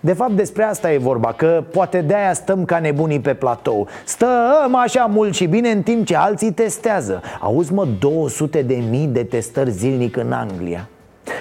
de 0.00 0.12
fapt 0.12 0.32
despre 0.32 0.62
asta 0.62 0.92
e 0.92 0.98
vorba, 0.98 1.32
că 1.32 1.64
poate 1.70 2.00
de-aia 2.00 2.32
stăm 2.32 2.64
ca 2.64 2.78
nebunii 2.78 3.20
pe 3.20 3.34
platou. 3.34 3.88
Stăm 4.04 4.74
așa 4.74 5.04
mult 5.04 5.34
și 5.34 5.46
bine 5.46 5.70
în 5.70 5.82
timp 5.82 6.06
ce 6.06 6.16
alții 6.16 6.52
testează. 6.52 7.22
Auzi 7.40 7.72
mă, 7.72 7.86
200 7.98 8.62
de 8.62 8.82
mii 8.90 9.06
de 9.06 9.24
testări 9.24 9.70
zilnic 9.70 10.16
în 10.16 10.32
Anglia. 10.32 10.88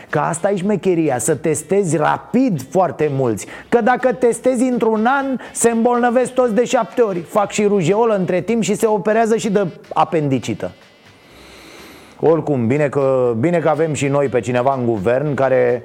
Că 0.10 0.20
asta 0.20 0.52
e 0.52 0.56
șmecheria, 0.56 1.18
să 1.18 1.36
testezi 1.36 1.98
rapid 1.98 2.62
foarte 2.70 3.12
mulți. 3.14 3.46
Că 3.70 3.82
dacă 3.82 4.14
testezi 4.14 4.64
într-un 4.64 5.06
an, 5.06 5.26
se 5.54 5.70
îmbolnăvesc 5.70 6.34
toți 6.34 6.54
de 6.54 6.66
șapte 6.66 7.02
ori. 7.02 7.20
Fac 7.20 7.52
și 7.52 7.64
rujeolă 7.64 8.16
între 8.16 8.42
timp 8.42 8.62
și 8.62 8.76
se 8.76 8.86
operează 8.86 9.38
și 9.38 9.50
de 9.50 9.68
apendicită. 9.94 10.72
Oricum, 12.20 12.68
bine 12.68 12.90
că, 12.90 13.34
bine 13.40 13.60
că 13.60 13.70
avem 13.70 13.94
și 13.94 14.08
noi 14.08 14.28
pe 14.28 14.40
cineva 14.40 14.76
în 14.78 14.86
guvern 14.86 15.34
care 15.34 15.84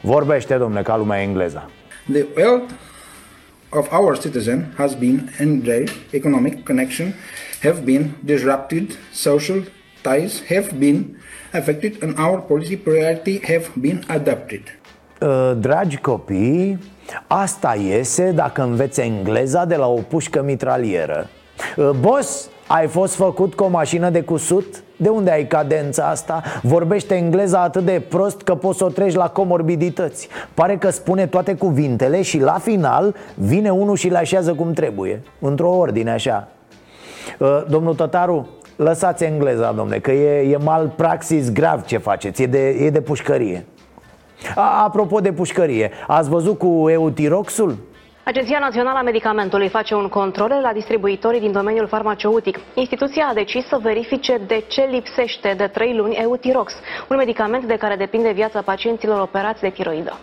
vorbește, 0.00 0.54
domne, 0.54 0.82
ca 0.82 0.96
lumea 0.96 1.22
engleză 1.22 1.70
The 2.12 2.26
wealth 2.36 2.70
of 3.70 3.86
our 3.92 4.16
citizen 4.16 4.74
has 4.76 4.94
been 4.96 5.30
and 5.38 5.62
their 5.64 5.86
economic 6.12 6.64
connection 6.64 7.14
have 7.62 7.84
been 7.84 8.14
disrupted, 8.24 8.96
social 9.12 9.62
ties 10.02 10.40
have 10.48 10.68
been 10.80 11.16
affected 11.52 12.02
and 12.02 12.18
our 12.18 12.40
policy 12.40 12.76
priority 12.76 13.38
have 13.38 13.70
been 13.80 14.04
adapted. 14.08 14.62
Uh, 15.20 15.52
Dragi 15.58 15.96
copii, 15.96 16.78
asta 17.26 17.74
iese 17.74 18.32
dacă 18.32 18.62
înveți 18.62 19.00
engleza 19.00 19.64
de 19.64 19.76
la 19.76 19.86
o 19.86 20.00
pușcă 20.00 20.42
mitralieră 20.42 21.28
Uh, 21.76 21.90
Boss, 22.00 22.48
ai 22.72 22.86
fost 22.86 23.14
făcut 23.14 23.54
cu 23.54 23.64
o 23.64 23.68
mașină 23.68 24.10
de 24.10 24.22
cusut? 24.22 24.82
De 24.96 25.08
unde 25.08 25.30
ai 25.30 25.46
cadența 25.46 26.04
asta? 26.04 26.42
Vorbește 26.62 27.14
engleza 27.14 27.62
atât 27.62 27.84
de 27.84 28.02
prost 28.08 28.42
că 28.42 28.54
poți 28.54 28.78
să 28.78 28.84
o 28.84 28.88
treci 28.88 29.14
la 29.14 29.28
comorbidități 29.28 30.28
Pare 30.54 30.76
că 30.76 30.90
spune 30.90 31.26
toate 31.26 31.54
cuvintele 31.54 32.22
și 32.22 32.38
la 32.38 32.58
final 32.62 33.14
vine 33.34 33.70
unul 33.70 33.96
și 33.96 34.08
le 34.08 34.18
așează 34.18 34.54
cum 34.54 34.72
trebuie 34.72 35.22
Într-o 35.40 35.70
ordine 35.70 36.10
așa 36.10 36.48
Uh, 37.38 37.62
Domnul 37.68 37.94
Tătaru, 37.94 38.48
lăsați 38.76 39.24
engleza, 39.24 39.72
domne, 39.72 39.98
că 39.98 40.10
e, 40.10 40.50
e 40.50 40.56
malpraxis 40.56 41.52
grav 41.52 41.84
ce 41.84 41.98
faceți, 41.98 42.42
e 42.42 42.46
de, 42.46 42.68
e 42.68 42.90
de 42.90 43.00
pușcărie 43.00 43.66
A, 44.54 44.84
Apropo 44.84 45.20
de 45.20 45.32
pușcărie, 45.32 45.90
ați 46.06 46.28
văzut 46.28 46.58
cu 46.58 46.88
eutiroxul? 46.88 47.76
Agenția 48.24 48.58
Națională 48.58 48.98
a 48.98 49.02
Medicamentului 49.02 49.68
face 49.68 49.94
un 49.94 50.08
control 50.08 50.58
la 50.62 50.72
distribuitorii 50.72 51.40
din 51.40 51.52
domeniul 51.52 51.86
farmaceutic. 51.86 52.58
Instituția 52.74 53.26
a 53.30 53.34
decis 53.34 53.66
să 53.66 53.78
verifice 53.82 54.40
de 54.46 54.64
ce 54.68 54.88
lipsește 54.90 55.54
de 55.56 55.66
3 55.66 55.94
luni 55.96 56.14
Eutirox, 56.14 56.72
un 57.08 57.16
medicament 57.16 57.64
de 57.64 57.76
care 57.76 57.96
depinde 57.96 58.30
viața 58.30 58.62
pacienților 58.62 59.20
operați 59.20 59.60
de 59.60 59.68
tiroidă. 59.68 60.18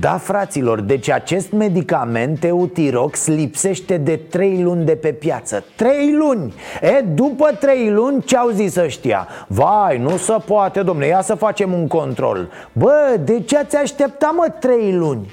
Da, 0.00 0.16
fraților, 0.16 0.80
deci 0.80 1.10
acest 1.10 1.52
medicament 1.52 2.44
Eutirox 2.44 3.26
lipsește 3.26 3.96
de 3.96 4.16
3 4.16 4.62
luni 4.62 4.84
de 4.84 4.96
pe 4.96 5.12
piață 5.12 5.64
3 5.76 6.12
luni! 6.12 6.54
E, 6.80 7.00
după 7.00 7.56
3 7.60 7.90
luni 7.90 8.22
ce 8.22 8.36
au 8.36 8.48
zis 8.48 8.76
ăștia? 8.76 9.28
Vai, 9.46 9.98
nu 9.98 10.16
se 10.16 10.36
poate, 10.46 10.82
domne, 10.82 11.06
ia 11.06 11.20
să 11.20 11.34
facem 11.34 11.72
un 11.72 11.86
control 11.86 12.48
Bă, 12.72 13.16
de 13.24 13.40
ce 13.40 13.58
ați 13.58 13.76
aștepta, 13.76 14.32
mă, 14.36 14.54
3 14.60 14.92
luni? 14.92 15.30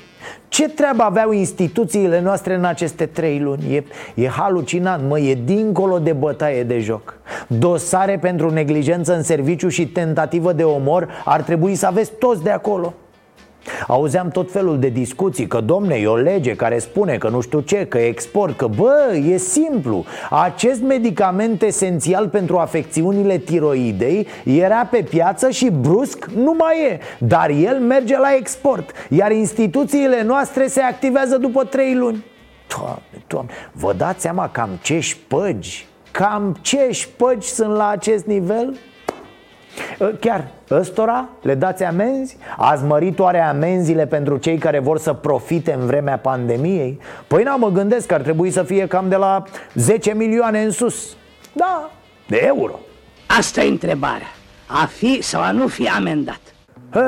Ce 0.47 0.69
treabă 0.69 1.03
aveau 1.03 1.31
instituțiile 1.31 2.21
noastre 2.21 2.55
în 2.55 2.65
aceste 2.65 3.05
trei 3.05 3.39
luni? 3.39 3.75
E, 3.75 3.83
e 4.15 4.27
halucinant, 4.27 5.03
mă, 5.07 5.19
e 5.19 5.37
dincolo 5.45 5.99
de 5.99 6.13
bătaie 6.13 6.63
de 6.63 6.79
joc 6.79 7.17
Dosare 7.47 8.17
pentru 8.17 8.49
neglijență 8.49 9.15
în 9.15 9.23
serviciu 9.23 9.67
și 9.67 9.87
tentativă 9.87 10.53
de 10.53 10.63
omor 10.63 11.07
ar 11.25 11.41
trebui 11.41 11.75
să 11.75 11.85
aveți 11.85 12.11
toți 12.19 12.43
de 12.43 12.49
acolo 12.49 12.93
Auzeam 13.87 14.29
tot 14.29 14.51
felul 14.51 14.79
de 14.79 14.89
discuții 14.89 15.47
că, 15.47 15.61
domne, 15.61 15.95
e 15.95 16.07
o 16.07 16.15
lege 16.15 16.55
care 16.55 16.79
spune 16.79 17.17
că 17.17 17.29
nu 17.29 17.41
știu 17.41 17.59
ce, 17.59 17.85
că 17.85 17.97
export, 17.97 18.57
că 18.57 18.67
bă, 18.67 19.15
e 19.29 19.37
simplu. 19.37 20.05
Acest 20.29 20.81
medicament 20.81 21.61
esențial 21.61 22.27
pentru 22.27 22.57
afecțiunile 22.57 23.37
tiroidei 23.37 24.27
era 24.43 24.87
pe 24.91 25.03
piață 25.09 25.49
și 25.49 25.69
brusc 25.69 26.25
nu 26.35 26.55
mai 26.57 26.81
e 26.91 26.99
Dar 27.17 27.49
el 27.49 27.79
merge 27.79 28.17
la 28.17 28.35
export, 28.35 28.91
iar 29.09 29.31
instituțiile 29.31 30.23
noastre 30.23 30.67
se 30.67 30.81
activează 30.81 31.37
după 31.37 31.63
trei 31.63 31.95
luni. 31.95 32.25
Doamne, 32.77 33.23
doamne, 33.27 33.51
vă 33.71 33.93
dați 33.93 34.21
seama 34.21 34.49
cam 34.49 34.69
ce 34.81 34.99
șpăgi, 34.99 35.87
cam 36.11 36.57
ce 36.61 36.87
șpăgi 36.91 37.47
sunt 37.47 37.75
la 37.75 37.87
acest 37.87 38.25
nivel? 38.25 38.77
Chiar, 40.19 40.47
ăstora 40.71 41.29
le 41.41 41.55
dați 41.55 41.83
amenzi? 41.83 42.37
Ați 42.57 42.83
mărit 42.83 43.19
oare 43.19 43.41
amenziile 43.41 44.05
pentru 44.05 44.37
cei 44.37 44.57
care 44.57 44.79
vor 44.79 44.97
să 44.97 45.13
profite 45.13 45.73
în 45.73 45.85
vremea 45.85 46.17
pandemiei? 46.17 46.99
Păi 47.27 47.43
n 47.43 47.49
mă 47.57 47.69
gândesc 47.69 48.07
că 48.07 48.13
ar 48.13 48.21
trebui 48.21 48.51
să 48.51 48.63
fie 48.63 48.87
cam 48.87 49.09
de 49.09 49.15
la 49.15 49.43
10 49.73 50.13
milioane 50.13 50.61
în 50.61 50.71
sus 50.71 51.15
Da, 51.53 51.91
de 52.27 52.41
euro 52.45 52.79
Asta 53.27 53.63
e 53.63 53.67
întrebarea. 53.67 54.27
A 54.67 54.85
fi 54.85 55.21
sau 55.21 55.41
a 55.41 55.51
nu 55.51 55.67
fi 55.67 55.89
amendat. 55.89 56.39
He, 56.91 56.99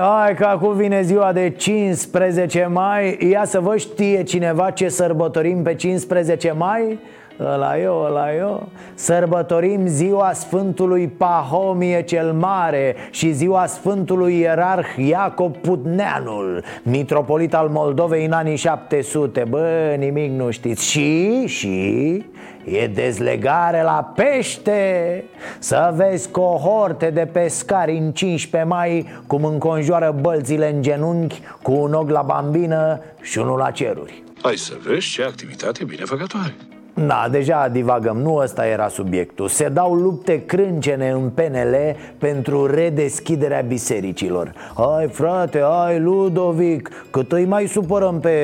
hai 0.00 0.34
că 0.34 0.44
acum 0.44 0.74
vine 0.74 1.02
ziua 1.02 1.32
de 1.32 1.50
15 1.50 2.68
mai 2.72 3.18
Ia 3.30 3.44
să 3.44 3.60
vă 3.60 3.76
știe 3.76 4.22
cineva 4.22 4.70
ce 4.70 4.88
sărbătorim 4.88 5.62
pe 5.62 5.74
15 5.74 6.52
mai? 6.52 6.98
Ăla 7.40 7.78
eu, 7.78 8.04
ăla 8.04 8.34
eu 8.34 8.68
Sărbătorim 8.94 9.86
ziua 9.86 10.32
Sfântului 10.32 11.08
Pahomie 11.08 12.02
cel 12.02 12.32
Mare 12.32 12.96
Și 13.10 13.32
ziua 13.32 13.66
Sfântului 13.66 14.38
Ierarh 14.38 14.88
Iacob 14.96 15.56
Putneanul 15.56 16.64
Mitropolit 16.82 17.54
al 17.54 17.68
Moldovei 17.68 18.24
în 18.24 18.32
anii 18.32 18.56
700 18.56 19.46
Bă, 19.48 19.94
nimic 19.98 20.30
nu 20.30 20.50
știți. 20.50 20.90
Și, 20.90 21.46
și 21.46 22.24
E 22.64 22.86
dezlegare 22.86 23.82
la 23.82 24.12
pește. 24.16 25.24
Să 25.58 25.92
vezi 25.96 26.30
cohorte 26.30 27.10
de 27.10 27.28
pescari 27.32 27.96
în 27.96 28.12
15 28.12 28.70
mai 28.70 29.06
Cum 29.26 29.44
înconjoară 29.44 30.14
bălțile 30.20 30.72
în 30.72 30.82
genunchi 30.82 31.40
Cu 31.62 31.72
un 31.72 31.92
ochi 31.92 32.10
la 32.10 32.22
bambină 32.22 33.00
și 33.20 33.38
unul 33.38 33.58
la 33.58 33.70
ceruri. 33.70 34.22
Hai 34.42 34.56
să 34.56 34.74
vezi 34.86 35.06
ce 35.06 35.22
activitate 35.22 35.84
binefăcătoare. 35.84 36.54
Na, 36.94 37.28
deja 37.28 37.68
divagăm, 37.68 38.16
nu 38.16 38.34
ăsta 38.34 38.66
era 38.66 38.88
subiectul. 38.88 39.48
Se 39.48 39.68
dau 39.68 39.94
lupte 39.94 40.44
crâncene 40.44 41.10
în 41.10 41.30
PNL 41.30 41.76
pentru 42.18 42.66
redeschiderea 42.66 43.60
bisericilor. 43.60 44.52
Hai 44.74 45.08
frate, 45.08 45.60
hai 45.70 46.00
Ludovic, 46.00 46.90
cât 47.10 47.32
îi 47.32 47.44
mai 47.44 47.66
supărăm 47.66 48.20
pe 48.20 48.36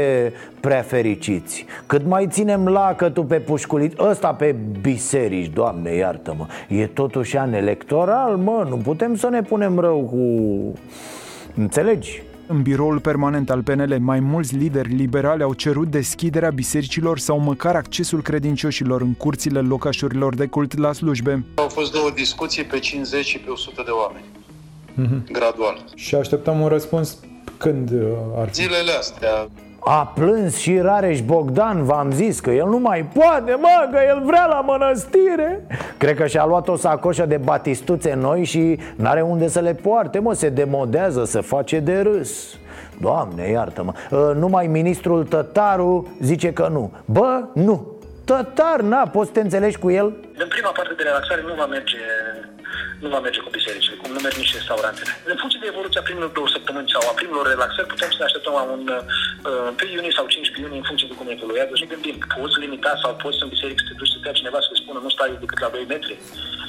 prea 0.60 0.82
fericiți 0.82 1.64
Cât 1.86 2.06
mai 2.06 2.26
ținem 2.30 2.68
lacătul 2.68 3.24
pe 3.24 3.40
pușculit 3.40 3.98
Ăsta 3.98 4.32
pe 4.32 4.54
biserici, 4.80 5.52
doamne 5.52 5.94
iartă-mă. 5.94 6.46
E 6.68 6.86
totuși 6.86 7.36
an 7.36 7.52
electoral, 7.52 8.36
mă, 8.36 8.66
nu 8.68 8.76
putem 8.76 9.14
să 9.14 9.28
ne 9.28 9.42
punem 9.42 9.78
rău 9.78 10.00
cu... 10.00 10.18
Înțelegi? 11.54 12.22
În 12.50 12.62
biroul 12.62 13.00
permanent 13.00 13.50
al 13.50 13.62
PNL, 13.62 13.96
mai 14.00 14.20
mulți 14.20 14.54
lideri 14.54 14.94
liberali 14.94 15.42
au 15.42 15.54
cerut 15.54 15.88
deschiderea 15.88 16.50
bisericilor 16.50 17.18
sau 17.18 17.38
măcar 17.38 17.74
accesul 17.74 18.22
credincioșilor 18.22 19.00
în 19.00 19.14
curțile 19.14 19.60
locașurilor 19.60 20.34
de 20.34 20.46
cult 20.46 20.78
la 20.78 20.92
slujbe. 20.92 21.44
Au 21.54 21.68
fost 21.68 21.92
două 21.92 22.10
discuții 22.10 22.64
pe 22.64 22.78
50 22.78 23.24
și 23.24 23.38
pe 23.38 23.50
100 23.50 23.82
de 23.84 23.90
oameni, 23.90 24.24
gradual. 25.32 25.84
Și 25.94 26.14
așteptăm 26.14 26.60
un 26.60 26.68
răspuns 26.68 27.18
când 27.56 27.90
uh, 27.90 28.08
ar 28.36 28.48
fi. 28.48 28.54
Zilele 28.54 28.92
astea, 28.98 29.48
A 29.90 30.12
plâns 30.14 30.56
și 30.56 30.78
Rareș 30.78 31.20
Bogdan, 31.20 31.84
v-am 31.84 32.10
zis 32.10 32.40
că 32.40 32.50
el 32.50 32.66
nu 32.66 32.78
mai 32.78 33.04
poate, 33.14 33.54
mă, 33.60 33.88
că 33.92 33.98
el 34.08 34.22
vrea 34.24 34.46
la 34.46 34.60
mănăstire. 34.60 35.66
Cred 35.96 36.16
că 36.16 36.26
și-a 36.26 36.44
luat 36.46 36.68
o 36.68 36.76
sacoșă 36.76 37.26
de 37.26 37.36
batistuțe 37.36 38.14
noi 38.14 38.44
și 38.44 38.78
n-are 38.96 39.22
unde 39.22 39.48
să 39.48 39.60
le 39.60 39.74
poarte, 39.74 40.18
mă, 40.18 40.32
se 40.32 40.48
demodează, 40.48 41.24
se 41.24 41.40
face 41.40 41.80
de 41.80 42.00
râs. 42.00 42.58
Doamne, 43.00 43.50
iartă-mă. 43.50 43.92
Uh, 44.10 44.30
Numai 44.34 44.66
ministrul 44.66 45.24
Tătaru 45.24 46.16
zice 46.20 46.52
că 46.52 46.68
nu. 46.72 46.92
Bă, 47.04 47.44
nu. 47.54 47.86
Tătar, 48.24 48.80
na, 48.80 49.06
poți 49.12 49.26
să 49.26 49.32
te 49.32 49.40
înțelegi 49.40 49.78
cu 49.78 49.90
el? 49.90 50.04
În 50.38 50.48
prima 50.48 50.70
parte 50.76 50.94
de 50.96 51.02
relaxare 51.02 51.40
nu 51.46 51.54
va 51.54 51.66
merge 51.66 51.96
nu 53.04 53.08
va 53.14 53.20
merge 53.26 53.40
cu 53.40 53.50
bisericile, 53.58 53.96
cum 54.00 54.10
nu 54.12 54.20
merg 54.24 54.36
nici 54.42 54.56
restaurantele. 54.58 55.12
În 55.32 55.36
funcție 55.40 55.60
de 55.62 55.70
evoluția 55.72 56.02
primilor 56.08 56.30
două 56.38 56.48
săptămâni 56.56 56.92
sau 56.94 57.02
a 57.06 57.18
primilor 57.20 57.46
relaxări, 57.54 57.92
putem 57.94 58.10
să 58.10 58.18
ne 58.18 58.28
așteptăm 58.28 58.54
la 58.60 58.64
un 58.76 58.82
uh, 59.52 59.86
1 59.86 59.92
iunie 59.94 60.12
sau 60.18 60.26
5 60.26 60.48
iunie, 60.62 60.80
în 60.80 60.88
funcție 60.88 61.08
de 61.10 61.14
cum 61.18 61.28
evoluează. 61.36 61.72
Și 61.74 61.84
ne 61.84 61.92
gândim, 61.92 62.16
poți 62.36 62.60
limita 62.64 62.92
sau 63.02 63.10
poți 63.22 63.42
în 63.44 63.52
biserică 63.54 63.80
să 63.82 63.88
te 63.88 63.98
duci 64.00 64.12
să 64.14 64.18
te 64.18 64.28
ia 64.28 64.38
cineva 64.40 64.60
să-ți 64.60 64.82
spună 64.82 64.98
nu 65.02 65.10
stai 65.16 65.38
decât 65.44 65.58
la 65.64 65.68
2 65.68 65.84
metri, 65.94 66.14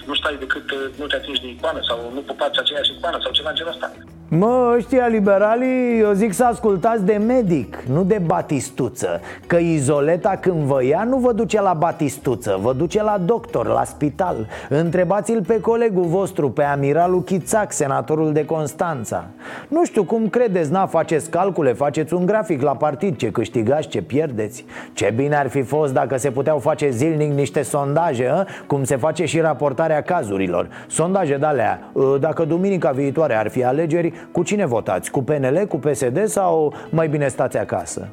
nu 0.10 0.16
stai 0.20 0.36
decât, 0.44 0.68
uh, 0.72 0.86
nu 1.00 1.06
te 1.08 1.16
atingi 1.16 1.44
de 1.44 1.50
icoană 1.56 1.82
sau 1.90 1.98
nu 2.16 2.22
pupați 2.30 2.60
aceeași 2.60 2.92
icoană 2.96 3.18
sau 3.24 3.32
ceva 3.38 3.50
în 3.50 3.58
genul 3.60 3.76
ăsta. 3.76 3.88
Mă, 4.32 4.74
ăștia 4.76 5.08
liberalii, 5.08 6.00
eu 6.00 6.12
zic 6.12 6.34
să 6.34 6.44
ascultați 6.44 7.06
de 7.06 7.22
medic, 7.28 7.84
nu 7.92 8.04
de 8.04 8.22
batistuță 8.26 9.22
Că 9.48 9.56
izoleta 9.56 10.38
când 10.42 10.56
vă 10.56 10.84
ia 10.84 11.04
nu 11.04 11.18
vă 11.18 11.34
duce 11.34 11.62
la 11.62 11.74
batistuță, 11.74 12.58
vă 12.62 12.74
duce 12.74 13.04
la 13.04 13.18
doctor, 13.26 13.68
la 13.68 13.84
spital. 13.84 14.48
Întrebați-l 14.70 15.44
pe 15.48 15.60
colegul 15.60 16.04
vostru, 16.04 16.50
pe 16.50 16.64
amiralul 16.64 17.24
Chițac, 17.24 17.72
senatorul 17.72 18.34
de 18.34 18.46
Constanța. 18.46 19.26
Nu 19.68 19.86
știu 19.86 20.04
cum 20.04 20.28
credeți, 20.28 20.72
na, 20.72 20.86
faceți 20.86 21.30
calcule, 21.30 21.74
faceți 21.74 22.14
un 22.14 22.26
grafic 22.26 22.62
la 22.62 22.76
partid, 22.76 23.18
ce 23.18 23.32
câștigați, 23.32 23.88
ce 23.88 24.02
pierdeți. 24.02 24.66
Ce 24.94 25.14
bine 25.16 25.36
ar 25.36 25.48
fi 25.48 25.62
fost 25.62 25.94
dacă 25.94 26.18
se 26.18 26.32
puteau 26.32 26.60
face 26.60 26.90
zilnic 26.90 27.34
niște 27.34 27.62
sondaje, 27.62 28.28
a? 28.28 28.46
cum 28.68 28.84
se 28.84 28.96
face 28.96 29.26
și 29.26 29.40
raportarea 29.40 30.02
cazurilor. 30.02 30.68
Sondaje 30.88 31.38
de-alea, 31.38 31.92
dacă 32.20 32.46
duminica 32.46 32.92
viitoare 32.92 33.36
ar 33.36 33.50
fi 33.50 33.64
alegeri, 33.64 34.14
cu 34.32 34.44
cine 34.44 34.66
votați? 34.66 35.12
Cu 35.12 35.24
PNL, 35.24 35.66
cu 35.68 35.78
PSD 35.78 36.28
sau 36.28 36.74
mai 36.90 37.08
bine 37.08 37.28
stați 37.28 37.58
acasă? 37.58 38.08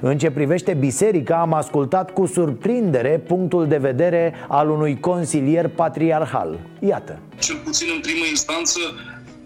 În 0.00 0.18
ce 0.18 0.30
privește 0.30 0.74
biserica, 0.74 1.40
am 1.40 1.52
ascultat 1.52 2.10
cu 2.10 2.26
surprindere 2.26 3.22
punctul 3.26 3.66
de 3.66 3.76
vedere 3.76 4.34
al 4.48 4.70
unui 4.70 5.00
consilier 5.00 5.68
patriarhal. 5.68 6.58
Iată. 6.78 7.18
Cel 7.38 7.56
puțin 7.64 7.86
în 7.94 8.00
primă 8.00 8.24
instanță, 8.30 8.80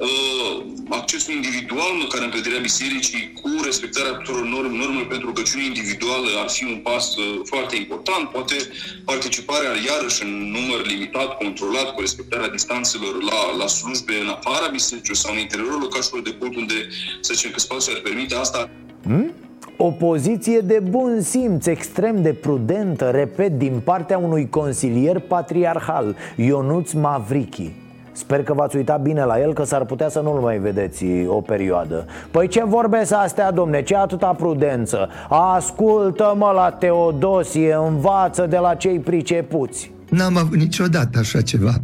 uh, 0.06 0.54
accesul 0.88 1.34
individual, 1.34 1.92
măcar 2.02 2.20
în 2.22 2.30
căderea 2.34 2.66
bisericii, 2.70 3.32
cu 3.40 3.50
respectarea 3.64 4.12
tuturor 4.18 4.44
norm, 4.54 4.72
normelor 4.80 5.06
pentru 5.06 5.26
rugăciune 5.26 5.64
individuală 5.64 6.28
ar 6.42 6.48
fi 6.56 6.64
un 6.64 6.78
pas 6.88 7.16
uh, 7.16 7.24
foarte 7.44 7.74
important. 7.76 8.24
Poate 8.36 8.56
participarea, 9.04 9.72
iarăși, 9.90 10.22
în 10.26 10.32
număr 10.56 10.80
limitat, 10.86 11.36
controlat, 11.42 11.88
cu 11.94 12.00
respectarea 12.00 12.48
distanțelor 12.48 13.14
la, 13.30 13.40
la 13.60 13.66
slujbe 13.66 14.14
în 14.24 14.28
afara 14.28 14.68
bisericii 14.78 15.16
sau 15.16 15.32
în 15.32 15.38
interiorul 15.38 15.80
locașului 15.80 16.24
de 16.28 16.34
cult, 16.38 16.56
unde, 16.56 16.78
să 17.20 17.30
zicem 17.34 17.50
că 17.50 17.60
spațiul 17.60 17.94
ar 17.96 18.02
permite 18.02 18.34
asta. 18.34 18.70
Hmm? 19.02 19.32
O 19.80 19.90
poziție 19.90 20.58
de 20.58 20.78
bun 20.90 21.22
simț, 21.22 21.66
extrem 21.66 22.22
de 22.22 22.32
prudentă, 22.32 23.10
repet, 23.10 23.58
din 23.58 23.80
partea 23.84 24.18
unui 24.18 24.48
consilier 24.48 25.18
patriarhal, 25.18 26.16
Ionuț 26.36 26.92
Mavrichi. 26.92 27.72
Sper 28.18 28.42
că 28.42 28.52
v-ați 28.52 28.76
uitat 28.76 29.02
bine 29.02 29.24
la 29.24 29.40
el, 29.40 29.52
că 29.52 29.64
s-ar 29.64 29.84
putea 29.84 30.08
să 30.08 30.20
nu-l 30.20 30.40
mai 30.40 30.58
vedeți 30.58 31.04
o 31.26 31.40
perioadă. 31.40 32.06
Păi 32.30 32.48
ce 32.48 32.64
vorbesc 32.64 33.12
astea, 33.12 33.50
domne, 33.50 33.82
ce 33.82 33.96
atâta 33.96 34.26
prudență? 34.26 35.08
Ascultă-mă 35.28 36.52
la 36.54 36.70
Teodosie, 36.70 37.74
învață 37.74 38.46
de 38.46 38.56
la 38.56 38.74
cei 38.74 38.98
pricepuți. 38.98 39.92
N-am 40.08 40.36
avut 40.36 40.56
niciodată 40.56 41.18
așa 41.18 41.40
ceva. 41.40 41.74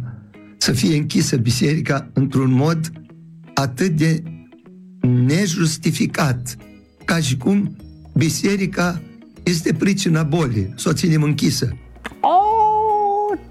Să 0.57 0.71
fie 0.71 0.95
închisă 0.95 1.35
biserica 1.37 2.07
într-un 2.13 2.51
mod 2.51 2.79
atât 3.53 3.89
de 3.89 4.23
nejustificat 5.25 6.55
Ca 7.05 7.19
și 7.19 7.37
cum 7.37 7.75
biserica 8.13 9.01
este 9.43 9.73
pricina 9.73 10.23
bolii, 10.23 10.73
să 10.75 10.89
o 10.89 10.93
ținem 10.93 11.23
închisă. 11.23 11.69
Oh, 11.71 11.84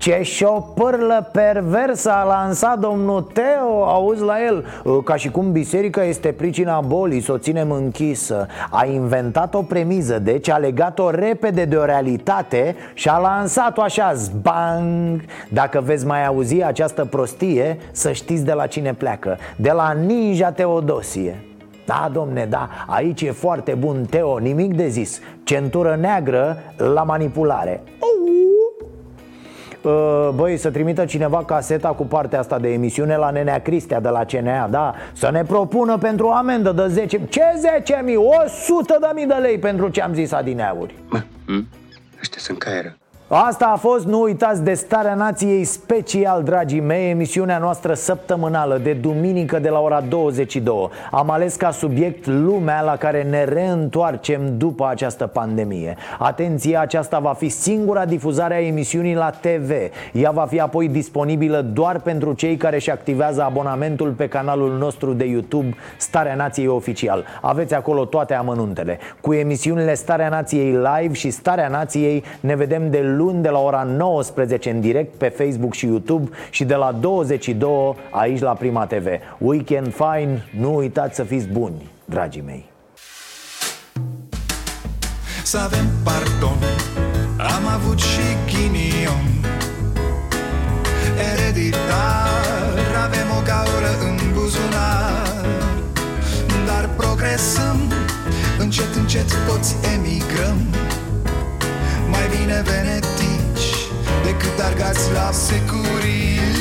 ce 0.05 0.23
șopârlă 0.23 1.29
perversă 1.33 2.11
a 2.11 2.25
lansat 2.25 2.79
domnul 2.79 3.23
Teo 3.23 3.85
Auzi 3.85 4.23
la 4.23 4.45
el. 4.45 4.65
Ca 5.05 5.17
și 5.17 5.31
cum 5.31 5.53
biserica 5.53 6.03
este 6.03 6.33
pricina 6.33 6.81
bolii 6.81 7.21
Să 7.21 7.33
o 7.33 7.39
ținem 7.39 7.71
închisă. 7.71 8.47
A 8.71 8.87
inventat 8.87 9.55
o 9.55 9.63
premiză 9.63 10.19
Deci 10.19 10.49
a 10.49 10.57
legat-o 10.57 11.11
repede 11.11 11.65
de 11.65 11.77
o 11.77 11.85
realitate 11.85 12.77
Și 12.95 13.09
a 13.09 13.19
lansat-o 13.19 13.83
așa 13.83 14.13
Zbang! 14.15 15.25
Dacă 15.49 15.81
veți 15.81 16.07
mai 16.07 16.27
auzi 16.27 16.63
această 16.63 17.05
prostie 17.05 17.79
Să 17.93 18.13
știți 18.13 18.45
de 18.45 18.53
la 18.53 18.67
cine 18.67 18.95
pleacă. 18.95 19.39
De 19.57 19.71
la 19.71 19.93
Ninja 19.93 20.51
Teodosie. 20.51 21.45
Da, 21.87 22.11
domne, 22.13 22.47
da, 22.51 22.69
aici 22.87 23.23
e 23.23 23.31
foarte 23.31 23.75
bun 23.75 24.07
Teo, 24.11 24.39
nimic 24.39 24.75
de 24.75 24.89
zis. 24.89 25.21
Centură 25.45 25.97
neagră 26.01 26.57
la 26.77 27.03
manipulare. 27.03 27.83
Uh, 27.85 28.14
băi, 30.35 30.57
să 30.57 30.71
trimită 30.71 31.05
cineva 31.05 31.45
caseta 31.45 31.89
cu 31.89 32.03
partea 32.03 32.39
asta 32.39 32.59
de 32.59 32.73
emisiune 32.73 33.17
la 33.17 33.31
Nenea 33.31 33.61
Cristea 33.61 34.01
de 34.01 34.09
la 34.09 34.25
CNA, 34.25 34.69
da? 34.69 34.95
Să 35.13 35.31
ne 35.31 35.43
propună 35.43 35.99
pentru 35.99 36.27
o 36.27 36.33
amendă 36.33 36.73
de 36.73 36.87
10 36.87 37.21
Ce 37.29 37.43
10 37.57 38.01
mii? 38.05 38.17
100 38.17 38.97
de 39.01 39.07
mii 39.15 39.27
de 39.27 39.35
lei 39.35 39.59
pentru 39.59 39.89
ce 39.89 40.03
am 40.03 40.15
zis 40.15 40.33
adineauri 40.33 40.95
Mă, 41.09 41.23
hm? 41.47 41.69
ăștia 42.21 42.41
sunt 42.41 42.59
caieră 42.59 42.97
Asta 43.29 43.67
a 43.67 43.77
fost, 43.77 44.07
nu 44.07 44.21
uitați, 44.21 44.63
de 44.63 44.75
Starea 44.75 45.15
Nației 45.15 45.65
special, 45.65 46.43
dragii 46.43 46.81
mei 46.81 47.11
Emisiunea 47.11 47.59
noastră 47.59 47.95
săptămânală 47.95 48.81
de 48.83 48.93
duminică 48.93 49.59
de 49.59 49.69
la 49.69 49.81
ora 49.81 50.01
22 50.01 50.89
Am 51.11 51.31
ales 51.31 51.55
ca 51.55 51.71
subiect 51.71 52.27
lumea 52.27 52.83
la 52.83 52.97
care 52.97 53.23
ne 53.23 53.45
reîntoarcem 53.45 54.59
după 54.59 54.87
această 54.89 55.27
pandemie. 55.27 55.97
Atenție, 56.19 56.77
aceasta 56.77 57.19
va 57.19 57.33
fi 57.33 57.49
singura 57.49 58.05
difuzare 58.05 58.55
a 58.55 58.67
emisiunii 58.67 59.15
la 59.15 59.31
TV 59.31 59.71
Ea 60.13 60.31
va 60.31 60.47
fi 60.47 60.61
apoi 60.61 60.89
disponibilă 60.89 61.61
doar 61.61 62.01
pentru 62.01 62.33
cei 62.33 62.57
care 62.57 62.77
își 62.77 62.91
activează 62.91 63.43
abonamentul 63.43 64.11
pe 64.11 64.29
canalul 64.29 64.79
nostru 64.79 65.13
de 65.13 65.25
YouTube 65.25 65.75
Starea 65.97 66.35
Nației 66.35 66.67
Oficial. 66.67 67.25
Aveți 67.41 67.75
acolo 67.75 68.05
toate 68.05 68.35
amănuntele. 68.35 68.99
Cu 69.21 69.33
emisiunile 69.33 69.95
Starea 69.95 70.29
Nației 70.29 70.71
Live 70.71 71.15
și 71.15 71.31
Starea 71.31 71.69
Nației 71.69 72.25
ne 72.41 72.55
vedem 72.55 72.91
de 72.91 73.13
luni 73.17 73.43
de 73.43 73.49
la 73.49 73.59
ora 73.59 73.83
19 73.83 74.71
în 74.71 74.81
direct 74.81 75.15
pe 75.15 75.29
Facebook 75.29 75.75
și 75.75 75.87
YouTube 75.87 76.31
și 76.51 76.65
de 76.65 76.75
la 76.75 76.93
22 76.93 77.95
aici 78.11 78.41
la 78.41 78.53
Prima 78.53 78.87
TV. 78.87 79.07
Weekend 79.39 79.95
fine, 79.95 80.45
nu 80.59 80.75
uitați 80.75 81.15
să 81.15 81.23
fiți 81.23 81.47
buni, 81.47 81.91
dragii 82.05 82.43
mei. 82.47 82.65
Să 85.43 85.59
avem 85.59 85.87
pardon, 86.05 86.59
am 87.39 87.67
avut 87.75 87.99
și 87.99 88.27
ghinion 88.47 89.27
Ereditar, 91.33 92.79
avem 93.05 93.29
o 93.39 93.43
gaură 93.45 93.93
în 94.09 94.17
buzunar 94.33 95.45
Dar 96.67 96.89
progresăm, 96.97 97.79
încet, 98.59 98.95
încet 98.95 99.29
toți 99.47 99.77
emigrăm 99.95 100.59
mai 102.11 102.27
bine 102.37 102.63
venetici 102.63 103.69
Decât 104.25 104.61
argați 104.65 105.13
la 105.13 105.31
securii 105.33 106.54